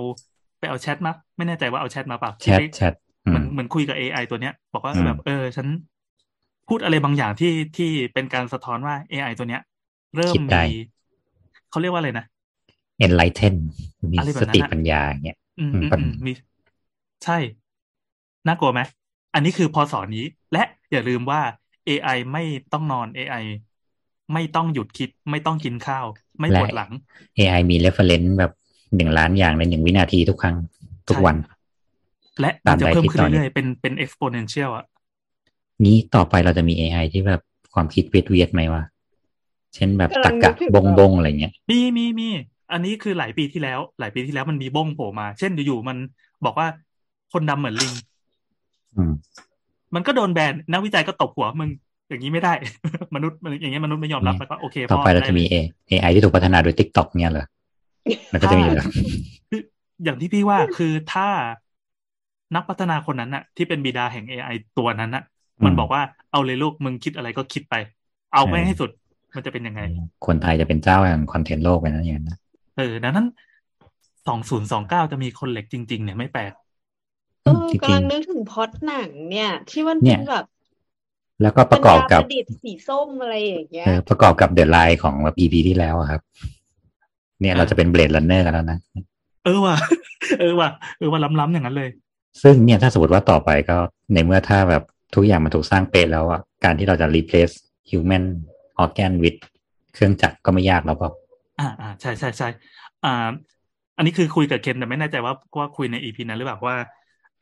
[0.58, 2.94] ไปเอาแชทมาไม่แน่ใจว่าเอาแชทมาเปล่าแชที่ทไปแชท
[3.26, 5.66] อืเหมือนมเหมือนคุยกับ AI ตัวเนี้ย บอกว่าอืมแบบเออ ฉัน
[6.68, 9.62] พูดอะไรบางอย่างที่ที่เป็นการสะท้อนว่า AI ตัวเนี้ย
[10.16, 10.66] เริ่มคิดได้มี
[11.70, 12.24] เขาเรียกว่าอะไรนะ
[13.04, 13.54] enlighten
[14.12, 16.32] มีอะไรแบบสนั้นติอะปัญญาอย่างเงี้ยอืมอืมอืมปัญอืมมี
[17.24, 17.38] ใช่
[18.46, 18.80] น่ากลัวไหม
[19.34, 21.40] อันนี้คือพอสอนนี้ และอย่าลืมว่า
[21.88, 23.44] AI ไม่ต้องนอน AI
[24.32, 26.06] ไม่ต้องหยุดคิด ไม่ต้องกินข้าว
[26.40, 26.90] ไม่ปวดหลัง
[27.38, 28.52] AI มี reference แบบ
[28.96, 30.56] หนึ่งล้านอย่างในหนึ่งวินาทีทุกครั้ง
[31.08, 31.36] ทุกวัน
[32.40, 34.84] และมันจะตามใดเพิ่มที่ขึ้นตอนนี้เรื่อยๆเป็นเป็น exponential อะ
[35.84, 37.42] นี้ต่อไปเราจะมี AI ที่แบบ
[37.74, 38.82] ความคิดเวียดเวียดๆไหมวะ
[39.74, 42.28] เช่นแบบกำตลัรงรนึกะกถึงบงแบบบงอะไรเงี้ยมีมีมี
[42.72, 45.96] อันนี้คือหลายปีที่แล้ว หลายปีที่แล้วมันมีบ้งโผล่มา เช่นอยู่ๆมัน
[46.44, 46.66] บอกว่า
[47.32, 48.15] คนดำเหมือนลิงอื
[49.10, 49.12] ม
[49.94, 51.70] มันก็โดนแบนนักวิจัยก็ตบหัวมึง
[52.08, 52.52] อย่างนี้ไม่ได้
[53.14, 57.46] มนุษย์มันอย่างเงี้ยมนุษย์ไม่ยอมรับแล้วก็โอเคต่อพ่อไปเราด้จะมีลย AI ที่ถูกพัฒนาโดย TikTok เนี่ยเหรอ
[58.32, 58.86] มันก็จะมีแบบ
[59.50, 59.60] คือ
[60.04, 61.28] อย่างที่พี่ว่าคือถ้า
[62.54, 65.24] นักพัฒนาคนนั้นน่ะที่เป็นบิดาแห่ง AI ตัวนั้นน่ะ
[65.64, 67.74] มันอืมบอกว่าเอาเลยลูกมึงคิดอะไรก็คิดไป
[68.34, 68.90] เอาไม่เออให้สุด
[69.34, 69.80] มันจะเป็นยังไง
[70.26, 72.38] คนไทยจะเป็นเจ้าแห่ง content โลกไปนะอย่างนั้นนะ
[72.76, 73.26] เออดังนั้น
[74.26, 76.52] สองศูนย์สองเก้าจะมีคนเหล็กจริง ๆ เนี่ยไม่แปลก
[77.46, 86.20] เออจริง อืมกำลังนึกถึงพล็อตหนังเนี่ย ที่มันเป็ยนแบบเนี่ยๆแล้วก็ประกอบกับปัญญาประดิษฐ์สีส้มอะไรอย่างเงี้ยเออประกอบกับเด e l ไลน์ของแบบ EP ที่แล้วอะครับ
[87.40, 88.78] เนี่ยเราจะเป็นเบ d ด r ันเนอร์กันแล้วนะ
[89.44, 89.76] เออว่ะ
[90.38, 90.68] เออว่ะ
[90.98, 91.90] เออว่าล้ำๆอย่างนั้นเลย
[92.42, 93.78] ซึ่งเนี่ยถ้าสมมติว่าต่อไปก็
[94.14, 94.82] ในเมื่อถ้าแบบ
[95.14, 97.54] ทุกอย่างมันถูกสร้างเป๊ะแล้วอะการที่เราจะ replace
[97.90, 98.24] human
[98.82, 99.38] organ with
[99.94, 101.10] เครื่องจักรก็ไม่ยากแล้วเปล่า
[101.58, 102.46] อ่าอ่าใช่ใช่ใช่
[103.02, 103.08] อ่า
[103.96, 106.76] อันนี้คือคุยกับเคนแต่ไม่แน่ใจว่าว่าคุยในอีพีนั้นหรือเปล่าว่า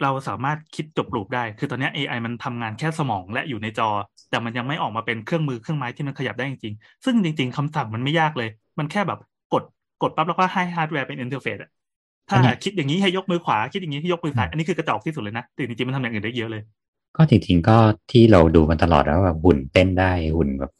[0.03, 3.88] เราสามารถคิดจบลูปได้ คือตอนเนี้ย AI มันทำงานแค่สมองและอยู่ในจอ
[4.30, 9.18] แต่มันยังไม่ออกมาเป็นเครื่องมือเครื่องไม้ที่มันขยับได้จริงๆ ซึ่งจริง ๆคำสั่งมันไม่ยากเลย มันแค่แบบ
[9.53, 9.62] กด
[10.03, 11.70] กดปั๊บแล้วก็ให้ฮาร์ดแวร์เป็น interface อะ
[12.28, 16.62] ถ้าอันเนี้ยคิดอย่างนี้ให้ยกมือขวา คิดอย่างนี้ให้ยกมือซ้าย อันนี้คือกระจอกที่สุดเลยนะ แต่จริงๆ มันทำอย่างอื่นได้เยอะเลย
[17.16, 17.76] ก็จริงๆ ก็
[18.11, 20.72] ที่เราดูมันตลอดแล้วแบบหุ่นเต้นได้หุ่นแบบ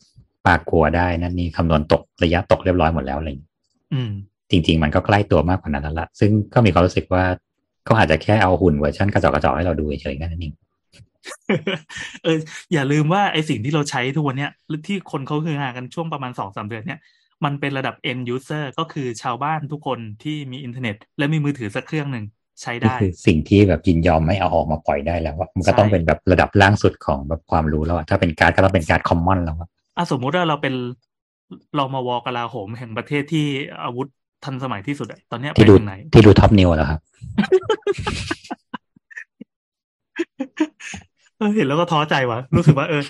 [0.47, 3.53] parkour ได้นั่นนี่คำนวณตกระยะตกเรียบร้อยหมดแล้วอะไรอย่างเงี้ย
[3.93, 4.11] อืม
[4.51, 7.25] จริง ๆ มันก็ใกล้ตัวมากกว่านั้นแล้วละซึ่งก็มีความรู้สึกว่า
[7.85, 10.55] เขาอาจจะแค่เอาหุ่นเวอร์ชันกระจอกกระจอกให้เราดูเฉยๆแค่นั้นเอง
[12.25, 12.39] เออ
[12.73, 17.01] อย่าลืมว่าไอ้สิ่งที่เราใช้ทุกวันเนี้ยหรือที่คนเขาฮือฮากันช่วงประมาณสองสามเดือนเนี้ย
[17.45, 22.25] มันเป็นระดับ end user ก็คือชาวบ้านทุกคนที่มีอินเทอร์เน็ต และมีมือถือสักเครื่องหนึ่ง
[22.63, 30.75] ใช้นี่ได้คือสิ่งที่แบบยินยอมไม่เอาออกมาปล่อยได้แล้วอะมันก็ต้องใช่เป็นแบบระดับล่างสุดของแบบความรู้แล้วอะถ้าเป็นการ์ดก็ต้องเป็นการ์ด common แล้วอะอะสมมุติว่าเราเป็น
[31.77, 33.47] รอมอวอกลาโหมแห่งประเทศที่
[33.85, 34.09] อาวุธ
[34.45, 37.01] ทันสมัยที่สุดอะตอนเนี้ยไปที่ดูถึงไหนที่ดูท็อปนิวแล้วครับ
[41.39, 43.03] เออเห็นแล้วก็ท้อใจว่ะ รู้สึกว่า เออ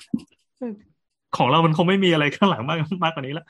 [1.37, 3.45] ของเรามันคงไม่มีอะไรข้างหลังมากมากกว่านี้ละ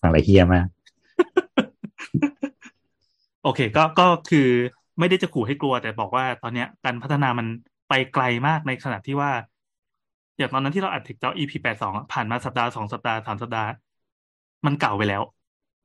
[0.00, 0.66] ฟังอะไรเฮี้ยมาก
[3.44, 4.48] โอเค ก็ก็คือ
[4.98, 7.46] ไม่ได้จะขู่ให้กลัว แต่บอกว่าตอนเนี้ย การพัฒนามัน
[7.88, 9.30] ไปไกลมากในขณะที่ว่า
[10.38, 13.68] อย่างตอนนั้นที่เราอัดถึกเจ้า EP แปดสองผ่านมาสัปดาห์สองสัปดาห์สามสัปดาห์
[14.66, 15.39] มันเก่าไปแล้วอืม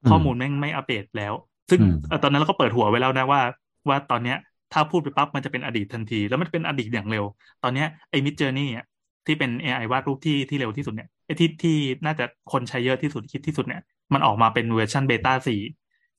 [0.09, 1.33] ข้อมูลแม่งไม่อัปเดตแล้ว
[1.69, 3.41] ซึ่งอืมเอ่อตอนนั้นเราก็เปิดหัวไว้แล้วนะว่า
[3.89, 4.37] ว่าตอนเนี้ย
[4.73, 7.25] ถ้าพูดไปปั๊บมันจะเป็นอดีตทันที แล้วมันเป็นอดีตอย่างเร็ว
[7.63, 8.85] ตอนเนี้ยไอ้ Midjourney เนี่ย
[9.25, 13.81] ที่เป็น AI วาดรูปที่ที่เร็วที่สุดเนี่ยไอ้ที่ที่น่าจะคนใช้เยอะที่สุดฮิตที่สุดเนี่ย
[14.13, 15.61] มันออกมาเป็นเวอร์ชัน beta สี่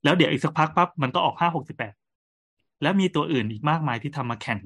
[0.05, 1.95] แล้วเดี๋ยวอีกสักพักปั๊บมันก็ออกห้าหกสิบแปด
[2.83, 4.61] แล้วมีตัวอื่นอีกมากมายที่ทำมาแข่ง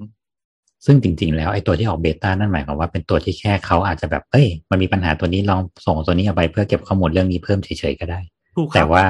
[0.85, 8.19] ซึ่งจริง ๆ แล้วไอ้ตัวที่ออก beta นั่นหมายความว่าเป็นตัวที่แค่เขาอาจจะแบบเอ้ย มันมีปัญหาตัวนี้ลองส่งตัวนี้เอาไปเพื่อเก็บข้อมูลเรื่องนี้เพิ่มเฉยๆก็ได้
[8.55, 9.03] ถูกคแต่ว่า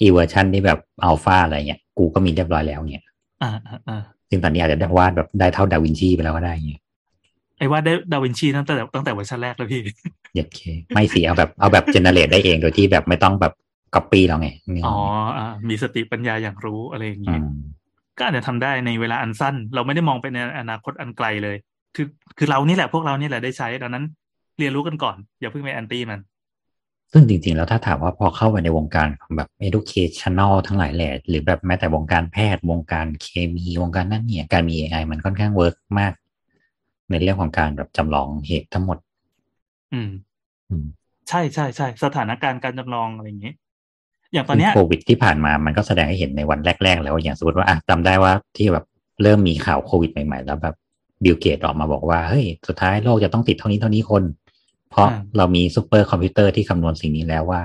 [0.00, 3.04] อีเวอร์ชันที่แบบอัลฟาอะไรเงี้ยกูก็มีเรียบร้อยแล้วเนี่ย
[3.42, 6.80] อ่าอ่าอ่าซึ่งตอนนี้อาจจะได้วาดแบบได้เท่าดาวินชีไปแล้วก็ได้เงี้ย
[7.58, 9.80] ไอ้ว่าได้ดาวินชีตั้งแต่ตั้งแต่เวอร์ชันแรกแล้วพี่
[10.34, 10.60] เย็ดเข้
[10.92, 13.52] ไม่สิเอาแบบเอาแบบ generate ได้เองโดยที่แบบไม่ต้องแบบ
[13.94, 15.06] ก๊อปปี้แล้วไงอ๋อนึกออกไหม
[15.38, 17.44] อ่ามีสติปัญญาอย่างรู้อะไรอย่างอืนี้อืม
[18.18, 21.56] ก็อาจจะทำได้ในเวลาอันสั้น เราไม่ได้มองไปในอนาคตอันไกลเลย
[21.96, 22.06] คือ
[22.38, 24.04] คือเรานี่แหละพวกเรานี่แหละได้ใช้ดังนั้น
[24.58, 26.20] เรียนรู้กันก่อน อย่าเพิ่งไปแอนตี้มัน
[27.12, 36.12] ซึ่งจริง ๆ แล้วถ้าถามว่าพอเข้าไปในวงการของแบบ educational ทั้งหลายแหล่หรือแบบแม้แต่วงการแพทย์ วงการเคมีวงการนั่นเนี่ยการมี AI มันค่อนข้าง work มาก
[37.10, 38.98] ในเรื่องของการแบบจำลองเหตุทั้งหมด
[39.92, 40.10] อืม
[40.70, 40.86] อืม
[41.28, 43.52] ใช่ใช่ใช่สถานการณ์การจำลองอะไรอย่างนี้
[44.32, 48.84] อย่างตอนเนี้ยโควิดที่ผ่านมามันก็แสดงให้เห็นในวันแรก ๆ แล้วอย่างสมมติว่าอะจำได้ว่าที่แบบ
[49.22, 50.74] เริ่มมีข่าวโควิดใหม่ ๆ แล้วแบบ
[51.24, 54.22] บิลเกตส์ออกมาบอกว่าเฮ้ยสุดท้ายโลกจะต้องติดเท่านี้เท่านี้คน
[54.90, 57.62] เพราะอ่าเรามีซูเปอร์คอมพิวเตอร์ที่คำนวณสิ่งนี้แล้วว่า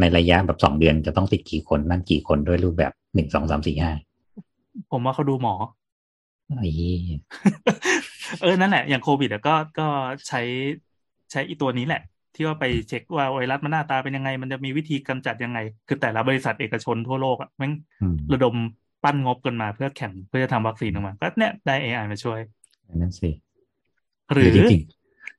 [0.00, 3.92] ในระยะแบบสองเดือนจะต้องติดกี่คนนั่นกี่คนด้วยรูปแบบหนึ่งสองสามสี่ห้า
[4.90, 5.54] ผมว่าเขาดูหมอ
[6.58, 7.20] ไอ้เหี้ย
[8.40, 9.86] เออนั่นแหละ อย่างโควิดอะก็ก็
[10.28, 10.40] ใช้
[11.30, 12.02] ใช้อีตัวนี้แหละ
[12.34, 15.58] ที่ว่าไปเช็คว่าไวรัสมันหน้าตาเป็นยังไง มันจะมีวิธีกำจัดยังไง
[15.88, 18.54] คือแต่ละบริษัทเอกชนทั่วโลกอะแม่งอืมระดม
[19.04, 22.38] ปั้นงบกันมาเพื่อแข่งเพื่อจะทำวัคซีนออกมา ก็เนี่ยได้ AI มาช่วย
[22.88, 23.30] อันนั่นสิ
[24.32, 24.76] หรือจริงหรื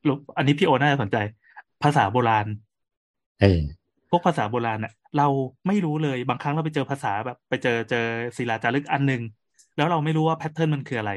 [0.08, 1.18] ออันนี้พี่โอน่าจะสนใจ
[1.84, 3.62] ภาษาโบราณๆเออ
[4.10, 5.28] พวกภาษาโบราณน่ะเรา
[5.68, 8.06] ไม่รู้เลยบางครั้งเราไปเจอภาษาแบบ ไปเจอเจอ
[8.38, 9.22] ศิลาจารึกอันหนึ่ง
[9.78, 11.14] แล้วเราไม่รู้ว่า pattern มันคืออะไร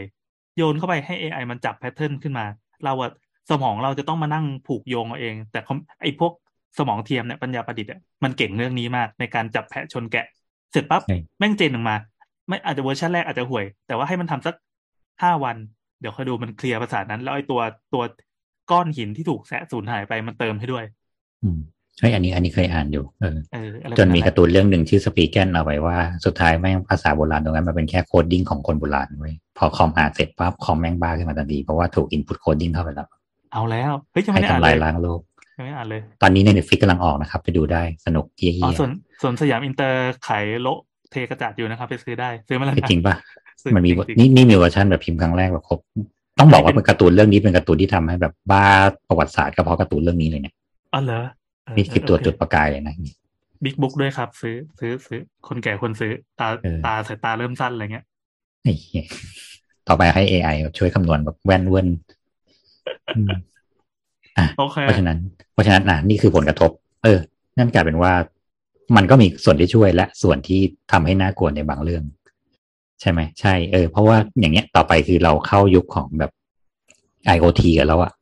[0.56, 2.46] โยนเข้าไปให้ AI มันจับ pattern ขึ้นมา
[2.84, 3.10] เราอะ
[3.50, 6.32] สมองเราจะต้องมานั่งผูกโยงเอาเอง แต่คอมไอ้พวก
[6.78, 10.26] สมองเทียมเนี่ยปัญญาประดิษฐ์อะมันเก่งเรื่องนี้มากในการจับแพะชนแกะ
[10.72, 11.96] เสร็จปั๊บใช่แม่งเจนออกมา
[12.48, 14.54] ไม่อาจจะเวอร์ชันแรกอาจจะห่วย แต่ว่าให้มันทำสัก
[15.22, 15.56] ห้าวัน
[16.00, 17.60] เดี๋ยวคอยดูมัน clear ภาษานั้น แล้วไอ้ตัว
[17.92, 18.02] ตัว
[18.72, 20.84] ก้อนหินที่ถูกแซะสูญหายไปมันเติมให้ด้วย
[21.42, 21.58] อืม
[22.00, 33.08] เฮ้ยอันนี้อันนี้เคยอ่านอยู่เออเอออะไรจนมีแบบการ์ตูนเรื่องหนึ่งชื่อ Spriggan เอาไว้ว่าสุดท้ายแม่งภาษาโบราณตรงนั้นมันเป็นแค่ coding ของคนโบราณเว้ยพอคอมอ่านเสร็จปั๊บคอมแม่งบ้าขึ้นมาทันทีเพราะว่าถูก input coding เข้าไปแล้ว
[33.52, 35.20] เอาแล้วเฮ้ยยังให้ไม่ได้อ่านทำเลลายยล้างโลก
[35.56, 38.90] ยังไม่อ่านเลย ตอนนี้ใน Netflix กำลังออกนะครับ ไปดูได้สนุกเยี่ยอ๋อส่วน
[39.22, 43.14] ส่วนสยามอินเตอร์ขายโละเทกระจาดอยู่นะครับ ไปซื้อได้ซื้อมาแล้วๆนะจริงปะ
[43.62, 45.80] ซื้อมันมีจริงๆนี่นี่มีเวอร์ชันแบบพิมพ์ครั้งแรกแบบครบ
[46.38, 48.66] ต้องบอกว่าเป็นการ์ตูนเรื่องนี้เป็นการ์ตูนที่ทำให้แบบบ้า
[49.08, 50.54] ประวัติศาสตร์ก็เพราะการ์ตูนเรื่องนี้เลยเนี่ย
[50.94, 51.20] อ๋อเหรอ
[51.74, 52.94] เนี่คือตัวโเจุดประกายเลยนะ
[53.64, 58.04] บิ๊กบุ๊กด้วยครับ ซื้อซื้อซื้อคนแก่คนซื้อตาเออตาสายตาเริ่มสั้นอะไรเงี้ย
[58.62, 59.04] ไอ้เหี้ย
[59.88, 61.88] ต่อไปให้ AI ช่วยคำนวณแบบแว่นเว้น
[63.16, 63.28] อืม
[64.38, 65.18] อะโอเคเพราะฉะนั้น
[65.52, 66.70] เพราะฉะนั้นนะนี่คือผลกระทบ
[67.04, 67.18] เออ
[67.58, 68.12] นั่นกลายเป็นว่า
[68.96, 70.60] มันก็มีส่วนที่ช่วยและส่วนที่
[70.92, 72.02] ทำให้น่ากลัวในบางเรื่อง
[73.02, 76.30] ใช่ไหมใช่เออเพราะว่าอย่างเงี้ยต่อไปคือเราเข้ายุคของแบบ
[77.34, 78.12] IoT กันแล้วอะ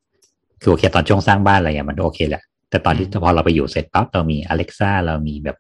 [0.63, 5.57] คือโอเคตอนช่วงสร้างบ้านอะไรอย่างมันโอเคแหละแต่ตอนที่พอเราไปอยู่เสร็จปั๊บเรามี Alexa เรามีแบบ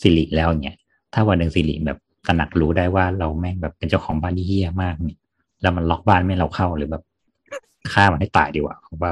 [0.00, 0.76] สิริแล้วอย่างเงี้ย
[1.14, 5.18] ถ้าวันหนึ่งสิริแบบตระหนักรู้ได้ว่าเราแม่งแบบเป็นเจ้าของบ้านที่เฮี้ยมากเนี่ย
[5.62, 7.02] แล้วมันล็อกบ้านไม่ให้เราเข้าหรือแบบ
[7.92, 9.10] ฆ่ามันให้ตายดีกว่าเพราะว่า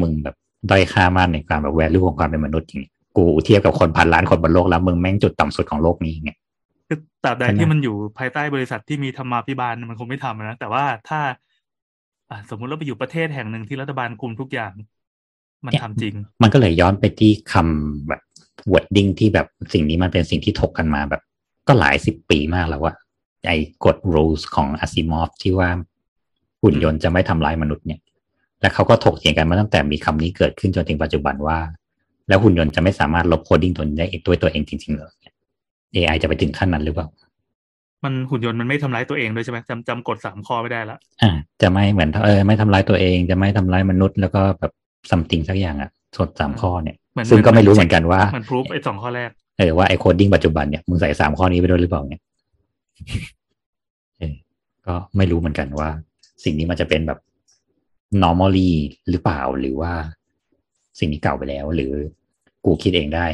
[0.00, 0.34] มึงแบบ
[0.70, 6.49] ด้อยค่ามากในการแบบแวลูของความเป็นมนุษย์อย่างเงี้ยกูเทียบกับคนพันล้านคนบนโลกแล้วมึงแม่งจุดต่ำสุดของโลกนี้ไงคือ
[7.24, 11.20] ตราบใดใช่ไหมที่มันอยู่ภายใต้บริษัทที่มีธรรมาภิบาลมันคงไม่ทำนะแต่ว่าถ้า
[12.30, 14.72] อะสมมุติเราไปอยู่ประเทศแห่งหนึ่งที่รัฐบาลคุมทุกอย่าง
[15.66, 18.22] มันทำจริง มันก็เลยย้อนไปที่คำแบบ
[18.72, 21.22] wording ที่แบบสิ่งนี้มันเป็นสิ่งที่ถกกันมาแบบ
[21.68, 22.94] ก็หลายสิบปีมากแล้วว่า
[23.46, 25.70] ไอ้กฎ rules ของ Asimov ที่ว่า
[26.62, 28.00] หุ่นยนต์จะไม่ทำร้ายมนุษย์เนี่ย
[28.60, 31.58] และเขาก็ถกเถียงกันมาตั้งแต่มีคำนี้เกิดขึ้นจนถึงปัจจุบันว่า
[32.28, 35.10] แล้วหุ่นยนต์จะไม่สามารถลบ coding ตัวนี้ได้เองด้วยตัวเองจริงๆเหรอ
[35.94, 37.08] AI จะไปถึงขั้นนั้นหรือเปล่า
[38.04, 41.30] มันหุ่นยนต์มันไม่ทำร้ายตัวเองด้วยใช่ไหมจำจำกฎสามข้อไม่ได้ละอ่า
[41.62, 44.72] จะไม่เหมือนเออไม่ทำร้ายตัวเอง จะไม่ทำร้ายมนุษย์แล้วก็แบบ
[45.10, 52.22] ซัมติงสักอย่างอะสดสามข้อเนี่ยเหมือนซึ่งก็ไม่รู้เหมือนกันว่ามันพรูฟไอ้สองข้อแรกเออว่าไอโคดดิ้งปัจจุบันเนี่ยมึงใส่สามข้อนี้ไปด้วยหรือเปล่าเนี่ย
[54.18, 54.34] เออ
[54.86, 55.88] ก็ไม่รู้เหมือนกันว่า
[56.44, 57.18] สิ่งนี้มันจะเป็นแบบ
[58.22, 58.70] normally
[59.10, 59.92] หรือเปล่าหรือว่า
[60.98, 61.92] สิ่งนี้เก่าไปแล้ว หรือ
[62.64, 63.26] กูคิดเองได้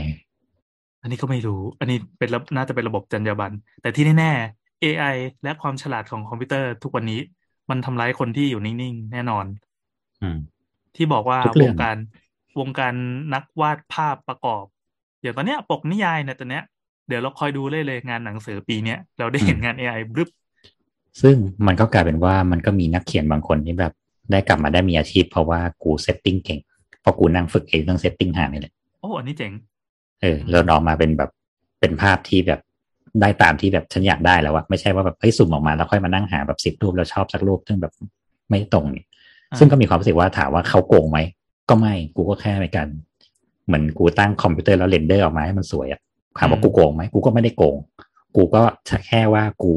[1.06, 7.20] อันนี้ก็ไม่รู้ อันนี้เป็นระน่าจะเป็นระบบจรรยาบรรณแต่ที่แน่ๆ AI และความฉลาดของคอมพิวเตอร์ทุกวันนี้
[7.70, 9.44] มันทำร้ายคนที่อยู่นิ่งๆ แน่นอน
[10.22, 10.38] อืม
[10.96, 11.96] ที่บอกว่าทุกเรื่องวงการ
[12.60, 12.94] วงการ
[13.34, 14.64] นักวาดภาพประกอบ
[15.22, 16.64] อย่างตอนเนี้ยปกนิยายเนี่ยตอนเนี้ย
[17.08, 20.28] เดี๋ยวเราคอยดูเลยเลยงานหนังสือปีเนี้ยเราได้เห็นงาน AI บรึบ
[21.20, 21.36] ซึ่ง
[21.66, 23.92] มันก็กลายเป็นว่ามันก็มีนักเขียนบางคนที่แบบ
[24.30, 26.60] ได้กลับมาได้มีอาชีพเพราะว่ากู setting เก่ง
[27.00, 29.52] เพราะกูนั่งฝึกเองเรื่อง setting หานี่แหละโอ้อันนี้เจ๋ง
[30.20, 31.30] เออเราออกมาเป็นแบบ
[31.80, 32.60] เป็นภาพที่แบบ
[33.20, 37.92] ได้ตามที่แบบฉันอยากได้แล้วอะไม่ใช่ว่าแบบเฮ้ยสุ่มออกมาแล้วค่อยมานั่งหาแบบสิบรูปแล้วชอบสักรูปซึ่งแบบ
[38.50, 39.06] ไม่ตรงเนี่ย
[39.52, 41.18] อ่าซึ่งก็มีความรู้สึกว่าถามว่าเขาโกงไหม
[41.68, 42.88] ก็ไม่กูก็แค่ในการ
[43.66, 46.00] เหมือนกูตั้งคอมพิวเตอร์แล้ว render ออกมาให้มันสวยอะ
[46.38, 47.76] ถามว่ากูโกงไหมกูก็ไม่ได้โกง
[48.36, 48.62] กูก็
[49.08, 49.72] แค่ว่ากู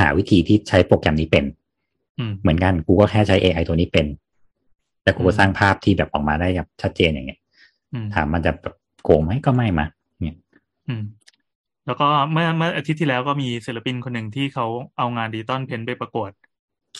[0.00, 1.44] หาวิธีที่ใช้โปรแกรมนี้เป็น
[2.18, 4.06] อืมเหมือนกันกูก็แค่ใช้ AI ตัวนี้เป็น
[5.02, 7.40] แต่กูก็อืมสร้างภาพที่แบบออกมาได้แบบชัดเจนอย่างเงี้ย
[7.92, 9.86] อืมถามมันจะแบบ โกงไหมก็ไม่มา
[10.20, 10.36] เนี่ย
[10.88, 11.02] อืม
[11.86, 14.66] แล้วก็เมื่อเมื่ออาทิตย์ที่แล้วก็มีศิลปินคนหนึ่งที่เขา
[14.98, 16.30] เอางานดิจิตอลเพนไปประกวด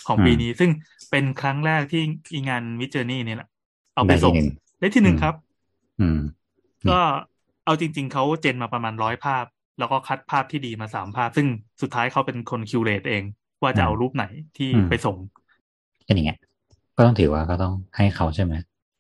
[0.07, 0.71] ของอืมปีนี้ ซึ่ง
[1.11, 3.49] เป็นครั้งแรกที่อีงานวิจ o ร์นี่เนี่ยแหละ
[3.95, 4.49] เอาไปได้ที่ส่งหนึ่ง
[4.81, 5.35] ได้ที่หนึ่งอืมครับ
[6.01, 6.19] อืม
[6.91, 6.99] ก็
[7.65, 9.45] เอาจริง ๆเขาเจนมาประมาณร้อยภาพ
[9.79, 11.47] แล้วก็คัดภาพที่ดีมาสามภาพ ซึ่ง
[11.83, 13.23] สุดท้ายเขาเป็นคน curate เอง
[13.63, 14.25] ว่าจะเอารูปไหน
[14.57, 15.17] ที่อืมไปส่ง
[16.05, 16.33] แค่นี้ไง
[16.97, 18.53] ก็ต้องถือว่าก็ต้องให้เขาใช่ไหม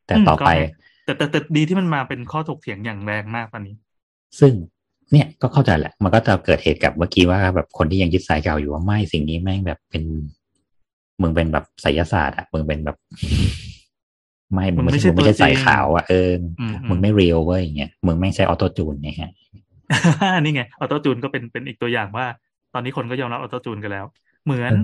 [0.06, 0.56] แต่อืมต่อไปก็ให้
[1.04, 3.74] แต่แต่แต่ดีที่มันมาเป็นข้อถกเถียงอย่างแรงมากตอนนี้
[4.40, 4.52] ซึ่ง
[5.12, 10.02] เนี่ยก็เข้าใจแหละ มันก็จะเกิดเหตุกับเมื่อกี้ว่าแบบคนที่ยังยึดสายเก่าอยู่ว่าไม่สิ่งนี้แม่งแบบเป็น
[11.22, 12.96] มึงเป็นแบบไสยศาสตร์อะมึงเป็นแบบ
[14.52, 16.30] ไม่มึงไม่ใช่มึงไม่ใช่สายขาวอะเออ
[16.60, 19.32] อืมมึงไม่ real เว้ยอย่างเงี้ยมึงแม่งใช้ auto tune เนี่ยฮะ
[20.44, 22.26] นี่ไง auto tune ก็เป็นเป็นอีกตัวอย่างว่า
[22.74, 24.06] ตอนนี้คนก็ยอมรับ auto tune กันแล้ว
[24.44, 24.82] เหมือนเออ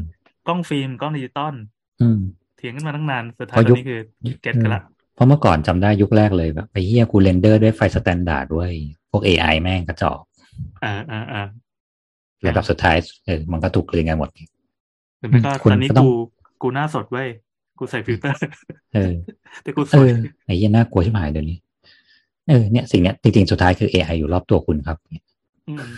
[0.49, 1.55] กล้องฟิล์มกล้องดิจิตอล
[2.01, 2.21] อืม
[2.57, 4.01] เถียงกันมาตั้งนานสุดท้ายเพยราะตอนยุคนี้คือ
[4.43, 4.83] get กันละ
[5.19, 8.71] เพราะเมื่อก่อนจำได้ยุคแรกเลยแบบไปเฮียกู render ด้วยไฟ standard ด้วย
[9.11, 10.21] พวก AI แม่งกระจอก
[10.85, 11.43] อ่าอ่าอ่า
[12.43, 12.97] แล้วแบบสุดท้าย
[13.27, 14.29] เออมันก็ถูกกลืนกันหมด
[15.19, 16.13] หรือไม่ก็คุณตอนนี้ก็ต้องกู
[16.63, 17.29] กูหน้าสดเว้ย
[17.79, 18.39] กูใส่ฟิลเตอร์
[18.95, 19.13] เออ
[19.63, 20.17] แต่กูสวยเออ
[20.47, 21.59] ไอ้เหี้ยน่ากลัวชิบหายเดี๋ยวนี้
[22.49, 25.91] เออเนี่ยสิ่งเนี้ยจริงๆ สุดท้ายคือ AI อยู่รอบตัวคุณครับม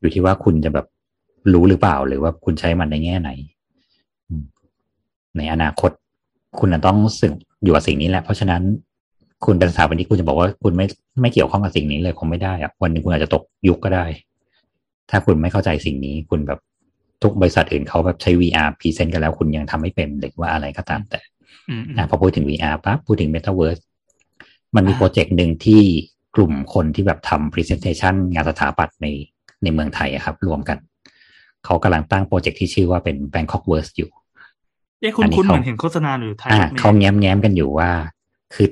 [0.00, 0.86] อยู่ที่ว่าคุณจะแบบ
[1.52, 3.30] รู้หรือเปล่าหรือว่าคุณใช้มันในแง่ไหน
[4.28, 4.44] อืม
[5.36, 5.90] ในอนาคต
[6.58, 7.32] คุณจะต้องสึก
[7.64, 8.62] อยู่กับสิ่งนี้แหละ เพราะฉะนั้น
[9.44, 10.86] คุณเป็นสถาปนิกคุณจะบอกว่าคุณไม่
[11.20, 14.04] ไม่เกี่ยวข้องกับสิ่งนี้เลยคงไม่ได้อะวันหนึ่งคุณอาจจะตกยุคก็ได้
[15.10, 16.60] ถ้าคุณไม่เข้าใจสิ่งนี้ คุณแบบ
[17.22, 21.20] ทุกบริษัทอื่นเขาแบบใช้ VR present กันแล้ว คุณยังทำไม่เป็นหรือว่าอะไรก็ตามแต่
[21.68, 23.82] อืมอืมอะพอพูดถึง VR ปั๊บพูดถึง Metaverse
[24.74, 25.82] มันมีอ่าโปรเจกต์หนึ่งที่
[26.36, 29.06] กลุ่มคนที่แบบทำ Presentation งานสถาปัตย์ใน
[29.62, 30.78] ในเมืองไทยอะครับ รวมกัน
[31.64, 34.10] เขากำลังตั้งโปรเจกต์ที่ชื่อว่าเป็น Bangkok Verse อยู่
[35.00, 37.90] เอ๊ะคุณอันนี้คุณเขาเหมือนเห็นโฆษณาหรือไทยอ่ารถเมล์เขาแง้มแง้มๆกันอยู่ว่า
[38.54, 38.68] คือ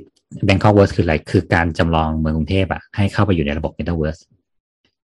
[0.46, 4.20] Bangkok Verse คืออะไร คือการจำลองเมืองกรุงเทพอะให้เข้าไปอยู่ในระบบ Metaverse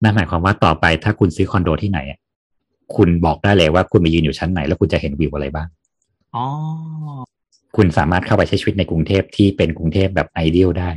[0.03, 2.19] นั่นหมายความว่าต่อไปถ้าคุณซื้อคอนโดที่ไหนอะ
[2.95, 5.67] คุณบอกได้เลยว่าคุณไปยืนอยู่ชั้นไหน แล้วคุณจะเห็นวิวอะไรบ้าง
[6.35, 6.45] อ๋อ
[7.75, 10.89] คุณสามารถเข้าไปใช้ชีวิตในกรุงเทพที่เป็นกรุงเทพแบบไอเดียลได้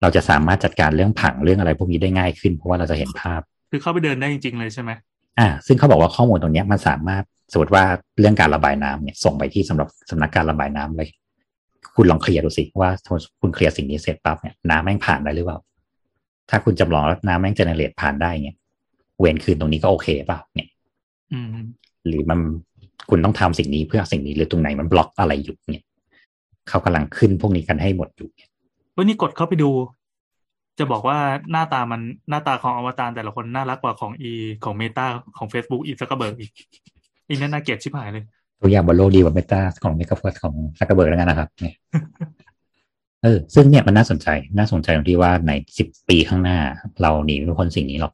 [0.00, 4.90] เราจะสามารถจัดการเรื่องผังเรื่องอะไรพวกนี้ได้ง่ายขึ้นเพราะว่าเราจะเห็นภาพ คือเข้าไปเดินได้จริงๆเลยใช่ไหม
[5.38, 7.84] อ่า ซึ่งเขาบอกว่าข้อมูลตรงเนี้ยมันสามารถ สมมติว่า
[8.20, 11.08] เรื่องการระบายน้ำเนี่ยส่งไปที่สำหรับสำนักการระบายน้ำเลย
[11.96, 15.58] คุณลองเคลียร์ดูสิว่าสมมติคุณเคลียร์สิ่งนี้เสร็จปั๊บเนี่ยน้ำแม่งผ่านได้หรือเปล่า
[16.50, 18.56] ถ้าคุณจำลองแล้วน้ำแม่ง generate ผ่านได้เนี่ย
[19.20, 20.68] เวนคืนตรงนี้ก็โอเคเปล่าเนี่ย
[21.32, 21.46] อืม
[22.06, 22.38] หรือมัน
[23.10, 25.84] คุณต้องทำสิ่งนี้เพื่อสิ่งนี้หรือตรงไหนมันบล็อกอะไรอยู่เนี่ย
[26.68, 28.28] เขากำลังขึ้นพวกนี้กันให้หมดอยู่
[28.96, 29.70] วันนี้กดเข้าไปดู
[30.78, 31.18] จะบอกว่า
[31.50, 34.30] หน้าตามันหน้าตาของอวตารแต่ละคนน่ารักกว่าของอี
[34.64, 35.06] ของ Meta
[35.38, 36.52] ของ Facebook อีกสักเบิร์กอีก
[37.32, 38.24] อีนั่นน่าเกลียดชิบหายเลย
[38.60, 41.74] ตัวอย่างบนโลกดีกว่า Meta ของเมกาเฟิร์สของซักเกอร์เบิร์กแล้วกันนะครับเนี่ย
[43.22, 44.28] เออซึ่งเนี่ยมันน่าสนใจ
[44.58, 46.58] น่าสนใจตรงที่ว่าในสิบปีข้างหน้า
[47.02, 48.12] เราหนีไม่พ้นสิ่งนี้หรอก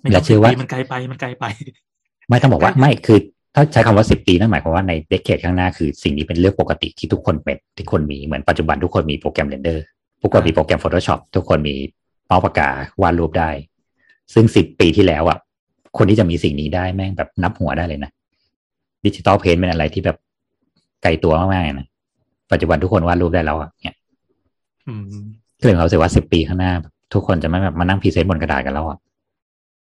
[0.00, 1.44] ไม่และต้องเชื่อว่ามันไกลไปมันไกลไป
[2.28, 3.18] ไม่ต้องบอกว่าไม่คือ
[3.54, 9.84] ถ้าใช้คำว่าสิบปีนั่นหมายความว่าใน decade ข้างหน้าคือสิ่งนี้เป็นเรื่องปกติที่ทุกคนเป็นทุกคนมีเหมือนปัจจุบันทุกคนมีโปรแกรม render
[10.22, 11.74] ทุกคนมีโปรแกรม Photoshop ทุกคนมี
[12.26, 12.68] เมาส์ปากกา
[13.02, 13.50] วาดรูปได้
[14.34, 15.38] ซึ่งสิบปีที่แล้วอะ
[15.98, 18.10] คนที่จะมีสิ่งนี้ได้แม่งแบบนับหัวได้เลยนะ
[19.04, 20.16] digital pen เป็นอะไรที่แบบ
[21.02, 21.88] ไกลตัวมากๆนะ
[22.52, 23.96] ปัจจุบันทุกคนวาดรูปได้แล้วอะเนี่ย
[24.88, 25.02] อืม
[25.58, 26.72] ก็เลยเรารู้สึกว่าสิบปีข้างหน้า
[27.14, 28.98] ทุกคนจะไม่แบบมานั่งพรีเซนต์บนกระดาษกันแล้วอะ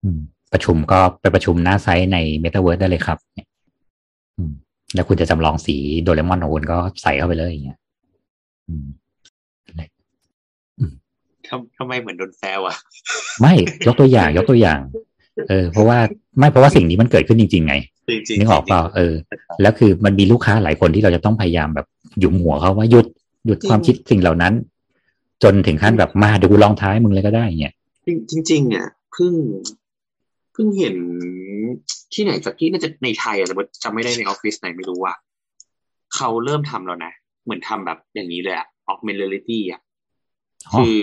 [0.02, 0.18] อืม
[0.52, 3.48] ประชุมก็ไปประชุมหน้าไซต์ใน m e t a เวิร์ได้เลยครับเนี่ย
[4.36, 4.52] อืม
[4.94, 7.78] แล้วคุณจะจำลองสีโดเรมอนของคุณก็ใส่เข้าไปเลยอย่างเงี้ย
[8.68, 8.86] อืม
[11.48, 12.76] ทำทำไมเหมือนโดนแซวอะ
[13.40, 13.52] ไม่
[13.86, 14.80] ยกตัวอย่าง ยกตัวอย่าง
[15.48, 15.98] เออเพราะว่า
[16.38, 17.74] ไม่เพราะว่าสิ่งนี้มันเกิดขึ้นจริง ๆไง
[18.08, 19.14] จริงจริงนึกออกเปล่าเออ
[19.62, 21.86] แล้วคือมันมีลูกค้าหลายคนที่เราจะต้องพยายามแบบ
[22.20, 23.06] หยุมหัวเขาว่าหยุด
[23.46, 24.52] หยุดความคิดสิ่งเหล่านั้น
[25.42, 27.74] จนถึงขั้นแบบมาเดี๋ยวกูลองท้ายมึงเลยก็ได้อย่างเงี้ย
[28.06, 29.34] จริงจริงๆอะเพิ่ง
[30.52, 30.94] เพิ่งเห็น
[32.14, 35.14] ที่ไหนสักที่น่าจะในไทยอะแต่ว่าจำไม่ได้ในออฟฟิศไหนไม่รู้ว่า
[36.14, 37.12] เขาเริ่มทำแล้วนะ
[37.44, 39.80] เหมือนทำแบบอย่างนี้เลยอะ augmented reality อะ
[40.68, 40.98] อ๋อคือ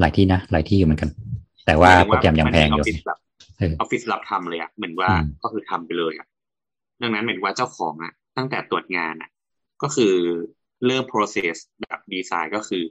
[0.00, 1.10] หลายที่นะ หลายที่อยู่เหมือนกัน
[1.66, 2.84] แต่ว่าโปรแกรมยังแพงอยู่
[3.60, 6.26] ออฟฟิศแบบเออออฟฟิศรับทำเลยอะเหมือนว่าอืมก็คือทำไปเลยอะ
[7.02, 9.30] ดังนั้นเหมือนว่าเจ้าของอะตั้งแต่ตรวจงานอะ
[9.82, 10.14] ก็คือ
[10.86, 12.84] เริ่ม process แบบดีไซน์ก็คือ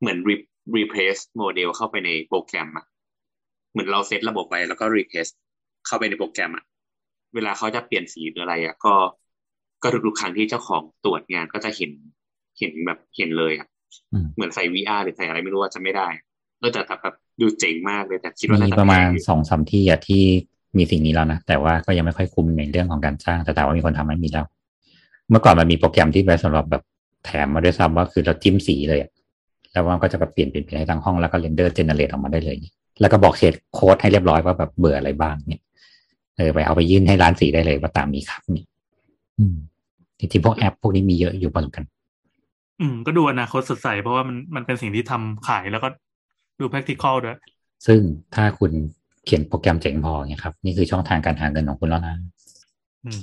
[0.00, 2.86] เหมือน re- replace โมเดลเข้าไปในโปรแกรมอะ
[3.72, 5.32] เหมือนเราเซตระบบไปแล้วก็ replace
[5.86, 6.64] เข้าไปในโปรแกรมอะ
[7.34, 8.94] เวลาเขาจะเปลี่ยนสีหรืออะไรอะก็
[9.82, 11.90] ก็ทุกๆครั้งที่เจ้าของตรวจงานก็จะเห็น
[12.58, 13.68] เห็นแบบเห็นเลยอะ
[14.12, 16.08] อืมเหมือนใส่ VR หรือใส่อะไรไม่รู้ว่าจะไม่ได้
[16.58, 20.22] เออแต่แต่แบบ ดูเจ๋งมากเลยแต่คิดว่าน่ามีจะประมาณแพงอยู่สองสามที่อะที่
[20.76, 24.46] มีสิ่งนี้แล้วนะ แต่ว่าก็ยังไม่ค่อยคุ้มในเรื่องของการสร้าง แต่ถามว่ามีคนทำไหมมีแล้ว
[25.30, 26.82] เมื่อก่อนมันมีโปรแกรมที่ไว้สำหรับแบบ
[27.24, 29.10] แถมมาด้วยซ้ำว่าคือเราจิ้มสีเลยอะ
[29.72, 32.56] แล้วมันก็จะแบบเปลี่ยนเปลี่ยนเปลี่ยนให้ทั้งห้องแล้วก็ render generate ออกมาได้เลย
[33.00, 35.62] แล้วก็บอกเฉดให้เรียบร้อยว่าแบบเบอร์อะไรบ้างเนี่ย
[36.36, 38.66] เออไปเอาไปยื่นให้ร้านสีได้เลยว่าตามนี้ครับเนี่ย
[39.38, 39.56] อืม
[40.18, 41.84] จริงๆพวกแอปพวกนี้มีเยอะอยู่พอสมควร
[42.80, 45.88] อืมก็ดูอนาคตสดใสเพราะว่ามันมันเป็นสิ่งที่ทำขายแล้วก็
[46.60, 47.38] ดู practical ด้วย
[47.86, 48.00] ซึ่ง
[48.34, 48.72] ถ้าคุณ
[49.24, 52.14] เขียนโปรแกรมเจ๋งพอเนี่ยครับ นี่คือช่องทางการหาเงินของคุณแล้วนะ
[53.04, 53.20] อืม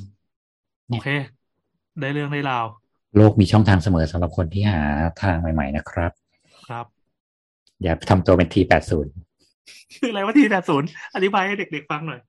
[0.90, 1.10] เนี่โอยเค
[2.00, 2.66] ได้เรื่องได้ราว
[3.18, 4.82] โลกมีช่องทางเสมอสำหรับคนที่หา
[5.22, 6.12] ทางใหม่ ๆ นะครับ
[6.68, 6.86] ครับ
[7.84, 9.12] อย่าทำตัวเป็นทีแปดศูนย์
[9.96, 12.20] คืออะไรว่าทีแปดศูนย์อธิบายให้เด็ก ๆ ฟังหน่อย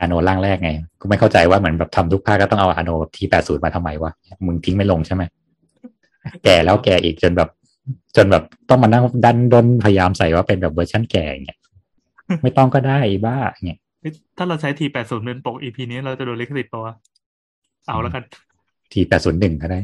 [0.00, 0.70] อโนร่างแรกไง
[1.00, 4.12] กูไม่เข้าใจว่าเหมือนแบบทำทุกภาคก็ต้องเอา Arnold T แปดศูนย์มาทำไมวะ
[4.46, 5.22] มึงทิ้งไม่ลงใช่ไหม
[6.44, 7.50] แก่แล้วแก่อีกจนแบบ
[8.16, 11.58] จนแบบต้องมานั่งดันดนพยายามใส่ว่าเป็นแบบเวอร์ชันแก่อย่างเงี้ย
[12.42, 13.80] ไม่ต้องก็ได้บ้าเงี้ย
[14.36, 16.94] ถ้าเราใช้ T แปดศูนย์เป็นปก EP นี้เราจะโดนลิขสิทธิ์ปะวะ
[17.86, 18.24] เอาแล้วกัน
[18.92, 19.80] T แปดศูนย์หนึ่งก็ได้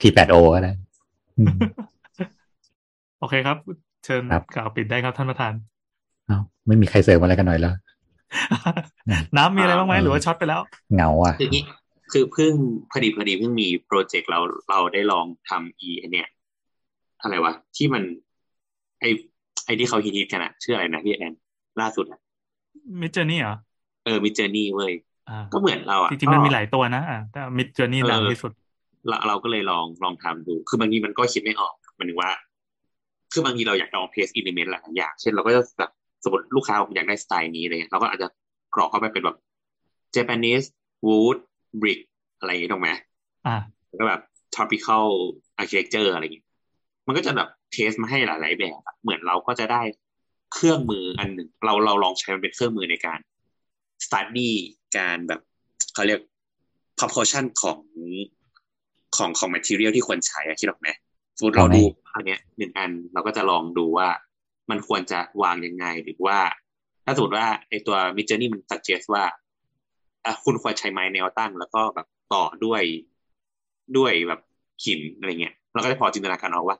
[0.00, 0.72] T แปด O ก็ได้
[1.38, 1.56] อืม
[3.20, 3.56] โอเคครับ
[4.04, 5.52] เชิญครับกล่าวปิดได้ครับท่านประธาน
[6.26, 7.74] เอ้าไม่มีใครเสริมอะไรกันหน่อยแล้ว
[9.36, 10.60] น้ำมีอะไรบ้างไหมอ่าหรือว่าช็อตไปแล้ว
[10.94, 11.64] เหงาอะคืออย่างนี้
[12.12, 12.52] คือเพิ่ง
[12.90, 14.40] พอดีพอดีเพิ่งมี project เรา
[14.70, 16.28] เราได้ลองทำอีไอ้เนี่ย
[17.22, 18.02] อะไรวะ ที่มัน
[19.00, 21.32] AI ที่เขาฮิตๆกันอะชื่ออะไรนะพี่แอน
[21.80, 22.20] ล่าสุดอะ
[23.00, 23.54] Midjourney เหรอ
[24.04, 24.92] เออ Midjourney เว้ย
[25.28, 28.52] อ่าก็เหมือนเราอะจริงๆมันก็มีหลายตัวนะอ่าแต่ Midjourney เออดังที่สุด
[29.08, 32.30] เราเราก็เลยลองลองทำดู คือบางทีมันก็คิดไม่ออกมันถึงว่า
[33.32, 35.90] คือบางทีเราอยากลองเพสอิเลเมนต์หลายอย่าง เช่นเราก็จะแบบ
[36.24, 38.26] สมมติลูกค้าอยากได้สไตล์นี้อะไรเลย เราก็อาจจะ
[38.74, 39.36] กรอกเข้าไปเป็นแบบ
[40.16, 40.66] Japanese
[41.06, 41.38] wood
[41.80, 42.00] brick
[42.38, 42.90] อะไรอย่างงี้ถูกไหม
[43.46, 43.56] อ่า
[43.88, 44.20] แล้วก็แบบ
[44.54, 45.06] tropical
[45.60, 46.44] architecture อะไรอย่างงี้
[47.10, 49.82] มันก็จะแบบเทสมาให้หลาย ๆ แบบ เหมือนเราก็จะได้
[50.54, 53.18] เครื่องมืออันหนึ่ง เราเราลองใช้มันเป็นเครื่องมือในการ
[54.04, 54.50] study
[54.96, 55.40] การแบบ
[55.94, 56.20] เขาเรียก
[56.98, 57.80] proportion ของ
[59.16, 60.88] ของของ material ที่ควรใช้อะคิดออกไหม
[61.36, 61.82] สมมติเราดู
[62.14, 64.08] อันเนี้ยหนึ่งอันเราก็จะลองดูว่า
[64.70, 66.38] มันควรจะวางยังไงหรือว่า
[67.04, 69.24] ถ้าสมมติว่าไอตัว mid journey มัน suggest ว่า
[70.24, 72.82] อะคุณควรใช้ไม้แนวตั้ง แล้วก็แบบต่อด้วย
[73.96, 74.40] ด้วยแบบ
[74.84, 76.78] หินอะไรเงี้ย เราก็จะพอจินตนาการออกว่า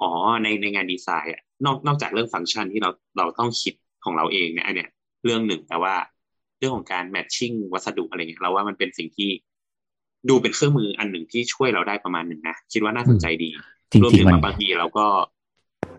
[0.00, 0.10] อ๋อ
[0.42, 3.74] ในในงานดีไซน์อะนอกนอกจากเรื่องฟังก์ชันที่เราเราต้องคิด
[4.04, 4.88] ของเราเองเนี่ยอันเนี้ย
[5.24, 5.94] เรื่องหนึ่งแต่ว่า
[6.58, 9.30] เรื่องของการแมทชิ่งวัสดุอะไรเงี้ยเราว่ามันเป็นสิ่งที่
[10.28, 13.50] ดูเป็นเครื่องมืออันหนึ่งที่ช่วยเราได้ประมาณหนึ่งนะคิดว่าน่าสนใจดี
[13.90, 15.06] จริงรวมจริถึงงมันว่าบางทีเราก็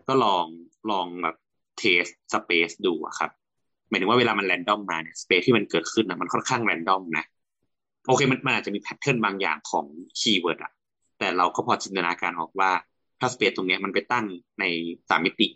[0.07, 0.45] ก็ลอง
[0.91, 1.35] ลองแบบ
[1.77, 3.31] test space ดูอะครับ
[3.89, 7.25] หมายถึงว่าเวลามัน random มาเนี่ย space ที่มันเกิดขึ้นนะมันค่อนข้าง random นะ
[8.07, 9.85] โอเคมันมันอาจจะมี pattern บางอย่างของ
[10.19, 10.71] keyword อะ
[11.19, 12.71] แต่เราก็พอจินตนาการออกว่า
[13.19, 14.25] ถ้า space ตรงเนี้ยมันไปตั้ง
[14.59, 14.65] ใน
[15.09, 15.47] สามมิติ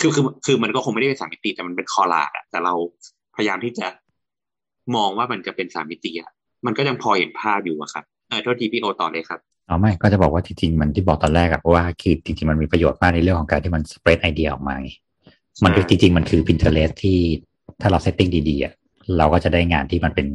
[0.00, 2.74] คือคือคือมันก็คงไม่ได้เป็นสามมิติ แต่มันเป็น collage อะแต่เรา
[3.36, 3.86] พยายามที่จะ
[4.96, 6.30] มองว่ามันจะเป็นสามมิติอะ
[6.66, 14.90] มันก็ยังพอเห็นภาพอยู่อะครับเออโทษทีพี่โอต่อเลยครับอ๋อไม่ก็จะบอกว่าจริงๆมันที่บอกตอนแรกอะเพราะว่าคือจริงๆมันมีประโยชน์มากในเรื่องของการที่มัน spread ไอเดียออกมาไง
[15.64, 17.18] มันจริงๆมันคือ Pinterest ที่
[17.80, 18.72] ถ้าเรา setting ดีๆอะ
[19.18, 20.26] เราก็จะได้งานที่มันเป็น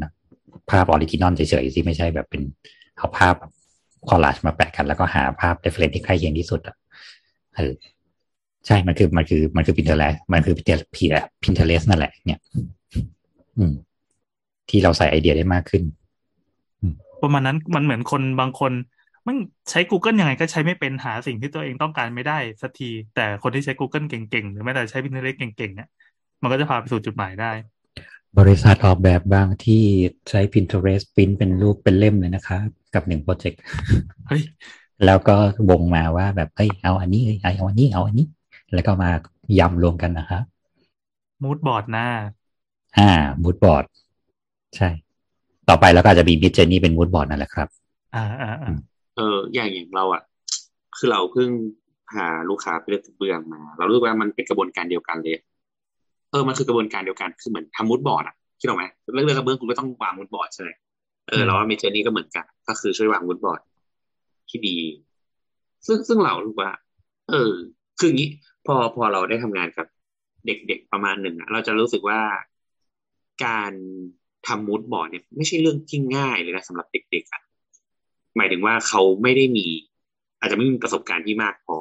[0.71, 2.41] ภาพ original เฉยๆที่ไม่ใช่แบบเป็น
[2.97, 3.35] เอาภาพ
[4.09, 6.75] collage มาแปะกัน แล้วก็หาภาพ reference ที่ใกล้เคียงที่สุดอะ
[7.55, 7.73] เออ
[8.65, 10.85] ใช่มันคือมันคือมันคือ Pinterest มันคือ Pinterest
[11.43, 12.39] Pinterest นั่นแหละ เนี่ย
[13.57, 13.73] อืม
[14.69, 15.83] ที่เราใส่ไอเดียได้มากขึ้น
[17.21, 18.71] ประมาณนั้นมันเหมือนคนบางคน
[19.27, 19.35] มัน
[19.69, 25.89] ใช้ Google ยังไงก็ใช้ไม่เป็นหาสิ่งที่ตัวเองต้องการไม่ได้สักที แต่คนที่ใช้ Google เก่งๆ หรือแม้แต่ใช้ Pinterest เก่งๆเนี่ย
[26.41, 27.51] มันก็จะพาไปสู่จุดหมายได้
[28.39, 29.83] บริษัทออกแบบบางที่
[30.29, 32.57] ใช้ Pinterest ปริ้นเป็นรูปเป็นเล่มเลยนะคะ
[32.93, 33.59] กับหนึ่งโปรเจกต์
[34.27, 34.41] เฮ้ย
[35.05, 35.35] แล้วก็
[35.69, 38.25] วงมาว่าแบบเอ้ยเอาอันนี้เอ้ยเอาอันนี้เอาอันนี้
[38.73, 39.09] แล้วก็มา
[39.59, 40.39] ยำรวมกันนะคะ
[41.43, 42.07] mood board น่ะ
[42.97, 43.85] อ่า mood board
[44.75, 44.89] ใช่
[45.69, 47.67] ต่อไปแล้วก็อาจจะมี Midjourney เป็น mood board นั่นแหละครับ
[48.15, 48.71] อ่าอ่าอ่า
[49.17, 50.21] เอออย่างอย่างเราอะ
[50.97, 51.49] คือเราเพิ่ง
[52.11, 55.37] พาลูกค้าไปเลือกกระเบื้องมา เรารู้สึกว่ามันเป็นกระบวนการเดียวกันเลย
[56.33, 60.69] เออมันคือกระบวนการเดียวกันคือเหมือนทำ mood board อะคิดออกไหมเลือกเลือกกระเบื้องคุณก็ต้องวาง mood board ใช่ไหม
[61.29, 63.61] เออเราว่ามิเจนี่ก็เหมือนกัน ก็คือช่วยวางมูดบอร์ด
[64.49, 64.77] ที่ดี
[65.87, 66.71] ซึ่งซึ่งเรารู้สึกว่า
[67.29, 67.51] เออ
[67.99, 68.29] คืออย่างนี้
[68.65, 69.87] พอพอเราได้ทำงานกับ
[70.45, 72.21] เด็กๆประมาณหนึ่งอะเราจะรู้สึกว่า
[73.45, 73.71] การ
[74.47, 77.41] ทำมูดบอร์ดเนี่ย ไม่ใช่เรื่องที่ง่ายเลยนะสำหรับเด็กๆอะ
[78.37, 79.67] หมายถึงว่าเขาไม่ได้มี
[80.39, 81.77] อาจจะไม่มีประสบการณ์ที่มากพอ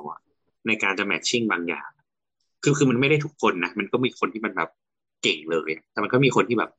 [0.67, 1.91] ในการจะแมทชิ่งบางอย่าง
[2.63, 4.71] คือคือมันไม่ได้ทุกคนนะมันก็มีคนที่มันแบบ
[5.23, 6.71] เก่งเลยแต่มันก็มีคนที่แบบ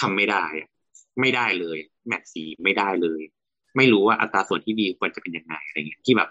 [0.00, 0.68] ทำไม่ได้อะ
[1.20, 3.20] ไม่ได้เลย แมทสีไม่ได้เลย
[3.76, 6.28] ไม่รู้ว่าอัตราส่วนที่ดีควรจะเป็นยังไงอะไรเงี้ยที่แบบ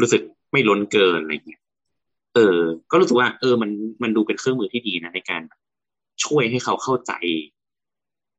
[0.00, 0.22] รู้สึก
[0.52, 1.62] ไม่ล้นเกินอะไรเงี้ย
[2.34, 2.58] เออ
[2.90, 3.70] ก็รู้สึกว่า เออ มัน
[4.02, 5.42] มันดูเป็นเครื่องมือที่ดีนะในการ
[6.24, 7.12] ช่วยให้เขาเข้าใจ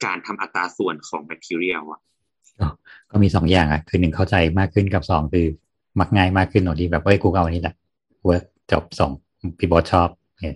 [0.06, 2.02] การทำอัตราส่วนของแมทเทียลอะ
[3.12, 5.46] ก็มีสองอย่างอะ คือหนึ่งเข้าใจมากขึ้นกับสองคือ
[6.00, 7.76] มักง่ายมากขึ้นหน่อยที่แบบเอ้ยกูเอาอันนี้แหละ
[8.26, 9.12] เวิร์กจบส่ง
[9.58, 10.10] พี่บอสชอบ
[10.40, 10.54] เออ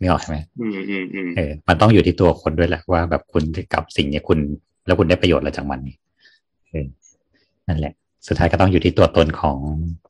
[0.00, 3.44] นี่ออกใช่ไหมอืมอืมอืมเออมันต้องอยู่ที่ตัวคนด้วยแหละว่าแบบคุณ
[3.74, 4.38] กับสิ่งเนี้ยคุณ
[4.86, 5.96] แล้วคุณได้ประโยชน์อะไรจากมันนี่
[6.70, 6.86] เออ
[7.68, 7.92] นั่นแหละ
[8.26, 9.58] สุดท้ายก็ต้องอยู่ที่ตัวตนของ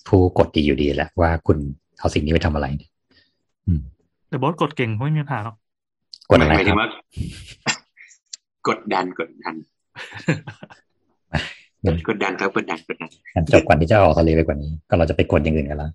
[0.09, 1.59] ผู้กดดีอยู่ดีแหละว่าคุณ
[1.99, 2.91] เอาสิ่งนี้ไปทำอะไรเนี่ย
[3.67, 3.81] อืม
[4.29, 5.57] แต่บอสกดเก่งไม่มีปัญหาหรอก
[6.31, 6.89] กดอะไรหมายคถึรับงว่า
[8.69, 9.55] กดดันกดดัน
[12.09, 15.91] กดดันครับกดดันกดดันงั้นจบก่อนที่จะออกทะเลไปกว่านี้ ก็เราจะไปกดอย่างอื่นกันแล้ว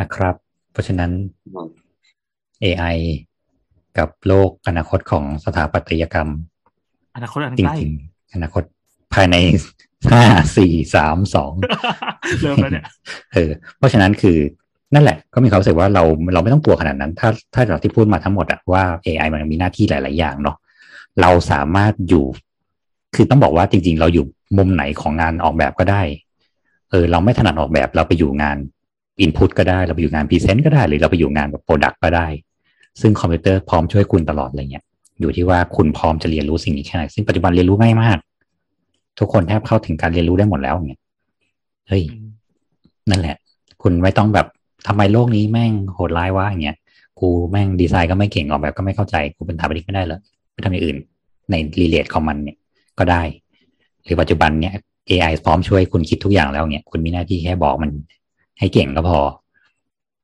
[0.00, 0.34] นะครับ
[0.74, 1.10] เพราะฉะนั้น
[2.64, 2.96] AI
[3.98, 6.28] กับโลกอนาคตของสถาปัตยกรรม
[7.16, 8.62] อนาคตอันจใกล้ริงๆอนาคต
[9.14, 9.36] ภายใน
[10.12, 10.24] ห้า
[10.56, 11.52] สี่สามสอง
[12.42, 12.84] เริ่มแล้วเนี่ย
[13.32, 14.36] เออเพราะฉะนั้นคือ
[14.94, 16.02] นั่นแหละ ก็มีความรู้สึกว่าเรา
[16.34, 20.56] เราไม่ต้องกลัวขนาดนั้น ถ้าถ้าจากที่พูดมาทั้งหมดอะว่า AI มันมีหน้าที่หลาย ๆ อย่างเนาะ
[21.20, 22.24] เราสามารถอยู่
[23.14, 24.24] คือต้องบอกว่าจริง ๆ เราอยู่
[24.58, 26.02] มุมไหนของงานออกแบบก็ได้
[26.90, 28.56] เออ เราไม่ถนัดออกแบบเราไปอยู่งาน
[29.20, 32.26] input ก็ได้ เราไปอยู่งาน present ก็ได้ หรือเราไปอยู่งานแบบ product ก็ได้
[33.00, 34.84] ซึ่งคอมพิวเตอร์พร้อมช่วยคุณตลอดอะไรเงี้ย
[35.20, 38.18] อยู่ที่ว่าคุณพร้อมจะเรียนรู้สิ่งนี้แค่ไหนซึ่งปัจจุบันเรียนรู้ง่ายมาก
[39.18, 41.00] ทุกคนแทบเข้าถึงการเรียนรู้ได้หมดแล้วเนี่ย
[41.88, 42.28] เฮ้ยอืม
[43.10, 43.36] นั่นแหละ
[43.82, 44.46] คุณไม่ต้องแบบ
[44.86, 46.76] ทำไมโลกนี้แม่งโหดร้ายว่าอย่างเงี้ย
[47.20, 50.18] กูแม่งดีไซน์ก็ไม่เก่งออกแบบก็ไม่เข้าใจกูเป็นสถาปนิกไม่ได้เหรอ
[50.52, 50.96] ไปทำอย่างอื่น
[51.50, 52.56] ในรีเลทของมันเนี่ย
[52.98, 53.22] ก็ได้
[54.04, 54.74] หรือปัจจุบันเนี่ย
[55.10, 57.90] AI พร้อมช่วยคุณคิดทุกอย่างแล้วเนี่ยคุณมีหน้าที่แค่บอกมัน
[58.58, 59.18] ให้เก่งก็พอ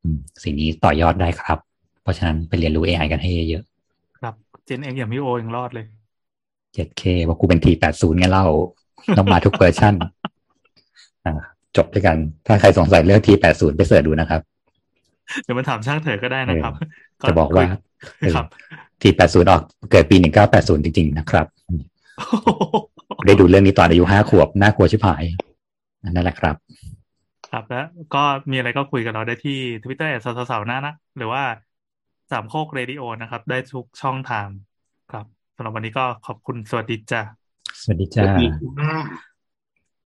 [0.02, 1.58] อืมสิ่งนี้ต่อยอดได้ครับ
[2.02, 3.64] เพราะฉะนั้นไปเรียนรู้ AI กันให้เยอะ
[4.20, 4.34] ครับ
[4.64, 8.46] เจนเองอย่างพี่โอยังรอดเลยๆ 7K ว่ากูเป็น T80 ไงเล่า
[9.18, 9.94] ต้องมาทุกเวอร์ชัน
[11.24, 11.34] อ่า
[11.76, 12.16] จบด้วยกัน
[12.46, 14.40] ถ้าใครสงสัยเรื่อง T80 ไปเสิร์ชดูนะครับ
[15.42, 16.72] เดี๋ยวมาถามช่างเถอะก็ได้นะครับ
[17.28, 17.64] จะบอกว่า
[18.20, 18.46] เออครับ
[19.02, 20.16] T80 ออกเกิดปี
[20.50, 21.46] 1980 จริง ๆ นะครับ
[23.26, 25.24] ได้ดูเรื่องนี้ตอนอายุห้าขวบน่ากลัวชิบหาย
[26.10, 26.56] นั่นแหละครับ
[27.50, 31.42] ครับแล้วก็มีอะไรก็คุยกับเราได้ที่ Twitter แอดสาวๆหน้านะ หรือว่า
[32.30, 34.48] สามโคกเรดิโอนะครับ ได้ทุกช่องทาง
[35.12, 37.20] ครับสำหรับวันนี้ก็ขอบคุณสวัสดีจ้า
[37.82, 38.46] สวัสดีสจ้าวัสดี
[38.78, 39.29] ค่ะ